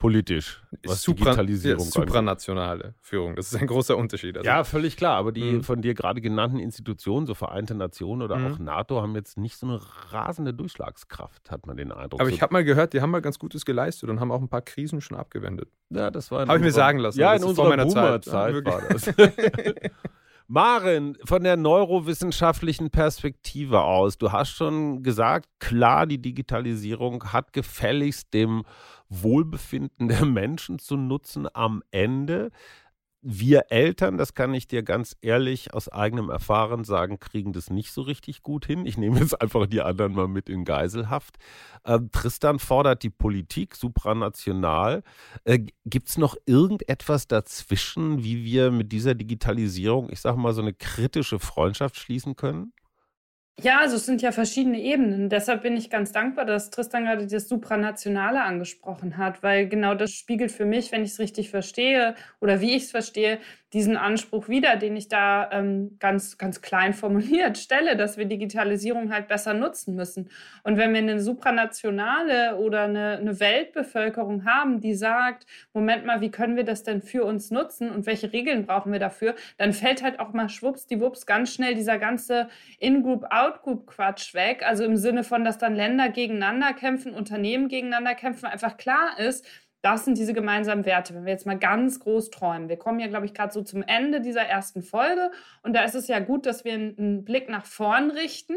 politisch, 0.04 0.62
was 0.86 1.02
Supra, 1.02 1.24
Digitalisierung 1.24 1.86
ja, 1.86 1.92
supranationale 1.92 2.94
Führung. 3.00 3.38
Das 3.38 3.54
ist 3.54 3.62
ein 3.62 3.68
großer 3.68 3.96
Unterschied. 3.96 4.36
Also, 4.36 4.46
ja, 4.46 4.66
völlig 4.66 4.98
klar. 4.98 5.16
Aber 5.16 5.32
die 5.32 5.44
mhm. 5.44 5.64
von 5.64 5.82
dir 5.82 5.94
gerade 5.94 6.20
genannten 6.20 6.60
Institutionen, 6.60 7.26
so 7.26 7.34
Vereinte 7.34 7.74
Nationen 7.74 8.22
oder 8.22 8.36
mhm. 8.36 8.54
auch 8.54 8.60
NATO, 8.60 9.02
haben 9.02 9.16
jetzt 9.16 9.38
nicht 9.38 9.56
so 9.56 9.66
eine 9.66 9.80
rasende 10.12 10.54
Durchschlagskraft, 10.54 11.50
hat 11.50 11.68
man 11.68 11.78
den 11.78 11.94
Eindruck. 11.94 12.20
Aber 12.20 12.30
ich 12.30 12.42
habe 12.42 12.52
mal 12.52 12.66
gehört, 12.66 12.92
die 12.92 13.00
haben 13.00 13.12
mal 13.12 13.22
ganz 13.22 13.40
Gutes 13.40 13.64
geleistet 13.64 14.10
und 14.10 14.20
haben 14.20 14.32
auch 14.34 14.42
ein 14.42 14.50
paar 14.50 14.62
Krisen 14.62 15.00
schon 15.00 15.18
abgewendet. 15.18 15.70
Ja, 15.90 16.12
das 16.12 16.32
war. 16.32 16.48
Habe 16.48 16.58
ich 16.58 16.64
mir 16.66 16.74
sagen 16.74 17.00
lassen. 17.00 17.22
Ja, 17.22 17.34
in 17.34 17.44
unserer 17.44 17.68
vor 17.68 17.70
meiner 17.70 17.88
Zeit, 17.88 18.26
Zeit 18.26 18.56
ja, 18.56 18.66
war 18.66 18.82
das. 18.90 19.10
Maren, 20.48 21.18
von 21.24 21.44
der 21.44 21.56
neurowissenschaftlichen 21.56 22.90
Perspektive 22.90 23.82
aus, 23.82 24.18
du 24.18 24.32
hast 24.32 24.52
schon 24.52 25.02
gesagt, 25.02 25.48
klar, 25.60 26.06
die 26.06 26.22
Digitalisierung 26.22 27.32
hat 27.32 27.54
gefälligst 27.54 28.34
dem 28.34 28.64
Wohlbefinden 29.22 30.08
der 30.08 30.26
Menschen 30.26 30.80
zu 30.80 30.98
nutzen 30.98 31.48
am 31.54 31.84
Ende 31.92 32.52
wir 33.26 33.68
Eltern, 33.70 34.18
das 34.18 34.34
kann 34.34 34.54
ich 34.54 34.68
dir 34.68 34.84
ganz 34.84 35.16
ehrlich 35.22 35.74
aus 35.74 35.88
eigenem 35.88 36.30
Erfahren 36.30 36.84
sagen, 36.84 37.20
kriegen 37.20 37.54
das 37.54 37.70
nicht 37.70 37.94
so 37.94 38.02
richtig 38.02 38.44
gut 38.44 38.66
hin. 38.66 38.86
Ich 38.86 38.98
nehme 38.98 39.18
jetzt 39.18 39.42
einfach 39.42 39.66
die 39.66 39.82
anderen 39.82 40.14
mal 40.14 40.28
mit 40.28 40.50
in 40.50 40.66
Geiselhaft. 40.66 41.38
Äh, 41.86 42.00
Tristan 42.12 42.60
fordert 42.60 43.02
die 43.02 43.10
Politik 43.10 43.76
supranational. 43.76 45.04
Äh, 45.46 45.60
Gibt 45.86 46.10
es 46.10 46.18
noch 46.18 46.36
irgendetwas 46.46 47.28
dazwischen, 47.28 48.24
wie 48.24 48.44
wir 48.44 48.72
mit 48.72 48.92
dieser 48.92 49.16
Digitalisierung, 49.16 50.10
ich 50.12 50.20
sage 50.20 50.38
mal, 50.38 50.54
so 50.54 50.62
eine 50.62 50.74
kritische 50.74 51.40
Freundschaft 51.40 51.96
schließen 51.96 52.36
können? 52.36 52.74
Ja, 53.62 53.80
also 53.80 53.98
es 53.98 54.06
sind 54.08 54.22
ja 54.24 54.32
verschiedene 54.32 54.80
Ebenen. 54.82 55.30
Deshalb 55.30 55.62
bin 55.62 55.78
ich 55.78 55.90
ganz 55.92 56.12
dankbar, 56.12 56.44
dass 56.46 56.72
Tristan 56.72 57.06
gerade 57.06 57.28
das 57.28 57.48
Supranationale 57.48 58.42
angesprochen 58.42 59.18
hat, 59.18 59.44
weil 59.44 59.68
genau 59.70 59.94
das 59.94 60.12
spiegelt 60.12 60.52
für 60.52 60.66
mich, 60.66 60.92
wenn 60.92 61.04
ich 61.04 61.12
es 61.12 61.20
richtig 61.20 61.50
verstehe 61.52 62.16
oder 62.42 62.62
wie 62.62 62.76
ich 62.76 62.84
es 62.86 62.92
verstehe, 62.92 63.40
diesen 63.74 63.98
Anspruch 63.98 64.48
wieder, 64.48 64.76
den 64.76 64.96
ich 64.96 65.08
da 65.08 65.50
ähm, 65.52 65.98
ganz, 66.00 66.38
ganz 66.38 66.62
klein 66.62 66.94
formuliert 66.94 67.58
stelle, 67.58 67.98
dass 67.98 68.18
wir 68.18 68.26
Digitalisierung 68.26 69.12
halt 69.12 69.28
besser 69.28 69.54
nutzen 69.54 69.96
müssen. 69.96 70.30
Und 70.64 70.78
wenn 70.78 70.94
wir 70.94 71.00
eine 71.00 71.20
supranationale 71.20 72.58
oder 72.58 72.84
eine, 72.84 73.18
eine 73.18 73.40
Weltbevölkerung 73.40 74.46
haben, 74.46 74.80
die 74.80 74.94
sagt, 74.94 75.46
Moment 75.74 76.06
mal, 76.06 76.22
wie 76.22 76.32
können 76.32 76.56
wir 76.56 76.64
das 76.64 76.84
denn 76.84 77.02
für 77.02 77.24
uns 77.26 77.52
nutzen 77.52 77.90
und 77.90 78.06
welche 78.06 78.32
Regeln 78.32 78.66
brauchen 78.66 78.92
wir 78.92 79.00
dafür, 79.00 79.36
dann 79.58 79.74
fällt 79.74 80.04
halt 80.04 80.20
auch 80.20 80.34
mal 80.34 80.50
schwuppsdiwupps 80.50 81.26
ganz 81.26 81.54
schnell 81.54 81.74
dieser 81.74 81.98
ganze 81.98 82.50
In-Group-Out-Group-Quatsch 82.80 84.34
weg. 84.34 84.64
Also 84.66 84.84
im 84.84 84.98
Sinne 84.98 85.24
von, 85.24 85.44
dass 85.44 85.58
dann 85.58 85.76
Länder 85.76 86.10
gegeneinander 86.10 86.74
kämpfen, 86.74 87.14
Unternehmen 87.14 87.68
gegeneinander 87.68 88.14
kämpfen, 88.16 88.46
einfach 88.46 88.78
klar 88.78 89.20
ist, 89.20 89.46
das 89.84 90.06
sind 90.06 90.18
diese 90.18 90.34
gemeinsamen 90.34 90.86
Werte. 90.86 91.14
Wenn 91.14 91.26
wir 91.26 91.34
jetzt 91.34 91.46
mal 91.46 91.60
ganz 91.60 92.00
groß 92.00 92.32
träumen. 92.32 92.70
Wir 92.70 92.78
kommen 92.78 93.02
ja, 93.02 93.08
glaube 93.08 93.26
ich, 93.26 93.34
gerade 93.34 93.52
so 93.52 93.62
zum 93.62 93.84
Ende 93.84 94.22
dieser 94.22 94.42
ersten 94.42 94.82
Folge. 94.82 95.30
Und 95.62 95.76
da 95.76 95.84
ist 95.84 95.94
es 95.94 96.08
ja 96.08 96.20
gut, 96.20 96.46
dass 96.46 96.64
wir 96.64 96.74
einen 96.74 97.26
Blick 97.26 97.50
nach 97.50 97.66
vorn 97.66 98.10
richten, 98.10 98.56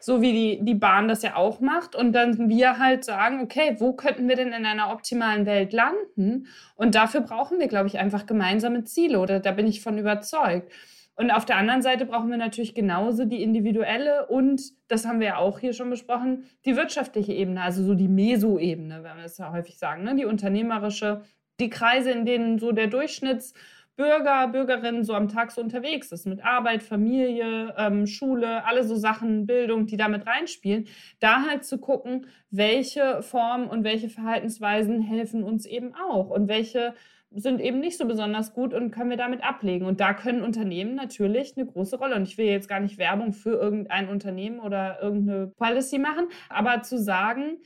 so 0.00 0.20
wie 0.20 0.32
die, 0.32 0.64
die 0.64 0.74
Bahn 0.74 1.06
das 1.06 1.22
ja 1.22 1.36
auch 1.36 1.60
macht. 1.60 1.94
Und 1.94 2.12
dann 2.12 2.48
wir 2.48 2.80
halt 2.80 3.04
sagen, 3.04 3.40
okay, 3.40 3.76
wo 3.78 3.92
könnten 3.92 4.28
wir 4.28 4.34
denn 4.34 4.52
in 4.52 4.66
einer 4.66 4.90
optimalen 4.90 5.46
Welt 5.46 5.72
landen? 5.72 6.48
Und 6.74 6.96
dafür 6.96 7.20
brauchen 7.20 7.60
wir, 7.60 7.68
glaube 7.68 7.86
ich, 7.86 8.00
einfach 8.00 8.26
gemeinsame 8.26 8.82
Ziele. 8.82 9.20
Oder 9.20 9.38
da 9.38 9.52
bin 9.52 9.68
ich 9.68 9.82
von 9.82 9.96
überzeugt. 9.98 10.72
Und 11.16 11.30
auf 11.30 11.46
der 11.46 11.56
anderen 11.56 11.80
Seite 11.80 12.04
brauchen 12.04 12.30
wir 12.30 12.36
natürlich 12.36 12.74
genauso 12.74 13.24
die 13.24 13.42
individuelle 13.42 14.26
und, 14.26 14.60
das 14.88 15.06
haben 15.06 15.18
wir 15.18 15.28
ja 15.28 15.36
auch 15.38 15.58
hier 15.58 15.72
schon 15.72 15.88
besprochen, 15.88 16.44
die 16.66 16.76
wirtschaftliche 16.76 17.32
Ebene, 17.32 17.62
also 17.62 17.82
so 17.82 17.94
die 17.94 18.08
Meso-Ebene, 18.08 19.02
wenn 19.02 19.16
wir 19.16 19.24
es 19.24 19.38
ja 19.38 19.50
häufig 19.50 19.78
sagen, 19.78 20.04
ne? 20.04 20.14
die 20.14 20.26
unternehmerische, 20.26 21.22
die 21.58 21.70
Kreise, 21.70 22.10
in 22.10 22.26
denen 22.26 22.58
so 22.58 22.70
der 22.70 22.88
Durchschnittsbürger, 22.88 24.48
Bürgerin 24.48 25.04
so 25.04 25.14
am 25.14 25.28
Tag 25.28 25.52
so 25.52 25.62
unterwegs 25.62 26.12
ist, 26.12 26.26
mit 26.26 26.44
Arbeit, 26.44 26.82
Familie, 26.82 27.74
ähm, 27.78 28.06
Schule, 28.06 28.66
alle 28.66 28.84
so 28.84 28.94
Sachen, 28.94 29.46
Bildung, 29.46 29.86
die 29.86 29.96
damit 29.96 30.26
reinspielen, 30.26 30.86
da 31.18 31.46
halt 31.48 31.64
zu 31.64 31.78
gucken, 31.78 32.26
welche 32.50 33.22
Formen 33.22 33.68
und 33.68 33.84
welche 33.84 34.10
Verhaltensweisen 34.10 35.00
helfen 35.00 35.44
uns 35.44 35.64
eben 35.64 35.94
auch 35.94 36.28
und 36.28 36.48
welche 36.48 36.92
sind 37.36 37.60
eben 37.60 37.80
nicht 37.80 37.98
so 37.98 38.06
besonders 38.06 38.52
gut 38.54 38.72
und 38.74 38.90
können 38.90 39.10
wir 39.10 39.16
damit 39.16 39.44
ablegen. 39.44 39.86
Und 39.86 40.00
da 40.00 40.14
können 40.14 40.42
Unternehmen 40.42 40.94
natürlich 40.94 41.56
eine 41.56 41.66
große 41.66 41.98
Rolle. 41.98 42.16
Und 42.16 42.22
ich 42.22 42.38
will 42.38 42.46
jetzt 42.46 42.68
gar 42.68 42.80
nicht 42.80 42.98
Werbung 42.98 43.32
für 43.32 43.52
irgendein 43.52 44.08
Unternehmen 44.08 44.58
oder 44.60 45.00
irgendeine 45.02 45.48
Policy 45.48 45.98
machen, 45.98 46.28
aber 46.48 46.82
zu 46.82 46.98
sagen, 46.98 47.58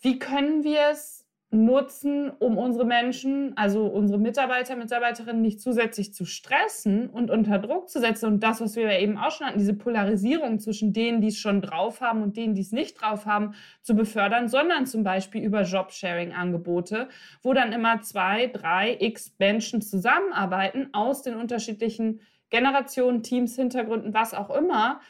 wie 0.00 0.18
können 0.18 0.64
wir 0.64 0.80
es 0.90 1.19
nutzen, 1.52 2.30
um 2.38 2.58
unsere 2.58 2.84
Menschen, 2.84 3.56
also 3.56 3.86
unsere 3.86 4.20
Mitarbeiter, 4.20 4.76
Mitarbeiterinnen 4.76 5.42
nicht 5.42 5.60
zusätzlich 5.60 6.14
zu 6.14 6.24
stressen 6.24 7.10
und 7.10 7.28
unter 7.28 7.58
Druck 7.58 7.88
zu 7.88 7.98
setzen. 7.98 8.26
Und 8.26 8.42
das, 8.44 8.60
was 8.60 8.76
wir 8.76 8.88
eben 9.00 9.18
auch 9.18 9.32
schon 9.32 9.48
hatten, 9.48 9.58
diese 9.58 9.74
Polarisierung 9.74 10.60
zwischen 10.60 10.92
denen, 10.92 11.20
die 11.20 11.28
es 11.28 11.38
schon 11.38 11.60
drauf 11.60 12.00
haben 12.00 12.22
und 12.22 12.36
denen, 12.36 12.54
die 12.54 12.60
es 12.60 12.70
nicht 12.70 13.00
drauf 13.00 13.26
haben, 13.26 13.54
zu 13.82 13.96
befördern, 13.96 14.46
sondern 14.46 14.86
zum 14.86 15.02
Beispiel 15.02 15.42
über 15.42 15.62
Jobsharing-Angebote, 15.62 17.08
wo 17.42 17.52
dann 17.52 17.72
immer 17.72 18.00
zwei, 18.00 18.46
drei 18.46 18.96
x 19.00 19.34
Menschen 19.38 19.82
zusammenarbeiten 19.82 20.90
aus 20.92 21.22
den 21.22 21.34
unterschiedlichen 21.34 22.20
Generationen, 22.50 23.22
Teams, 23.24 23.56
Hintergründen, 23.56 24.14
was 24.14 24.34
auch 24.34 24.50
immer, 24.50 25.00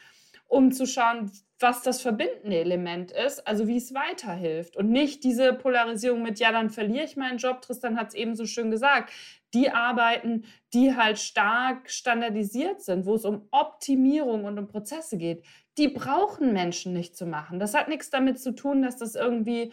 um 0.51 0.73
zu 0.73 0.85
schauen, 0.85 1.31
was 1.59 1.81
das 1.81 2.01
verbindende 2.01 2.57
Element 2.57 3.11
ist, 3.11 3.47
also 3.47 3.67
wie 3.67 3.77
es 3.77 3.93
weiterhilft 3.93 4.75
und 4.75 4.89
nicht 4.89 5.23
diese 5.23 5.53
Polarisierung 5.53 6.21
mit, 6.21 6.39
ja, 6.39 6.51
dann 6.51 6.69
verliere 6.69 7.05
ich 7.05 7.15
meinen 7.15 7.37
Job, 7.37 7.61
Tristan 7.61 7.97
hat 7.97 8.09
es 8.09 8.15
eben 8.15 8.35
so 8.35 8.45
schön 8.45 8.69
gesagt, 8.69 9.13
die 9.53 9.69
Arbeiten, 9.69 10.43
die 10.73 10.95
halt 10.95 11.19
stark 11.19 11.89
standardisiert 11.89 12.81
sind, 12.81 13.05
wo 13.05 13.15
es 13.15 13.23
um 13.23 13.47
Optimierung 13.51 14.43
und 14.43 14.59
um 14.59 14.67
Prozesse 14.67 15.17
geht, 15.17 15.45
die 15.77 15.87
brauchen 15.87 16.51
Menschen 16.51 16.91
nicht 16.91 17.15
zu 17.15 17.25
machen. 17.25 17.59
Das 17.59 17.73
hat 17.73 17.87
nichts 17.87 18.09
damit 18.09 18.37
zu 18.37 18.53
tun, 18.53 18.81
dass 18.81 18.97
das 18.97 19.15
irgendwie 19.15 19.71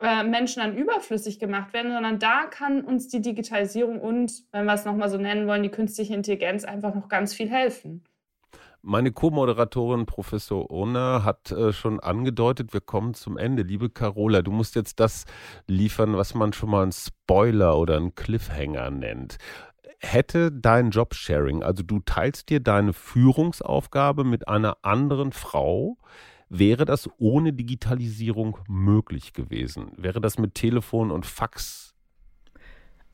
äh, 0.00 0.24
Menschen 0.24 0.60
dann 0.60 0.76
überflüssig 0.76 1.38
gemacht 1.38 1.72
werden, 1.72 1.92
sondern 1.92 2.18
da 2.18 2.46
kann 2.46 2.84
uns 2.84 3.06
die 3.08 3.22
Digitalisierung 3.22 4.00
und, 4.00 4.42
wenn 4.50 4.64
wir 4.64 4.74
es 4.74 4.84
nochmal 4.84 5.08
so 5.08 5.18
nennen 5.18 5.46
wollen, 5.46 5.62
die 5.62 5.70
künstliche 5.70 6.14
Intelligenz 6.14 6.64
einfach 6.64 6.96
noch 6.96 7.08
ganz 7.08 7.32
viel 7.32 7.48
helfen. 7.48 8.02
Meine 8.88 9.10
Co-Moderatorin 9.10 10.06
Professor 10.06 10.70
Urner 10.70 11.24
hat 11.24 11.50
äh, 11.50 11.72
schon 11.72 11.98
angedeutet, 11.98 12.72
wir 12.72 12.80
kommen 12.80 13.14
zum 13.14 13.36
Ende. 13.36 13.64
Liebe 13.64 13.90
Carola, 13.90 14.42
du 14.42 14.52
musst 14.52 14.76
jetzt 14.76 15.00
das 15.00 15.24
liefern, 15.66 16.16
was 16.16 16.34
man 16.34 16.52
schon 16.52 16.70
mal 16.70 16.84
einen 16.84 16.92
Spoiler 16.92 17.76
oder 17.76 17.96
einen 17.96 18.14
Cliffhanger 18.14 18.92
nennt. 18.92 19.38
Hätte 19.98 20.52
dein 20.52 20.90
Jobsharing, 20.90 21.64
also 21.64 21.82
du 21.82 21.98
teilst 21.98 22.48
dir 22.48 22.60
deine 22.60 22.92
Führungsaufgabe 22.92 24.22
mit 24.22 24.46
einer 24.46 24.76
anderen 24.82 25.32
Frau, 25.32 25.96
wäre 26.48 26.84
das 26.84 27.10
ohne 27.18 27.52
Digitalisierung 27.52 28.58
möglich 28.68 29.32
gewesen? 29.32 29.90
Wäre 29.96 30.20
das 30.20 30.38
mit 30.38 30.54
Telefon 30.54 31.10
und 31.10 31.26
Fax? 31.26 31.92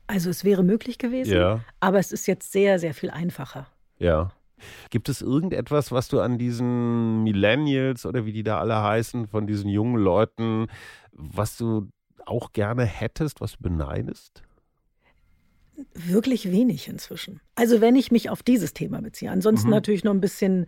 Also 0.05 0.29
es 0.29 0.43
wäre 0.43 0.61
möglich 0.61 0.99
gewesen, 0.99 1.33
ja. 1.33 1.61
aber 1.79 1.97
es 1.97 2.11
ist 2.11 2.27
jetzt 2.27 2.51
sehr, 2.51 2.77
sehr 2.77 2.93
viel 2.93 3.09
einfacher. 3.09 3.65
Ja. 3.97 4.33
Gibt 4.89 5.09
es 5.09 5.21
irgendetwas, 5.21 5.91
was 5.91 6.07
du 6.07 6.19
an 6.19 6.37
diesen 6.37 7.23
Millennials 7.23 8.05
oder 8.05 8.25
wie 8.25 8.33
die 8.33 8.43
da 8.43 8.59
alle 8.59 8.81
heißen, 8.81 9.27
von 9.27 9.47
diesen 9.47 9.69
jungen 9.69 10.01
Leuten, 10.01 10.67
was 11.11 11.57
du 11.57 11.89
auch 12.25 12.53
gerne 12.53 12.85
hättest, 12.85 13.41
was 13.41 13.53
du 13.53 13.63
beneidest? 13.63 14.43
Wirklich 15.93 16.51
wenig 16.51 16.87
inzwischen. 16.87 17.41
Also 17.55 17.81
wenn 17.81 17.95
ich 17.95 18.11
mich 18.11 18.29
auf 18.29 18.43
dieses 18.43 18.73
Thema 18.73 19.01
beziehe. 19.01 19.31
Ansonsten 19.31 19.67
mhm. 19.67 19.73
natürlich 19.73 20.03
noch 20.03 20.13
ein 20.13 20.21
bisschen 20.21 20.67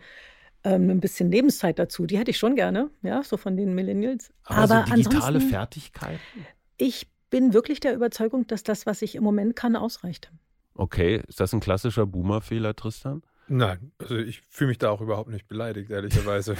ähm, 0.66 0.90
ein 0.90 1.00
bisschen 1.00 1.32
Lebenszeit 1.32 1.80
dazu. 1.80 2.06
Die 2.06 2.18
hätte 2.18 2.32
ich 2.32 2.38
schon 2.38 2.56
gerne, 2.56 2.90
ja, 3.04 3.24
so 3.24 3.38
von 3.38 3.56
den 3.56 3.74
Millennials. 3.76 4.34
Aber, 4.44 4.76
Aber 4.78 4.88
so 4.88 4.96
digitale 4.96 5.40
Fertigkeiten? 5.40 6.46
Ich 6.78 7.08
bin 7.30 7.54
wirklich 7.54 7.80
der 7.80 7.94
Überzeugung, 7.94 8.48
dass 8.48 8.64
das, 8.64 8.86
was 8.86 9.02
ich 9.02 9.16
im 9.16 9.24
Moment 9.24 9.56
kann, 9.56 9.76
ausreicht. 9.76 10.32
Okay, 10.74 11.22
ist 11.28 11.40
das 11.40 11.54
ein 11.54 11.60
klassischer 11.60 12.06
Boomer-Fehler, 12.06 12.76
Tristan? 12.76 13.22
Nein, 13.48 13.92
also 14.00 14.16
ich 14.18 14.42
fühle 14.50 14.70
mich 14.70 14.80
da 14.80 14.90
auch 14.90 15.02
überhaupt 15.02 15.30
nicht 15.30 15.48
beleidigt, 15.48 15.92
ehrlicherweise. 15.92 16.56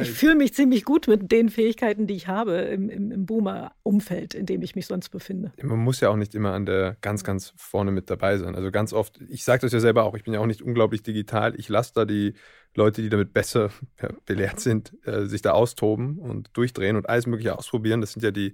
ich 0.00 0.10
fühle 0.12 0.36
mich 0.36 0.54
ziemlich 0.54 0.84
gut 0.84 1.08
mit 1.08 1.32
den 1.32 1.48
Fähigkeiten, 1.48 2.06
die 2.06 2.14
ich 2.14 2.28
habe 2.28 2.54
im, 2.54 2.88
im, 2.88 3.10
im 3.10 3.26
Boomer-Umfeld, 3.26 4.34
in 4.34 4.46
dem 4.46 4.62
ich 4.62 4.76
mich 4.76 4.86
sonst 4.86 5.08
befinde. 5.08 5.52
Man 5.60 5.80
muss 5.80 6.00
ja 6.00 6.10
auch 6.10 6.16
nicht 6.16 6.36
immer 6.36 6.52
an 6.52 6.66
der 6.66 6.96
ganz, 7.00 7.24
ganz 7.24 7.52
vorne 7.56 7.90
mit 7.90 8.10
dabei 8.10 8.38
sein. 8.38 8.54
Also 8.54 8.70
ganz 8.70 8.92
oft, 8.92 9.20
ich 9.28 9.42
sage 9.42 9.62
das 9.62 9.72
ja 9.72 9.80
selber 9.80 10.04
auch, 10.04 10.14
ich 10.14 10.22
bin 10.22 10.34
ja 10.34 10.40
auch 10.40 10.46
nicht 10.46 10.62
unglaublich 10.62 11.02
digital. 11.02 11.58
Ich 11.58 11.68
lasse 11.68 11.92
da 11.94 12.04
die 12.04 12.34
Leute, 12.76 13.02
die 13.02 13.08
damit 13.08 13.32
besser 13.32 13.70
ja, 14.00 14.10
belehrt 14.24 14.60
sind, 14.60 14.94
äh, 15.04 15.26
sich 15.26 15.42
da 15.42 15.52
austoben 15.52 16.18
und 16.18 16.56
durchdrehen 16.56 16.96
und 16.96 17.08
alles 17.08 17.26
Mögliche 17.26 17.58
ausprobieren. 17.58 18.00
Das 18.00 18.12
sind 18.12 18.22
ja 18.22 18.30
die, 18.30 18.52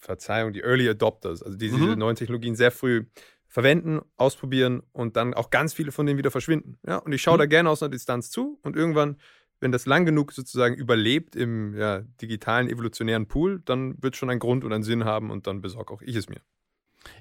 Verzeihung, 0.00 0.54
die 0.54 0.62
Early 0.62 0.88
Adopters, 0.88 1.42
also 1.42 1.58
die 1.58 1.68
diese 1.68 1.78
mhm. 1.78 1.98
neuen 1.98 2.16
Technologien 2.16 2.56
sehr 2.56 2.70
früh 2.70 3.04
verwenden, 3.50 4.00
ausprobieren 4.16 4.82
und 4.92 5.16
dann 5.16 5.34
auch 5.34 5.50
ganz 5.50 5.74
viele 5.74 5.92
von 5.92 6.06
denen 6.06 6.18
wieder 6.18 6.30
verschwinden. 6.30 6.78
Ja? 6.86 6.96
Und 6.96 7.12
ich 7.12 7.20
schaue 7.20 7.34
mhm. 7.34 7.40
da 7.40 7.46
gerne 7.46 7.68
aus 7.68 7.82
einer 7.82 7.90
Distanz 7.90 8.30
zu 8.30 8.58
und 8.62 8.76
irgendwann, 8.76 9.16
wenn 9.58 9.72
das 9.72 9.86
lang 9.86 10.06
genug 10.06 10.32
sozusagen 10.32 10.76
überlebt 10.76 11.36
im 11.36 11.74
ja, 11.74 12.00
digitalen 12.22 12.68
evolutionären 12.68 13.26
Pool, 13.26 13.60
dann 13.64 14.00
wird 14.00 14.14
es 14.14 14.18
schon 14.18 14.30
einen 14.30 14.40
Grund 14.40 14.64
und 14.64 14.72
einen 14.72 14.84
Sinn 14.84 15.04
haben 15.04 15.30
und 15.30 15.48
dann 15.48 15.60
besorge 15.60 15.92
auch 15.92 16.00
ich 16.00 16.14
es 16.14 16.28
mir. 16.28 16.40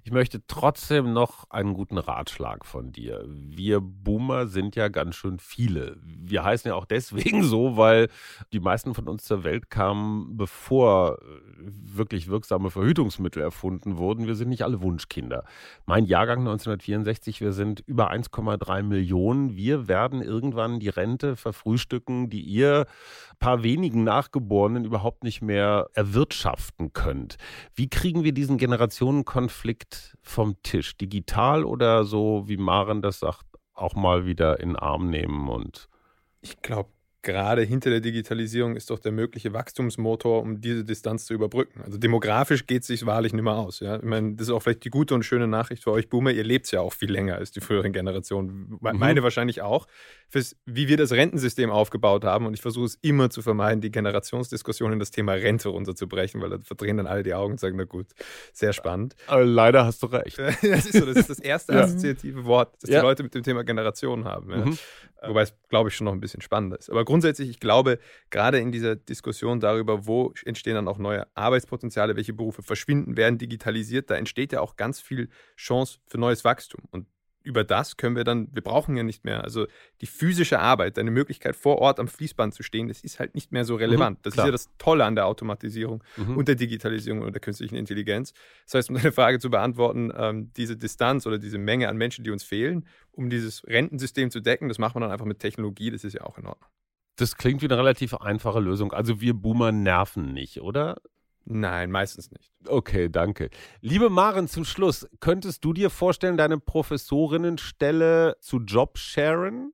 Ich 0.03 0.11
möchte 0.11 0.41
trotzdem 0.47 1.13
noch 1.13 1.49
einen 1.49 1.73
guten 1.73 1.97
Ratschlag 1.97 2.65
von 2.65 2.91
dir. 2.91 3.23
Wir 3.27 3.79
Boomer 3.81 4.47
sind 4.47 4.75
ja 4.75 4.87
ganz 4.87 5.15
schön 5.15 5.39
viele. 5.39 5.97
Wir 6.03 6.43
heißen 6.43 6.69
ja 6.69 6.75
auch 6.75 6.85
deswegen 6.85 7.43
so, 7.43 7.77
weil 7.77 8.09
die 8.51 8.59
meisten 8.59 8.93
von 8.93 9.07
uns 9.07 9.23
zur 9.23 9.43
Welt 9.43 9.69
kamen, 9.69 10.35
bevor 10.35 11.19
äh, 11.21 11.25
wirklich 11.59 12.27
wirksame 12.27 12.71
Verhütungsmittel 12.71 13.41
erfunden 13.41 13.97
wurden. 13.97 14.27
Wir 14.27 14.35
sind 14.35 14.49
nicht 14.49 14.63
alle 14.63 14.81
Wunschkinder. 14.81 15.43
Mein 15.85 16.05
Jahrgang 16.05 16.39
1964, 16.39 17.41
wir 17.41 17.53
sind 17.53 17.81
über 17.81 18.11
1,3 18.11 18.83
Millionen. 18.83 19.55
Wir 19.55 19.87
werden 19.87 20.21
irgendwann 20.21 20.79
die 20.79 20.89
Rente 20.89 21.35
verfrühstücken, 21.35 22.29
die 22.29 22.41
ihr 22.41 22.85
paar 23.39 23.63
wenigen 23.63 24.03
Nachgeborenen 24.03 24.85
überhaupt 24.85 25.23
nicht 25.23 25.41
mehr 25.41 25.89
erwirtschaften 25.93 26.93
könnt. 26.93 27.37
Wie 27.73 27.89
kriegen 27.89 28.23
wir 28.23 28.33
diesen 28.33 28.57
Generationenkonflikt 28.57 29.68
vom 30.21 30.61
Tisch? 30.63 30.97
Digital 30.97 31.63
oder 31.63 32.03
so, 32.05 32.47
wie 32.47 32.57
Maren 32.57 33.01
das 33.01 33.19
sagt, 33.19 33.45
auch 33.73 33.95
mal 33.95 34.25
wieder 34.25 34.59
in 34.59 34.69
den 34.69 34.75
Arm 34.75 35.09
nehmen 35.09 35.49
und. 35.49 35.89
Ich 36.41 36.61
glaube, 36.61 36.89
gerade 37.21 37.63
hinter 37.63 37.89
der 37.89 37.99
Digitalisierung 37.99 38.75
ist 38.75 38.89
doch 38.89 38.99
der 38.99 39.11
mögliche 39.11 39.53
Wachstumsmotor, 39.53 40.41
um 40.41 40.61
diese 40.61 40.85
Distanz 40.85 41.25
zu 41.25 41.33
überbrücken. 41.33 41.81
Also 41.83 41.97
demografisch 41.97 42.65
geht 42.65 42.81
es 42.81 42.87
sich 42.87 43.05
wahrlich 43.05 43.33
nicht 43.33 43.43
mehr 43.43 43.53
aus. 43.53 43.79
Ja? 43.81 43.97
Ich 43.97 44.03
meine, 44.03 44.35
das 44.35 44.47
ist 44.47 44.53
auch 44.53 44.61
vielleicht 44.61 44.85
die 44.85 44.89
gute 44.89 45.15
und 45.15 45.23
schöne 45.23 45.47
Nachricht 45.47 45.83
für 45.83 45.91
euch 45.91 46.09
Boomer. 46.09 46.31
Ihr 46.31 46.43
lebt 46.43 46.71
ja 46.71 46.81
auch 46.81 46.93
viel 46.93 47.11
länger 47.11 47.35
als 47.35 47.51
die 47.51 47.61
früheren 47.61 47.91
Generationen. 47.91 48.77
Mhm. 48.81 48.97
Meine 48.97 49.23
wahrscheinlich 49.23 49.61
auch. 49.61 49.87
Fürs, 50.29 50.55
wie 50.65 50.87
wir 50.87 50.97
das 50.97 51.11
Rentensystem 51.11 51.69
aufgebaut 51.69 52.23
haben. 52.23 52.45
Und 52.45 52.53
ich 52.53 52.61
versuche 52.61 52.85
es 52.85 52.95
immer 53.01 53.29
zu 53.29 53.41
vermeiden, 53.41 53.81
die 53.81 53.91
Generationsdiskussion 53.91 54.93
in 54.93 54.99
das 54.99 55.11
Thema 55.11 55.33
Rente 55.33 55.69
runterzubrechen, 55.69 56.41
weil 56.41 56.49
da 56.49 56.57
verdrehen 56.63 56.97
dann 56.97 57.07
alle 57.07 57.23
die 57.23 57.33
Augen 57.33 57.53
und 57.53 57.59
sagen, 57.59 57.75
na 57.77 57.85
gut, 57.85 58.07
sehr 58.53 58.73
spannend. 58.73 59.15
Aber 59.27 59.43
leider 59.43 59.85
hast 59.85 60.03
du 60.03 60.07
recht. 60.07 60.37
das 60.37 60.85
ist 60.85 60.93
so, 60.93 61.05
das 61.05 61.17
ist 61.17 61.29
das 61.29 61.39
erste 61.39 61.73
assoziative 61.83 62.45
Wort, 62.45 62.75
das 62.81 62.89
ja. 62.89 62.99
die 62.99 63.05
Leute 63.05 63.23
mit 63.23 63.33
dem 63.33 63.43
Thema 63.43 63.63
Generation 63.63 64.25
haben. 64.25 64.51
Ja? 64.51 64.65
Mhm. 64.65 64.77
Wobei 65.21 65.41
es, 65.41 65.53
glaube 65.67 65.89
ich, 65.89 65.95
schon 65.95 66.05
noch 66.05 66.13
ein 66.13 66.21
bisschen 66.21 66.41
spannender 66.41 66.79
ist. 66.79 66.89
Aber 66.89 67.03
grundsätzlich, 67.03 67.49
ich 67.49 67.59
glaube, 67.59 67.99
gerade 68.29 68.59
in 68.59 68.71
dieser 68.71 68.95
Diskussion 68.95 69.59
darüber, 69.59 70.07
wo 70.07 70.33
entstehen 70.45 70.75
dann 70.75 70.87
auch 70.87 70.97
neue 70.97 71.27
Arbeitspotenziale, 71.35 72.15
welche 72.15 72.33
Berufe 72.33 72.63
verschwinden, 72.63 73.17
werden 73.17 73.37
digitalisiert, 73.37 74.09
da 74.09 74.15
entsteht 74.15 74.53
ja 74.53 74.61
auch 74.61 74.77
ganz 74.77 75.01
viel 75.01 75.29
Chance 75.57 75.99
für 76.07 76.17
neues 76.17 76.45
Wachstum. 76.45 76.83
Und 76.91 77.07
über 77.43 77.63
das 77.63 77.97
können 77.97 78.15
wir 78.15 78.23
dann, 78.23 78.47
wir 78.51 78.61
brauchen 78.61 78.95
ja 78.97 79.03
nicht 79.03 79.23
mehr, 79.23 79.43
also 79.43 79.65
die 80.01 80.05
physische 80.05 80.59
Arbeit, 80.59 80.97
deine 80.97 81.11
Möglichkeit 81.11 81.55
vor 81.55 81.79
Ort 81.79 81.99
am 81.99 82.07
Fließband 82.07 82.53
zu 82.53 82.63
stehen, 82.63 82.87
das 82.87 83.01
ist 83.01 83.19
halt 83.19 83.35
nicht 83.35 83.51
mehr 83.51 83.65
so 83.65 83.75
relevant. 83.75 84.19
Mhm, 84.19 84.21
das 84.23 84.33
ist 84.35 84.43
ja 84.43 84.51
das 84.51 84.69
Tolle 84.77 85.05
an 85.05 85.15
der 85.15 85.25
Automatisierung 85.25 86.03
mhm. 86.17 86.37
und 86.37 86.47
der 86.47 86.55
Digitalisierung 86.55 87.21
und 87.21 87.33
der 87.33 87.41
künstlichen 87.41 87.75
Intelligenz. 87.75 88.33
Das 88.65 88.75
heißt, 88.75 88.89
um 88.89 88.95
deine 88.97 89.11
Frage 89.11 89.39
zu 89.39 89.49
beantworten, 89.49 90.11
ähm, 90.15 90.51
diese 90.55 90.77
Distanz 90.77 91.25
oder 91.25 91.37
diese 91.37 91.57
Menge 91.57 91.89
an 91.89 91.97
Menschen, 91.97 92.23
die 92.23 92.31
uns 92.31 92.43
fehlen, 92.43 92.85
um 93.11 93.29
dieses 93.29 93.65
Rentensystem 93.65 94.31
zu 94.31 94.41
decken, 94.41 94.67
das 94.67 94.77
macht 94.77 94.95
man 94.95 95.01
dann 95.01 95.11
einfach 95.11 95.25
mit 95.25 95.39
Technologie, 95.39 95.91
das 95.91 96.03
ist 96.03 96.13
ja 96.13 96.21
auch 96.21 96.37
in 96.37 96.45
Ordnung. 96.45 96.69
Das 97.15 97.35
klingt 97.35 97.61
wie 97.61 97.65
eine 97.65 97.77
relativ 97.77 98.13
einfache 98.13 98.59
Lösung. 98.61 98.93
Also 98.93 99.19
wir 99.19 99.33
Boomer 99.33 99.71
nerven 99.73 100.33
nicht, 100.33 100.61
oder? 100.61 101.01
Nein, 101.45 101.89
meistens 101.89 102.31
nicht. 102.31 102.51
Okay, 102.67 103.09
danke. 103.09 103.49
Liebe 103.81 104.09
Maren, 104.09 104.47
zum 104.47 104.65
Schluss, 104.65 105.07
könntest 105.19 105.63
du 105.65 105.73
dir 105.73 105.89
vorstellen, 105.89 106.37
deine 106.37 106.59
Professorinnenstelle 106.59 108.37
zu 108.39 108.59
Jobsharen 108.59 109.73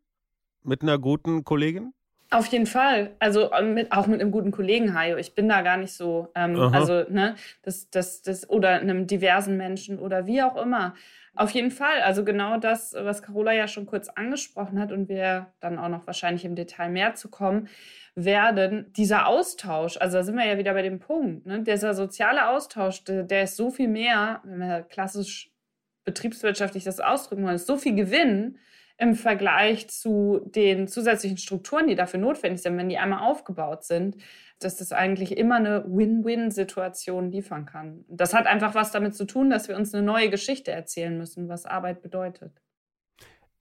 mit 0.64 0.84
einer 0.84 1.00
guten 1.00 1.44
Kollegin? 1.44 1.95
Auf 2.32 2.48
jeden 2.48 2.66
Fall. 2.66 3.12
Also 3.20 3.52
äh, 3.52 3.62
mit, 3.62 3.92
auch 3.92 4.08
mit 4.08 4.20
einem 4.20 4.32
guten 4.32 4.52
Kollegen, 4.52 4.98
Hajo. 4.98 5.18
Ich 5.18 5.36
bin 5.36 5.48
da 5.48 5.62
gar 5.62 5.78
nicht 5.78 5.94
so, 5.94 6.30
ähm, 6.36 6.60
also, 6.60 7.04
ne, 7.10 7.36
das, 7.62 7.90
das, 7.90 8.22
das, 8.22 8.50
oder 8.50 8.70
einem 8.70 9.08
diversen 9.08 9.58
Menschen 9.58 10.00
oder 10.00 10.26
wie 10.26 10.42
auch 10.42 10.58
immer. 10.58 10.96
Auf 11.36 11.52
jeden 11.52 11.72
Fall. 11.72 12.02
Also 12.02 12.24
genau 12.24 12.58
das, 12.58 12.94
was 12.94 13.22
Carola 13.22 13.52
ja 13.52 13.68
schon 13.68 13.86
kurz 13.86 14.10
angesprochen 14.10 14.80
hat 14.80 14.92
und 14.92 15.10
wir 15.10 15.54
dann 15.60 15.78
auch 15.78 15.90
noch 15.90 16.08
wahrscheinlich 16.08 16.46
im 16.46 16.56
Detail 16.56 16.90
mehr 16.90 17.14
zu 17.16 17.30
kommen 17.30 17.68
werden, 18.16 18.94
dieser 18.94 19.28
Austausch, 19.28 19.98
also 19.98 20.18
da 20.18 20.24
sind 20.24 20.38
wir 20.38 20.46
ja 20.46 20.58
wieder 20.58 20.74
bei 20.74 20.82
dem 20.82 21.00
Punkt, 21.00 21.46
ne? 21.46 21.64
dieser 21.64 21.94
soziale 21.94 22.48
Austausch, 22.48 23.04
der, 23.04 23.24
der 23.24 23.44
ist 23.44 23.58
so 23.58 23.72
viel 23.72 23.90
mehr, 23.90 24.42
wenn 24.46 24.60
wir 24.60 24.84
klassisch 24.84 25.52
betriebswirtschaftlich 26.06 26.86
das 26.86 27.02
ausdrücken 27.02 27.44
wollen, 27.44 27.56
ist 27.56 27.68
so 27.68 27.76
viel 27.76 27.94
Gewinn, 27.94 28.58
im 28.98 29.16
Vergleich 29.16 29.90
zu 29.90 30.42
den 30.46 30.88
zusätzlichen 30.88 31.38
Strukturen, 31.38 31.88
die 31.88 31.96
dafür 31.96 32.20
notwendig 32.20 32.62
sind, 32.62 32.78
wenn 32.78 32.90
die 32.90 32.98
einmal 32.98 33.30
aufgebaut 33.30 33.84
sind, 33.84 34.18
dass 34.60 34.78
das 34.78 34.94
eigentlich 34.94 35.38
immer 35.38 35.56
eine 35.56 35.84
Win-Win-Situation 35.86 37.32
liefern 37.32 37.66
kann. 37.66 38.06
Das 38.08 38.34
hat 38.34 38.48
einfach 38.48 38.74
was 38.74 38.92
damit 38.92 39.16
zu 39.16 39.26
tun, 39.26 39.50
dass 39.50 39.68
wir 39.68 39.76
uns 39.76 39.94
eine 39.94 40.04
neue 40.04 40.30
Geschichte 40.30 40.72
erzählen 40.72 41.18
müssen, 41.18 41.50
was 41.50 41.66
Arbeit 41.66 42.02
bedeutet. 42.02 42.62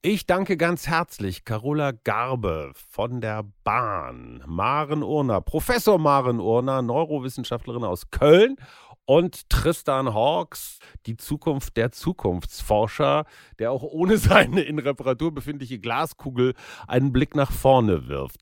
Ich 0.07 0.27
danke 0.27 0.59
ganz 0.59 0.87
herzlich 0.87 1.47
Carola 1.47 1.93
Garbe 1.93 2.73
von 2.75 3.23
der 3.23 3.43
Bahn, 3.65 4.45
Maren 4.47 5.03
Urner, 5.03 5.41
Professor 5.41 5.99
Maren 5.99 6.41
Urner, 6.41 6.83
Neurowissenschaftlerin 6.83 7.85
aus 7.85 8.11
Köln 8.11 8.57
und 9.07 9.49
Tristan 9.51 10.15
Hawks, 10.15 10.79
die 11.07 11.17
Zukunft 11.17 11.77
der 11.77 11.93
Zukunftsforscher, 11.93 13.25
der 13.59 13.73
auch 13.73 13.83
ohne 13.83 14.19
seine 14.19 14.63
in 14.63 14.79
Reparatur 14.79 15.33
befindliche 15.33 15.79
Glaskugel 15.79 16.55
einen 16.87 17.13
Blick 17.13 17.35
nach 17.35 17.53
vorne 17.53 18.09
wirft. 18.09 18.41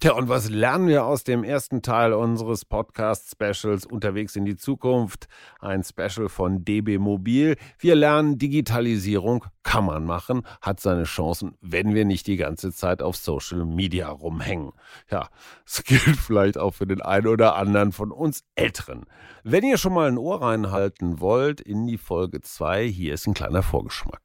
Tja, 0.00 0.12
und 0.12 0.28
was 0.28 0.50
lernen 0.50 0.88
wir 0.88 1.06
aus 1.06 1.24
dem 1.24 1.44
ersten 1.44 1.80
Teil 1.80 2.12
unseres 2.12 2.66
Podcast-Specials 2.66 3.86
Unterwegs 3.86 4.36
in 4.36 4.44
die 4.44 4.56
Zukunft? 4.56 5.28
Ein 5.60 5.82
Special 5.82 6.28
von 6.28 6.64
DB 6.64 6.98
Mobil. 6.98 7.56
Wir 7.78 7.94
lernen, 7.94 8.36
Digitalisierung 8.36 9.46
kann 9.62 9.86
man 9.86 10.04
machen, 10.04 10.42
hat 10.60 10.80
seine 10.80 11.04
Chancen, 11.04 11.56
wenn 11.62 11.94
wir 11.94 12.04
nicht 12.04 12.26
die 12.26 12.36
ganze 12.36 12.70
Zeit 12.72 13.02
auf 13.02 13.16
Social 13.16 13.64
Media 13.64 14.08
rumhängen. 14.08 14.72
Ja, 15.10 15.28
es 15.64 15.82
gilt 15.84 16.16
vielleicht 16.16 16.58
auch 16.58 16.74
für 16.74 16.86
den 16.86 17.00
einen 17.00 17.28
oder 17.28 17.54
anderen 17.54 17.92
von 17.92 18.10
uns 18.12 18.44
Älteren. 18.56 19.06
Wenn 19.42 19.64
ihr 19.64 19.78
schon 19.78 19.94
mal 19.94 20.08
ein 20.08 20.18
Ohr 20.18 20.42
reinhalten 20.42 21.20
wollt 21.20 21.62
in 21.62 21.86
die 21.86 21.98
Folge 21.98 22.42
2, 22.42 22.86
hier 22.88 23.14
ist 23.14 23.26
ein 23.26 23.34
kleiner 23.34 23.62
Vorgeschmack. 23.62 24.20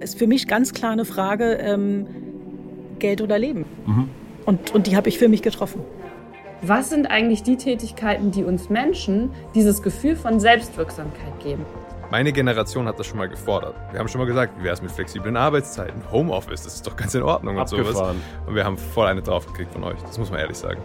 Ist 0.00 0.18
für 0.18 0.26
mich 0.26 0.48
ganz 0.48 0.72
klar 0.72 0.92
eine 0.92 1.04
Frage, 1.04 1.54
ähm, 1.54 2.06
Geld 2.98 3.20
oder 3.20 3.38
Leben. 3.38 3.66
Mhm. 3.86 4.23
Und, 4.44 4.74
und 4.74 4.86
die 4.86 4.96
habe 4.96 5.08
ich 5.08 5.18
für 5.18 5.28
mich 5.28 5.42
getroffen. 5.42 5.80
Was 6.62 6.88
sind 6.88 7.06
eigentlich 7.06 7.42
die 7.42 7.56
Tätigkeiten, 7.56 8.30
die 8.30 8.44
uns 8.44 8.70
Menschen 8.70 9.30
dieses 9.54 9.82
Gefühl 9.82 10.16
von 10.16 10.40
Selbstwirksamkeit 10.40 11.38
geben? 11.42 11.64
Meine 12.10 12.32
Generation 12.32 12.86
hat 12.86 12.98
das 12.98 13.06
schon 13.06 13.18
mal 13.18 13.28
gefordert. 13.28 13.74
Wir 13.90 13.98
haben 13.98 14.08
schon 14.08 14.20
mal 14.20 14.26
gesagt, 14.26 14.58
wie 14.58 14.64
wäre 14.64 14.74
es 14.74 14.80
mit 14.80 14.90
flexiblen 14.90 15.36
Arbeitszeiten, 15.36 16.00
Homeoffice, 16.12 16.62
das 16.62 16.74
ist 16.76 16.86
doch 16.86 16.96
ganz 16.96 17.14
in 17.14 17.22
Ordnung 17.22 17.58
Abgefahren. 17.58 17.86
und 17.86 17.94
sowas. 17.94 18.16
Und 18.46 18.54
wir 18.54 18.64
haben 18.64 18.78
voll 18.78 19.06
eine 19.06 19.20
draufgekriegt 19.20 19.72
von 19.72 19.84
euch, 19.84 20.00
das 20.02 20.18
muss 20.18 20.30
man 20.30 20.40
ehrlich 20.40 20.56
sagen. 20.56 20.80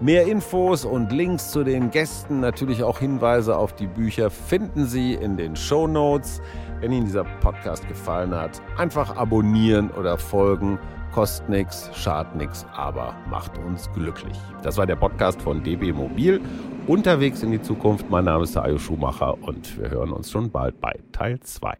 Mehr 0.00 0.26
Infos 0.26 0.84
und 0.84 1.12
Links 1.12 1.50
zu 1.50 1.64
den 1.64 1.90
Gästen, 1.90 2.40
natürlich 2.40 2.84
auch 2.84 3.00
Hinweise 3.00 3.56
auf 3.56 3.74
die 3.74 3.88
Bücher 3.88 4.30
finden 4.30 4.86
Sie 4.86 5.14
in 5.14 5.36
den 5.36 5.56
Show 5.56 5.88
Notes. 5.88 6.40
Wenn 6.80 6.92
Ihnen 6.92 7.06
dieser 7.06 7.24
Podcast 7.24 7.86
gefallen 7.88 8.32
hat, 8.32 8.62
einfach 8.76 9.16
abonnieren 9.16 9.90
oder 9.90 10.16
folgen 10.16 10.78
kostet 11.12 11.48
nichts, 11.48 11.90
schadet 11.94 12.34
nichts, 12.36 12.66
aber 12.74 13.14
macht 13.30 13.58
uns 13.58 13.90
glücklich. 13.92 14.36
Das 14.62 14.76
war 14.76 14.86
der 14.86 14.96
Podcast 14.96 15.40
von 15.42 15.62
DB 15.62 15.92
Mobil. 15.92 16.40
Unterwegs 16.86 17.42
in 17.42 17.50
die 17.50 17.60
Zukunft. 17.60 18.08
Mein 18.10 18.24
Name 18.24 18.44
ist 18.44 18.56
Ayo 18.56 18.78
Schumacher 18.78 19.36
und 19.42 19.78
wir 19.78 19.90
hören 19.90 20.12
uns 20.12 20.30
schon 20.30 20.50
bald 20.50 20.80
bei 20.80 20.98
Teil 21.12 21.38
2. 21.40 21.76